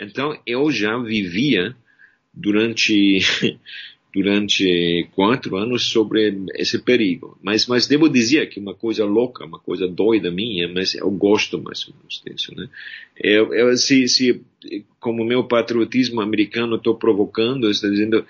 Então 0.00 0.40
eu 0.46 0.70
já 0.70 0.98
vivia 0.98 1.76
durante 2.32 3.18
durante 4.12 5.08
quatro 5.14 5.56
anos 5.56 5.90
sobre 5.90 6.34
esse 6.54 6.78
perigo. 6.78 7.38
Mas, 7.42 7.66
mas 7.66 7.86
devo 7.86 8.08
dizer 8.08 8.48
que 8.48 8.58
uma 8.58 8.74
coisa 8.74 9.04
louca, 9.04 9.44
uma 9.44 9.58
coisa 9.58 9.86
doida 9.86 10.30
minha, 10.30 10.66
mas 10.68 10.94
eu 10.94 11.10
gosto 11.10 11.60
mais 11.60 11.86
ou 11.86 11.94
menos 11.94 12.22
disso, 12.24 12.54
né? 12.56 12.68
Eu, 13.16 13.52
eu 13.52 13.76
se, 13.76 14.08
se, 14.08 14.40
como 14.98 15.24
meu 15.24 15.44
patriotismo 15.44 16.20
americano 16.20 16.76
estou 16.76 16.94
provocando, 16.94 17.70
está 17.70 17.88
dizendo, 17.88 18.24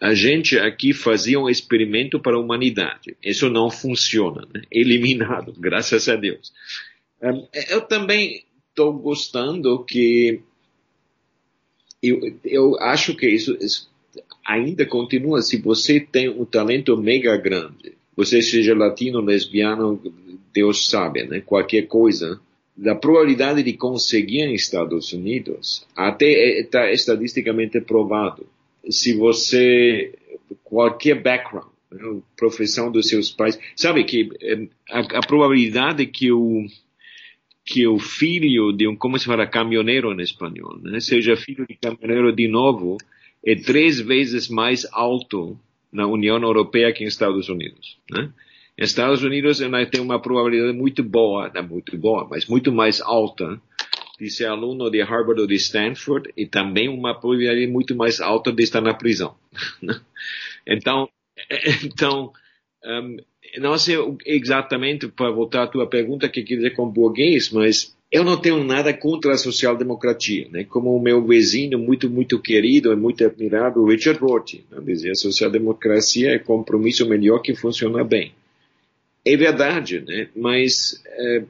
a 0.00 0.14
gente 0.14 0.58
aqui 0.58 0.92
fazia 0.92 1.40
um 1.40 1.48
experimento 1.48 2.20
para 2.20 2.36
a 2.36 2.40
humanidade. 2.40 3.16
Isso 3.22 3.48
não 3.48 3.70
funciona, 3.70 4.46
né? 4.52 4.62
Eliminado, 4.70 5.54
graças 5.58 6.08
a 6.08 6.16
Deus. 6.16 6.52
Eu 7.70 7.80
também 7.82 8.44
estou 8.68 8.92
gostando 8.92 9.84
que 9.84 10.40
eu, 12.02 12.36
eu 12.44 12.76
acho 12.80 13.14
que 13.14 13.28
isso, 13.28 13.56
isso 13.60 13.91
ainda 14.46 14.84
continua, 14.86 15.42
se 15.42 15.56
você 15.60 16.00
tem 16.00 16.28
um 16.28 16.44
talento 16.44 16.96
mega 16.96 17.36
grande, 17.36 17.94
você 18.16 18.42
seja 18.42 18.74
latino, 18.74 19.20
lesbiano, 19.20 20.00
Deus 20.52 20.88
sabe, 20.88 21.24
né? 21.24 21.40
Qualquer 21.40 21.86
coisa, 21.86 22.40
a 22.86 22.94
probabilidade 22.94 23.62
de 23.62 23.72
conseguir 23.74 24.42
em 24.42 24.54
Estados 24.54 25.12
Unidos 25.12 25.86
até 25.96 26.60
está 26.60 26.90
estatisticamente 26.92 27.80
provado. 27.80 28.46
Se 28.90 29.14
você, 29.14 30.14
qualquer 30.62 31.22
background, 31.22 31.68
né, 31.90 32.20
profissão 32.36 32.90
dos 32.90 33.08
seus 33.08 33.30
pais, 33.30 33.58
sabe 33.76 34.04
que 34.04 34.28
eh, 34.40 34.68
a, 34.90 35.18
a 35.18 35.20
probabilidade 35.20 36.06
que 36.06 36.32
o 36.32 36.66
que 37.64 37.86
o 37.86 37.96
filho 37.96 38.72
de 38.72 38.88
um, 38.88 38.96
como 38.96 39.16
se 39.16 39.24
fala, 39.24 39.46
caminhoneiro 39.46 40.12
em 40.12 40.20
espanhol, 40.20 40.78
né, 40.82 40.98
seja 40.98 41.36
filho 41.36 41.64
de 41.64 41.76
caminhoneiro 41.76 42.34
de 42.34 42.48
novo, 42.48 42.98
é 43.44 43.54
três 43.56 44.00
vezes 44.00 44.48
mais 44.48 44.86
alto 44.92 45.58
na 45.92 46.06
União 46.06 46.40
Europeia 46.40 46.92
que 46.92 47.04
nos 47.04 47.14
Estados 47.14 47.48
Unidos. 47.48 47.98
Né? 48.10 48.32
Nos 48.78 48.90
Estados 48.90 49.22
Unidos 49.22 49.60
tem 49.90 50.00
uma 50.00 50.20
probabilidade 50.20 50.76
muito 50.76 51.02
boa, 51.02 51.50
não 51.54 51.62
muito 51.62 51.96
boa, 51.98 52.26
mas 52.28 52.46
muito 52.46 52.72
mais 52.72 53.00
alta 53.00 53.60
de 54.18 54.30
ser 54.30 54.46
aluno 54.46 54.90
de 54.90 55.02
Harvard 55.02 55.40
ou 55.40 55.46
de 55.46 55.56
Stanford 55.56 56.32
e 56.36 56.46
também 56.46 56.88
uma 56.88 57.18
probabilidade 57.18 57.66
muito 57.66 57.94
mais 57.94 58.20
alta 58.20 58.52
de 58.52 58.62
estar 58.62 58.80
na 58.80 58.94
prisão. 58.94 59.34
Né? 59.82 60.00
então, 60.66 61.08
então 61.84 62.32
um, 62.84 63.16
não 63.58 63.76
sei 63.76 63.96
exatamente, 64.24 65.08
para 65.08 65.30
voltar 65.30 65.64
à 65.64 65.66
tua 65.66 65.86
pergunta, 65.86 66.28
que 66.28 66.42
quer 66.42 66.56
dizer 66.56 66.70
com 66.70 66.88
burguês, 66.88 67.50
mas 67.50 67.96
eu 68.12 68.22
não 68.22 68.38
tenho 68.38 68.62
nada 68.62 68.92
contra 68.92 69.32
a 69.32 69.38
social-democracia, 69.38 70.46
né? 70.50 70.64
Como 70.64 70.94
o 70.94 71.00
meu 71.00 71.26
vizinho 71.26 71.78
muito, 71.78 72.10
muito 72.10 72.38
querido 72.38 72.92
e 72.92 72.96
muito 72.96 73.24
admirado, 73.24 73.86
Richard 73.86 74.20
Rorty, 74.20 74.62
né? 74.70 74.78
dizia, 74.84 75.12
a 75.12 75.14
social-democracia 75.14 76.32
é 76.32 76.38
compromisso 76.38 77.08
melhor 77.08 77.38
que 77.40 77.54
funciona 77.54 78.04
bem. 78.04 78.34
É 79.24 79.34
verdade, 79.34 80.00
né? 80.00 80.28
Mas, 80.36 81.02
é, 81.06 81.42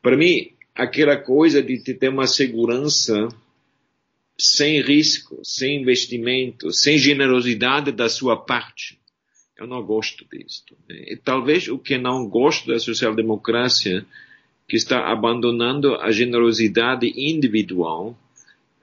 para 0.00 0.16
mim, 0.16 0.52
aquela 0.74 1.18
coisa 1.18 1.62
de 1.62 1.78
ter 1.78 2.08
uma 2.08 2.26
segurança 2.26 3.28
sem 4.38 4.80
risco, 4.80 5.38
sem 5.44 5.82
investimento, 5.82 6.72
sem 6.72 6.96
generosidade 6.96 7.92
da 7.92 8.08
sua 8.08 8.38
parte, 8.38 8.98
eu 9.58 9.66
não 9.66 9.82
gosto 9.82 10.24
disso. 10.32 10.64
Né? 10.88 11.04
E 11.08 11.16
talvez 11.16 11.68
o 11.68 11.78
que 11.78 11.98
não 11.98 12.26
gosto 12.26 12.68
da 12.68 12.78
social-democracia 12.78 14.06
que 14.68 14.76
está 14.76 15.10
abandonando 15.10 15.94
a 15.96 16.10
generosidade 16.10 17.12
individual 17.16 18.16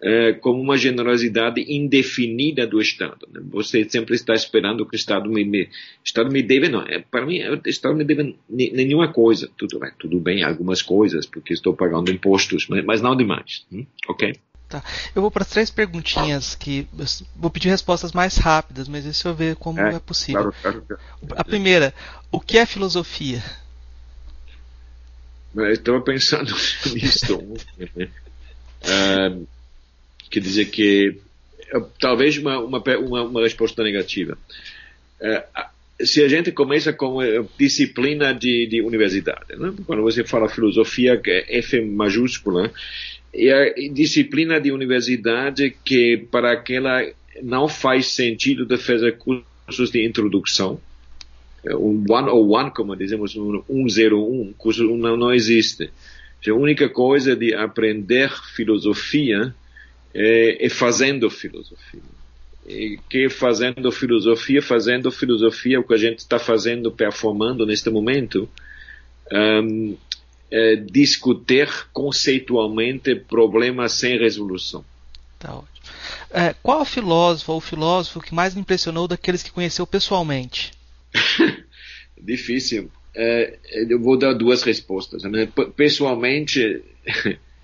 eh, 0.01 0.33
como 0.33 0.61
uma 0.61 0.77
generosidade 0.77 1.61
indefinida 1.67 2.67
do 2.67 2.81
Estado. 2.81 3.27
Né? 3.31 3.39
Você 3.51 3.87
sempre 3.89 4.15
está 4.15 4.33
esperando 4.33 4.85
que 4.85 4.95
o 4.95 4.97
Estado 4.97 5.29
me, 5.29 5.45
me 5.45 5.69
Estado 6.03 6.29
me 6.31 6.43
deve, 6.43 6.67
não. 6.67 6.81
É, 6.81 6.99
para 6.99 7.25
mim, 7.25 7.39
o 7.41 7.61
Estado 7.65 7.95
me 7.95 8.03
deve 8.03 8.35
nenhuma 8.49 9.13
coisa. 9.13 9.49
Tudo 9.55 9.79
bem, 9.79 9.91
tudo 9.97 10.19
bem, 10.19 10.43
algumas 10.43 10.81
coisas, 10.81 11.25
porque 11.25 11.53
estou 11.53 11.73
pagando 11.73 12.11
impostos, 12.11 12.67
mas, 12.67 12.83
mas 12.83 13.01
não 13.01 13.15
demais. 13.15 13.65
Hum? 13.71 13.85
Ok? 14.07 14.35
Tá. 14.67 14.83
Eu 15.15 15.21
vou 15.21 15.31
para 15.31 15.45
três 15.45 15.69
perguntinhas 15.69 16.55
que 16.55 16.87
vou 17.35 17.49
pedir 17.49 17.69
respostas 17.69 18.11
mais 18.11 18.37
rápidas, 18.37 18.87
mas 18.87 19.03
deixa 19.03 19.29
eu 19.29 19.35
ver 19.35 19.55
como 19.55 19.79
é, 19.79 19.95
é 19.95 19.99
possível. 19.99 20.51
Claro, 20.61 20.83
claro. 20.87 21.03
A 21.37 21.43
primeira, 21.43 21.93
o 22.31 22.39
que 22.39 22.57
é 22.57 22.65
filosofia? 22.65 23.43
Eu 25.55 25.71
estava 25.71 26.01
pensando 26.01 26.53
nisso. 26.93 27.37
uh, 27.37 29.47
quer 30.29 30.39
dizer 30.39 30.65
que 30.65 31.17
talvez 31.99 32.37
uma, 32.37 32.59
uma, 32.59 32.83
uma, 32.99 33.23
uma 33.23 33.41
resposta 33.41 33.83
negativa. 33.83 34.37
Uh, 35.21 36.05
se 36.05 36.23
a 36.23 36.27
gente 36.27 36.51
começa 36.51 36.91
com 36.91 37.19
disciplina 37.57 38.33
de, 38.33 38.67
de 38.67 38.81
universidade, 38.81 39.55
né? 39.57 39.73
quando 39.85 40.01
você 40.01 40.25
fala 40.25 40.49
filosofia, 40.49 41.21
é 41.25 41.59
F 41.59 41.79
maiúscula, 41.81 42.69
é 43.33 43.53
a 43.53 43.73
disciplina 43.93 44.59
de 44.59 44.71
universidade 44.71 45.73
que 45.85 46.17
para 46.29 46.51
aquela 46.51 47.01
não 47.41 47.67
faz 47.67 48.07
sentido 48.07 48.65
de 48.65 48.77
fazer 48.77 49.17
cursos 49.17 49.91
de 49.91 50.05
introdução, 50.05 50.79
um 51.73 52.03
101, 52.05 52.69
como 52.71 52.95
dizemos, 52.95 53.35
um 53.35 53.89
101, 53.89 54.53
curso 54.57 54.83
não, 54.95 55.17
não 55.17 55.33
existe. 55.33 55.89
A 56.47 56.53
única 56.53 56.87
coisa 56.87 57.35
de 57.35 57.55
aprender 57.55 58.31
filosofia 58.53 59.53
é, 60.13 60.65
é 60.65 60.69
fazendo 60.69 61.29
filosofia. 61.29 62.01
E 62.67 62.99
que 63.09 63.29
fazendo 63.29 63.91
filosofia, 63.91 64.61
fazendo 64.61 65.11
filosofia, 65.11 65.79
o 65.79 65.83
que 65.83 65.93
a 65.93 65.97
gente 65.97 66.19
está 66.19 66.39
fazendo, 66.39 66.91
performando 66.91 67.65
neste 67.65 67.89
momento, 67.89 68.49
um, 69.31 69.95
é 70.51 70.75
discutir 70.75 71.67
conceitualmente 71.91 73.15
problemas 73.15 73.93
sem 73.93 74.17
resolução. 74.17 74.85
Tá 75.39 75.55
ótimo. 75.55 75.75
É, 76.31 76.55
qual 76.61 76.85
filósofo 76.85 77.53
ou 77.53 77.61
filósofo 77.61 78.21
que 78.21 78.33
mais 78.33 78.55
me 78.55 78.61
impressionou 78.61 79.07
daqueles 79.07 79.43
que 79.43 79.51
conheceu 79.51 79.85
pessoalmente? 79.85 80.71
Difícil. 82.21 82.91
É, 83.15 83.57
eu 83.89 83.99
vou 83.99 84.17
dar 84.17 84.33
duas 84.33 84.63
respostas. 84.63 85.23
Né? 85.23 85.47
Pessoalmente, 85.75 86.83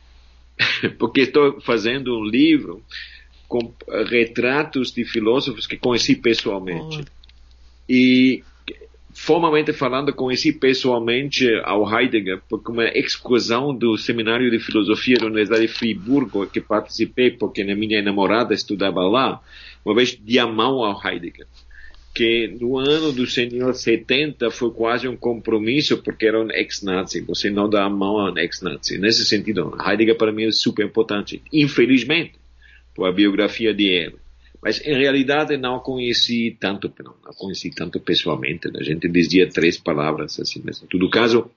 porque 0.97 1.21
estou 1.21 1.59
fazendo 1.61 2.17
um 2.17 2.23
livro 2.23 2.83
com 3.47 3.73
retratos 4.09 4.93
de 4.93 5.03
filósofos 5.03 5.67
que 5.67 5.75
conheci 5.75 6.15
pessoalmente. 6.15 7.01
Oh. 7.01 7.21
E, 7.89 8.43
formalmente 9.13 9.73
falando, 9.73 10.13
conheci 10.13 10.53
pessoalmente 10.53 11.45
ao 11.65 11.85
Heidegger, 11.85 12.41
porque 12.47 12.71
uma 12.71 12.87
excursão 12.87 13.75
do 13.75 13.97
Seminário 13.97 14.49
de 14.49 14.57
Filosofia 14.59 15.17
da 15.17 15.25
Universidade 15.25 15.67
de 15.67 15.73
Friburgo, 15.73 16.47
que 16.47 16.61
participei 16.61 17.31
porque 17.31 17.61
a 17.61 17.75
minha 17.75 18.01
namorada 18.01 18.53
estudava 18.53 19.01
lá, 19.01 19.41
uma 19.83 19.93
vez 19.93 20.17
de 20.17 20.39
a 20.39 20.47
mão 20.47 20.85
ao 20.85 21.05
Heidegger. 21.05 21.45
Que 22.13 22.47
no 22.59 22.77
ano 22.77 23.11
do 23.11 23.25
senhor 23.25 23.73
70 23.73 24.51
foi 24.51 24.71
quase 24.71 25.07
um 25.07 25.15
compromisso 25.15 25.97
porque 25.97 26.27
era 26.27 26.41
um 26.41 26.51
ex-nazi. 26.51 27.21
Você 27.21 27.49
não 27.49 27.69
dá 27.69 27.85
a 27.85 27.89
mão 27.89 28.17
a 28.17 28.31
um 28.31 28.37
ex-nazi. 28.37 28.97
Nesse 28.97 29.25
sentido, 29.25 29.75
Heidegger 29.85 30.17
para 30.17 30.31
mim 30.31 30.45
é 30.45 30.51
super 30.51 30.85
importante. 30.85 31.41
Infelizmente, 31.53 32.33
por 32.93 33.07
a 33.07 33.11
biografia 33.11 33.73
de 33.73 33.85
ele. 33.85 34.15
Mas 34.61 34.79
em 34.85 34.93
realidade 34.93 35.57
não 35.57 35.79
conheci 35.79 36.55
tanto, 36.59 36.93
não, 37.03 37.15
não 37.23 37.33
conheci 37.33 37.71
tanto 37.71 37.99
pessoalmente. 37.99 38.69
A 38.75 38.83
gente 38.83 39.07
dizia 39.07 39.49
três 39.49 39.77
palavras 39.77 40.39
assim. 40.39 40.61
Mas 40.63 40.83
em 40.83 40.87
todo 40.87 41.09
caso, 41.09 41.49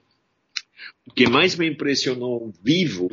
o 1.05 1.13
que 1.13 1.29
mais 1.29 1.55
me 1.55 1.67
impressionou 1.67 2.51
vivo 2.63 3.11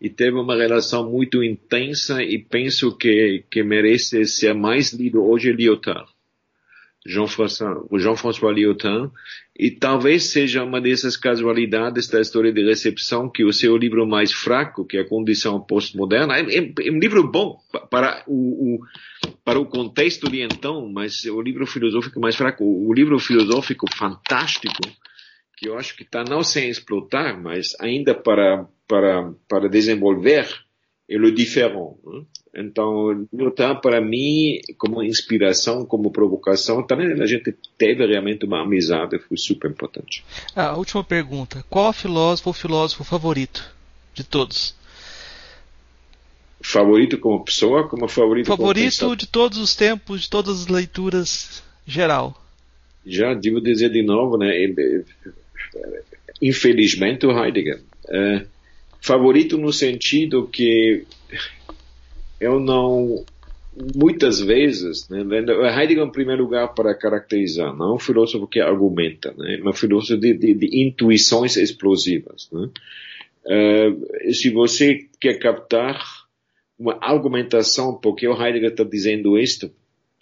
e 0.00 0.08
teve 0.08 0.38
uma 0.38 0.56
relação 0.56 1.10
muito 1.10 1.42
intensa 1.42 2.22
e 2.22 2.38
penso 2.38 2.96
que, 2.96 3.44
que 3.50 3.62
merece 3.64 4.24
ser 4.26 4.54
mais 4.54 4.92
lido 4.92 5.22
hoje 5.22 5.50
é 5.50 5.52
Lyotard. 5.52 6.08
Jean-François 7.08 8.54
Jean 8.54 9.10
e 9.58 9.70
talvez 9.70 10.24
seja 10.24 10.62
uma 10.62 10.78
dessas 10.78 11.16
casualidades 11.16 12.06
da 12.08 12.20
história 12.20 12.52
de 12.52 12.62
recepção 12.62 13.30
que 13.30 13.44
o 13.44 13.52
seu 13.52 13.76
livro 13.78 14.06
mais 14.06 14.30
fraco, 14.30 14.84
que 14.84 14.98
é 14.98 15.00
a 15.00 15.08
Condição 15.08 15.58
Postmoderna, 15.58 16.36
é, 16.36 16.42
é, 16.42 16.72
é 16.86 16.92
um 16.92 16.98
livro 16.98 17.26
bom 17.26 17.58
para 17.90 18.22
o, 18.26 18.74
o, 18.76 18.80
para 19.42 19.58
o 19.58 19.64
contexto 19.64 20.30
de 20.30 20.42
então, 20.42 20.86
mas 20.92 21.24
o 21.24 21.40
livro 21.40 21.66
filosófico 21.66 22.20
mais 22.20 22.36
fraco, 22.36 22.62
o 22.62 22.92
livro 22.92 23.18
filosófico 23.18 23.86
fantástico, 23.96 24.82
que 25.56 25.68
eu 25.68 25.78
acho 25.78 25.96
que 25.96 26.02
está 26.02 26.22
não 26.22 26.42
sem 26.42 26.68
explotar, 26.68 27.40
mas 27.42 27.74
ainda 27.80 28.14
para, 28.14 28.68
para, 28.86 29.32
para 29.48 29.68
desenvolver, 29.68 30.46
é 31.08 31.16
o 31.16 31.32
diferente. 31.32 31.96
Né? 32.04 32.22
Então, 32.54 33.26
Lyotard, 33.32 33.80
para 33.80 34.00
mim, 34.00 34.60
como 34.76 35.02
inspiração, 35.02 35.84
como 35.84 36.10
provocação, 36.10 36.82
também 36.82 37.12
a 37.20 37.26
gente 37.26 37.54
teve 37.76 38.06
realmente 38.06 38.44
uma 38.44 38.62
amizade, 38.62 39.18
foi 39.18 39.36
super 39.36 39.70
importante. 39.70 40.24
Ah, 40.56 40.70
a 40.70 40.76
última 40.76 41.04
pergunta. 41.04 41.64
Qual 41.68 41.92
filósofo 41.92 42.50
ou 42.50 42.54
filósofo 42.54 43.04
favorito 43.04 43.64
de 44.14 44.24
todos? 44.24 44.74
Favorito 46.60 47.18
como 47.18 47.44
pessoa, 47.44 47.88
como 47.88 48.08
favorito 48.08 48.46
Favorito 48.46 48.98
como 48.98 49.16
de 49.16 49.26
todos 49.26 49.58
os 49.58 49.76
tempos, 49.76 50.22
de 50.22 50.30
todas 50.30 50.62
as 50.62 50.66
leituras, 50.66 51.62
geral. 51.86 52.36
Já, 53.06 53.32
devo 53.32 53.60
dizer 53.60 53.90
de 53.90 54.02
novo, 54.02 54.36
né? 54.36 54.52
Infelizmente, 56.42 57.26
o 57.26 57.30
Heidegger. 57.30 57.80
É, 58.08 58.44
favorito 59.00 59.56
no 59.56 59.72
sentido 59.72 60.48
que 60.48 61.04
eu 62.40 62.60
não 62.60 63.24
muitas 63.94 64.40
vezes, 64.40 65.08
né, 65.08 65.20
Heidegger 65.20 66.04
em 66.04 66.10
primeiro 66.10 66.42
lugar 66.42 66.74
para 66.74 66.94
caracterizar, 66.94 67.74
não 67.76 67.92
é 67.92 67.94
um 67.94 67.98
filósofo 67.98 68.46
que 68.46 68.60
argumenta, 68.60 69.32
né, 69.36 69.60
é 69.64 69.68
um 69.68 69.72
filósofo 69.72 70.20
de, 70.20 70.34
de, 70.34 70.54
de 70.54 70.82
intuições 70.82 71.56
explosivas. 71.56 72.48
Né. 72.52 72.68
Uh, 73.46 74.34
se 74.34 74.50
você 74.50 75.06
quer 75.20 75.38
captar 75.38 76.00
uma 76.78 76.98
argumentação, 77.00 77.94
porque 77.94 78.26
o 78.26 78.40
Heidegger 78.40 78.70
está 78.70 78.84
dizendo 78.84 79.38
isto, 79.38 79.70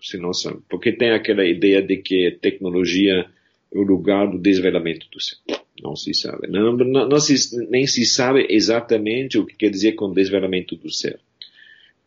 se 0.01 0.19
não 0.19 0.33
sabe, 0.33 0.59
porque 0.69 0.93
tem 0.93 1.11
aquela 1.11 1.45
ideia 1.45 1.83
de 1.83 1.97
que 1.97 2.39
tecnologia 2.41 3.27
é 3.73 3.79
o 3.79 3.83
lugar 3.83 4.31
do 4.31 4.39
desvelamento 4.39 5.07
do 5.11 5.21
ser. 5.21 5.37
Não 5.83 5.95
se 5.95 6.15
sabe. 6.15 6.49
Não, 6.49 6.73
não, 6.73 7.09
não 7.09 7.21
se, 7.21 7.35
nem 7.69 7.87
se 7.87 8.07
sabe 8.07 8.47
exatamente 8.49 9.39
o 9.39 9.45
que 9.45 9.57
quer 9.57 9.71
dizer 9.71 9.93
com 9.93 10.13
desvelamento 10.13 10.77
do 10.77 10.91
ser. 10.91 11.19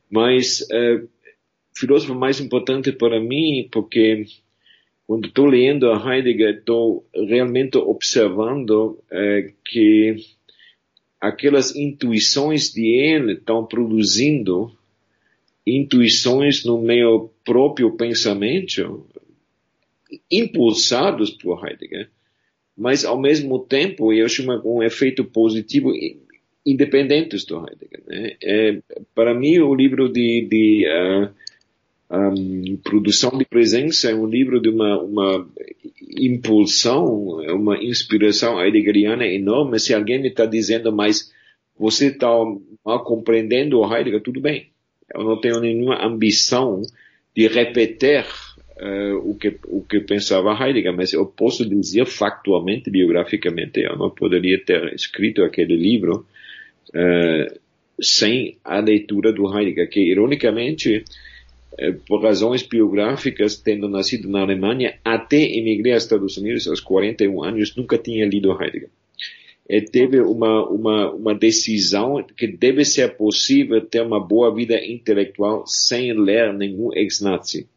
Mas 0.09 0.61
uh, 0.61 1.07
filósofo 1.75 2.15
mais 2.15 2.39
importante 2.39 2.91
para 2.91 3.19
mim, 3.19 3.69
porque 3.71 4.25
quando 5.05 5.27
estou 5.27 5.45
lendo 5.45 5.91
a 5.91 6.15
Heidegger, 6.15 6.57
estou 6.57 7.05
realmente 7.13 7.77
observando 7.77 8.99
uh, 9.11 9.53
que 9.65 10.15
aquelas 11.19 11.75
intuições 11.75 12.71
de 12.71 12.85
ele 12.85 13.33
estão 13.33 13.65
produzindo 13.65 14.71
intuições 15.65 16.63
no 16.63 16.81
meu 16.81 17.31
próprio 17.45 17.95
pensamento, 17.95 19.05
impulsados 20.31 21.29
por 21.29 21.63
Heidegger, 21.63 22.09
mas 22.75 23.05
ao 23.05 23.19
mesmo 23.19 23.59
tempo 23.59 24.13
eu 24.13 24.25
acho 24.25 24.43
um 24.65 24.81
efeito 24.81 25.23
positivo 25.23 25.91
independentes 26.65 27.45
do 27.45 27.65
Heidegger. 27.65 28.03
Né? 28.07 28.35
É, 28.43 28.79
para 29.15 29.33
mim, 29.33 29.59
o 29.59 29.73
livro 29.73 30.09
de, 30.09 30.47
de 30.49 30.85
uh, 30.87 31.29
ah, 32.09 32.29
um, 32.29 32.77
Produção 32.83 33.37
de 33.37 33.45
Presença 33.45 34.09
é 34.09 34.15
um 34.15 34.25
livro 34.25 34.59
de 34.59 34.69
uma, 34.69 35.01
uma 35.01 35.47
impulsão, 36.17 37.41
é 37.43 37.53
uma 37.53 37.77
inspiração 37.77 38.59
heideggeriana 38.59 39.25
enorme. 39.25 39.79
Se 39.79 39.93
alguém 39.93 40.21
me 40.21 40.29
está 40.29 40.45
dizendo, 40.45 40.91
mas 40.91 41.31
você 41.77 42.07
está 42.07 42.27
mal 42.85 43.03
compreendendo 43.03 43.79
o 43.79 43.95
Heidegger, 43.95 44.21
tudo 44.21 44.41
bem. 44.41 44.69
Eu 45.13 45.23
não 45.23 45.39
tenho 45.39 45.59
nenhuma 45.59 46.03
ambição 46.05 46.81
de 47.35 47.47
repetir 47.47 48.25
uh, 48.79 49.17
o, 49.23 49.35
que, 49.35 49.57
o 49.67 49.81
que 49.81 49.99
pensava 49.99 50.53
Heidegger, 50.53 50.95
mas 50.95 51.13
eu 51.13 51.25
posso 51.25 51.67
dizer 51.67 52.05
factualmente, 52.05 52.89
biograficamente, 52.89 53.79
eu 53.79 53.97
não 53.97 54.09
poderia 54.09 54.59
ter 54.63 54.93
escrito 54.93 55.43
aquele 55.43 55.75
livro 55.75 56.25
uh, 56.89 57.59
sem 58.01 58.57
a 58.63 58.79
leitura 58.79 59.33
do 59.33 59.45
Heidegger, 59.47 59.89
que 59.89 59.99
ironicamente, 59.99 61.03
uh, 61.73 61.93
por 62.07 62.23
razões 62.23 62.63
biográficas, 62.63 63.57
tendo 63.57 63.87
nascido 63.89 64.29
na 64.29 64.41
Alemanha, 64.41 64.97
até 65.03 65.41
emigrei 65.41 65.93
aos 65.93 66.03
Estados 66.03 66.37
Unidos 66.37 66.67
aos 66.67 66.79
41 66.79 67.43
anos, 67.43 67.75
nunca 67.75 67.97
tinha 67.97 68.25
lido 68.25 68.51
Heidegger. 68.51 68.89
E 69.69 69.81
teve 69.81 70.19
uma, 70.19 70.67
uma, 70.67 71.11
uma 71.11 71.35
decisão 71.35 72.23
que 72.23 72.47
deve 72.47 72.83
ser 72.83 73.15
possível 73.15 73.79
ter 73.79 74.01
uma 74.01 74.19
boa 74.19 74.53
vida 74.53 74.83
intelectual 74.83 75.63
sem 75.67 76.11
ler 76.11 76.51
nenhum 76.53 76.91
ex-nazi. 76.91 77.67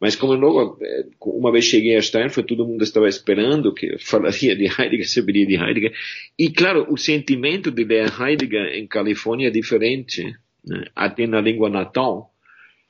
Mas 0.00 0.14
como 0.14 0.34
logo, 0.34 0.78
eh, 0.80 1.06
uma 1.20 1.50
vez 1.50 1.64
cheguei 1.64 1.96
a 1.96 2.00
Stanford, 2.00 2.46
todo 2.46 2.66
mundo 2.66 2.82
estava 2.84 3.08
esperando 3.08 3.74
que 3.74 3.98
falaria 3.98 4.54
de 4.54 4.66
Heidegger, 4.66 5.08
saberia 5.08 5.46
de 5.46 5.56
Heidegger. 5.56 5.92
E 6.38 6.50
claro, 6.50 6.86
o 6.88 6.96
sentimento 6.96 7.70
de 7.70 7.84
ler 7.84 8.12
Heidegger 8.20 8.74
em 8.74 8.86
Califórnia 8.86 9.48
é 9.48 9.50
diferente, 9.50 10.22
né? 10.64 10.84
até 10.94 11.26
na 11.26 11.40
língua 11.40 11.68
natal, 11.68 12.32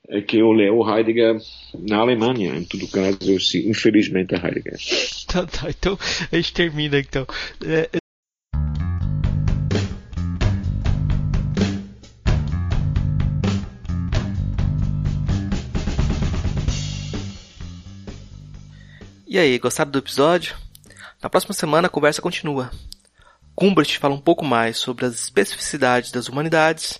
é 0.08 0.20
que 0.20 0.38
eu 0.38 0.52
leio 0.52 0.88
Heidegger 0.88 1.36
na 1.78 1.98
Alemanha, 1.98 2.54
em 2.54 2.64
todo 2.64 2.88
caso, 2.88 3.18
infelizmente, 3.66 4.34
é 4.34 4.38
Heidegger. 4.38 4.76
Tá, 5.28 5.44
tá, 5.44 5.68
então 5.68 5.98
a 6.32 6.36
gente 6.36 6.54
termina 6.54 6.98
então. 6.98 7.26
É, 7.62 7.98
E 19.30 19.38
aí, 19.38 19.58
gostaram 19.58 19.90
do 19.90 19.98
episódio? 19.98 20.56
Na 21.22 21.28
próxima 21.28 21.52
semana 21.52 21.86
a 21.86 21.90
conversa 21.90 22.22
continua. 22.22 22.70
Gumbert 23.54 23.98
fala 23.98 24.14
um 24.14 24.20
pouco 24.20 24.42
mais 24.42 24.78
sobre 24.78 25.04
as 25.04 25.12
especificidades 25.12 26.10
das 26.10 26.30
humanidades, 26.30 26.98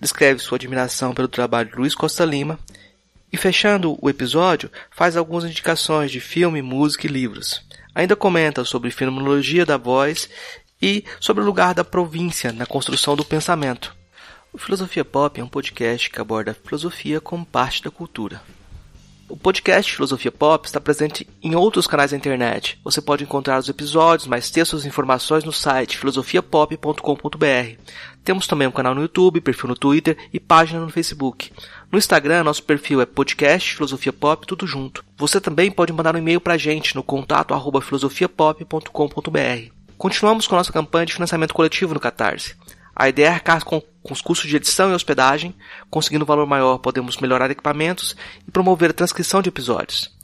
descreve 0.00 0.40
sua 0.40 0.56
admiração 0.56 1.14
pelo 1.14 1.28
trabalho 1.28 1.70
de 1.70 1.76
Luiz 1.76 1.94
Costa 1.94 2.24
Lima 2.24 2.58
e, 3.32 3.36
fechando 3.36 3.96
o 4.02 4.10
episódio, 4.10 4.72
faz 4.90 5.16
algumas 5.16 5.44
indicações 5.44 6.10
de 6.10 6.18
filme, 6.18 6.60
música 6.62 7.06
e 7.06 7.10
livros. 7.10 7.64
Ainda 7.94 8.16
comenta 8.16 8.64
sobre 8.64 8.90
fenomenologia 8.90 9.64
da 9.64 9.76
voz 9.76 10.28
e 10.82 11.04
sobre 11.20 11.44
o 11.44 11.46
lugar 11.46 11.74
da 11.74 11.84
província 11.84 12.50
na 12.52 12.66
construção 12.66 13.14
do 13.14 13.24
pensamento. 13.24 13.94
O 14.52 14.58
Filosofia 14.58 15.04
Pop 15.04 15.40
é 15.40 15.44
um 15.44 15.48
podcast 15.48 16.10
que 16.10 16.20
aborda 16.20 16.50
a 16.50 16.54
filosofia 16.54 17.20
como 17.20 17.46
parte 17.46 17.84
da 17.84 17.90
cultura. 17.92 18.42
O 19.28 19.36
podcast 19.36 19.94
Filosofia 19.94 20.32
Pop 20.32 20.66
está 20.66 20.80
presente 20.80 21.28
em 21.42 21.54
outros 21.54 21.86
canais 21.86 22.12
da 22.12 22.16
internet. 22.16 22.80
Você 22.82 23.02
pode 23.02 23.24
encontrar 23.24 23.58
os 23.58 23.68
episódios, 23.68 24.26
mais 24.26 24.50
textos 24.50 24.84
e 24.84 24.88
informações 24.88 25.44
no 25.44 25.52
site 25.52 25.98
filosofiapop.com.br. 25.98 27.78
Temos 28.24 28.46
também 28.46 28.66
um 28.66 28.72
canal 28.72 28.94
no 28.94 29.02
YouTube, 29.02 29.42
perfil 29.42 29.68
no 29.68 29.76
Twitter 29.76 30.16
e 30.32 30.40
página 30.40 30.80
no 30.80 30.88
Facebook. 30.88 31.52
No 31.92 31.98
Instagram, 31.98 32.42
nosso 32.42 32.62
perfil 32.62 33.02
é 33.02 33.06
podcast 33.06 33.74
Filosofia 33.74 34.14
Pop, 34.14 34.46
tudo 34.46 34.66
junto. 34.66 35.04
Você 35.18 35.38
também 35.38 35.70
pode 35.70 35.92
mandar 35.92 36.14
um 36.14 36.18
e-mail 36.18 36.40
para 36.40 36.54
a 36.54 36.58
gente 36.58 36.96
no 36.96 37.02
contato 37.02 37.52
arroba 37.52 37.82
filosofiapop.com.br. 37.82 39.72
Continuamos 39.98 40.46
com 40.46 40.54
a 40.54 40.58
nossa 40.58 40.72
campanha 40.72 41.04
de 41.04 41.12
financiamento 41.12 41.52
coletivo 41.52 41.92
no 41.92 42.00
Catarse. 42.00 42.56
A 42.96 43.10
ideia 43.10 43.26
é 43.26 43.30
arcar 43.30 43.62
com, 43.62 43.82
com 44.08 44.14
os 44.14 44.22
custos 44.22 44.48
de 44.48 44.56
edição 44.56 44.90
e 44.90 44.94
hospedagem, 44.94 45.54
conseguindo 45.90 46.24
um 46.24 46.26
valor 46.26 46.46
maior 46.46 46.78
podemos 46.78 47.18
melhorar 47.18 47.50
equipamentos 47.50 48.16
e 48.46 48.50
promover 48.50 48.90
a 48.90 48.94
transcrição 48.94 49.42
de 49.42 49.50
episódios. 49.50 50.16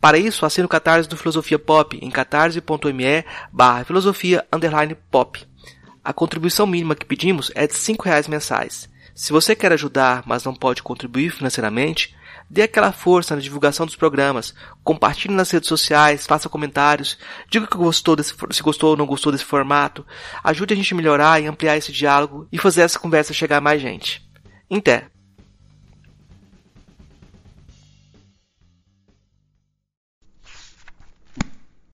Para 0.00 0.16
isso, 0.16 0.46
assine 0.46 0.64
o 0.64 0.68
Catarse 0.68 1.08
do 1.08 1.16
Filosofia 1.16 1.58
Pop 1.58 1.98
em 2.00 2.10
catarse.me 2.10 3.24
barra 3.52 3.84
filosofia 3.84 4.46
pop. 5.10 5.44
A 6.02 6.12
contribuição 6.12 6.66
mínima 6.66 6.94
que 6.94 7.04
pedimos 7.04 7.52
é 7.54 7.66
de 7.66 7.74
R$ 7.74 7.96
reais 8.02 8.26
mensais. 8.26 8.88
Se 9.14 9.32
você 9.32 9.54
quer 9.54 9.72
ajudar, 9.72 10.22
mas 10.24 10.44
não 10.44 10.54
pode 10.54 10.82
contribuir 10.82 11.30
financeiramente, 11.30 12.16
Dê 12.50 12.62
aquela 12.62 12.92
força 12.92 13.34
na 13.34 13.42
divulgação 13.42 13.84
dos 13.84 13.96
programas, 13.96 14.54
compartilhe 14.82 15.34
nas 15.34 15.50
redes 15.50 15.68
sociais, 15.68 16.26
faça 16.26 16.48
comentários, 16.48 17.18
diga 17.50 17.66
que 17.66 17.76
gostou 17.76 18.16
desse, 18.16 18.34
se 18.50 18.62
gostou 18.62 18.90
ou 18.90 18.96
não 18.96 19.06
gostou 19.06 19.30
desse 19.30 19.44
formato, 19.44 20.06
ajude 20.42 20.72
a 20.72 20.76
gente 20.76 20.94
a 20.94 20.96
melhorar 20.96 21.40
e 21.40 21.46
ampliar 21.46 21.76
esse 21.76 21.92
diálogo 21.92 22.48
e 22.50 22.58
fazer 22.58 22.82
essa 22.82 22.98
conversa 22.98 23.34
chegar 23.34 23.58
a 23.58 23.60
mais 23.60 23.82
gente. 23.82 24.26
Em 24.70 24.80
té! 24.80 25.08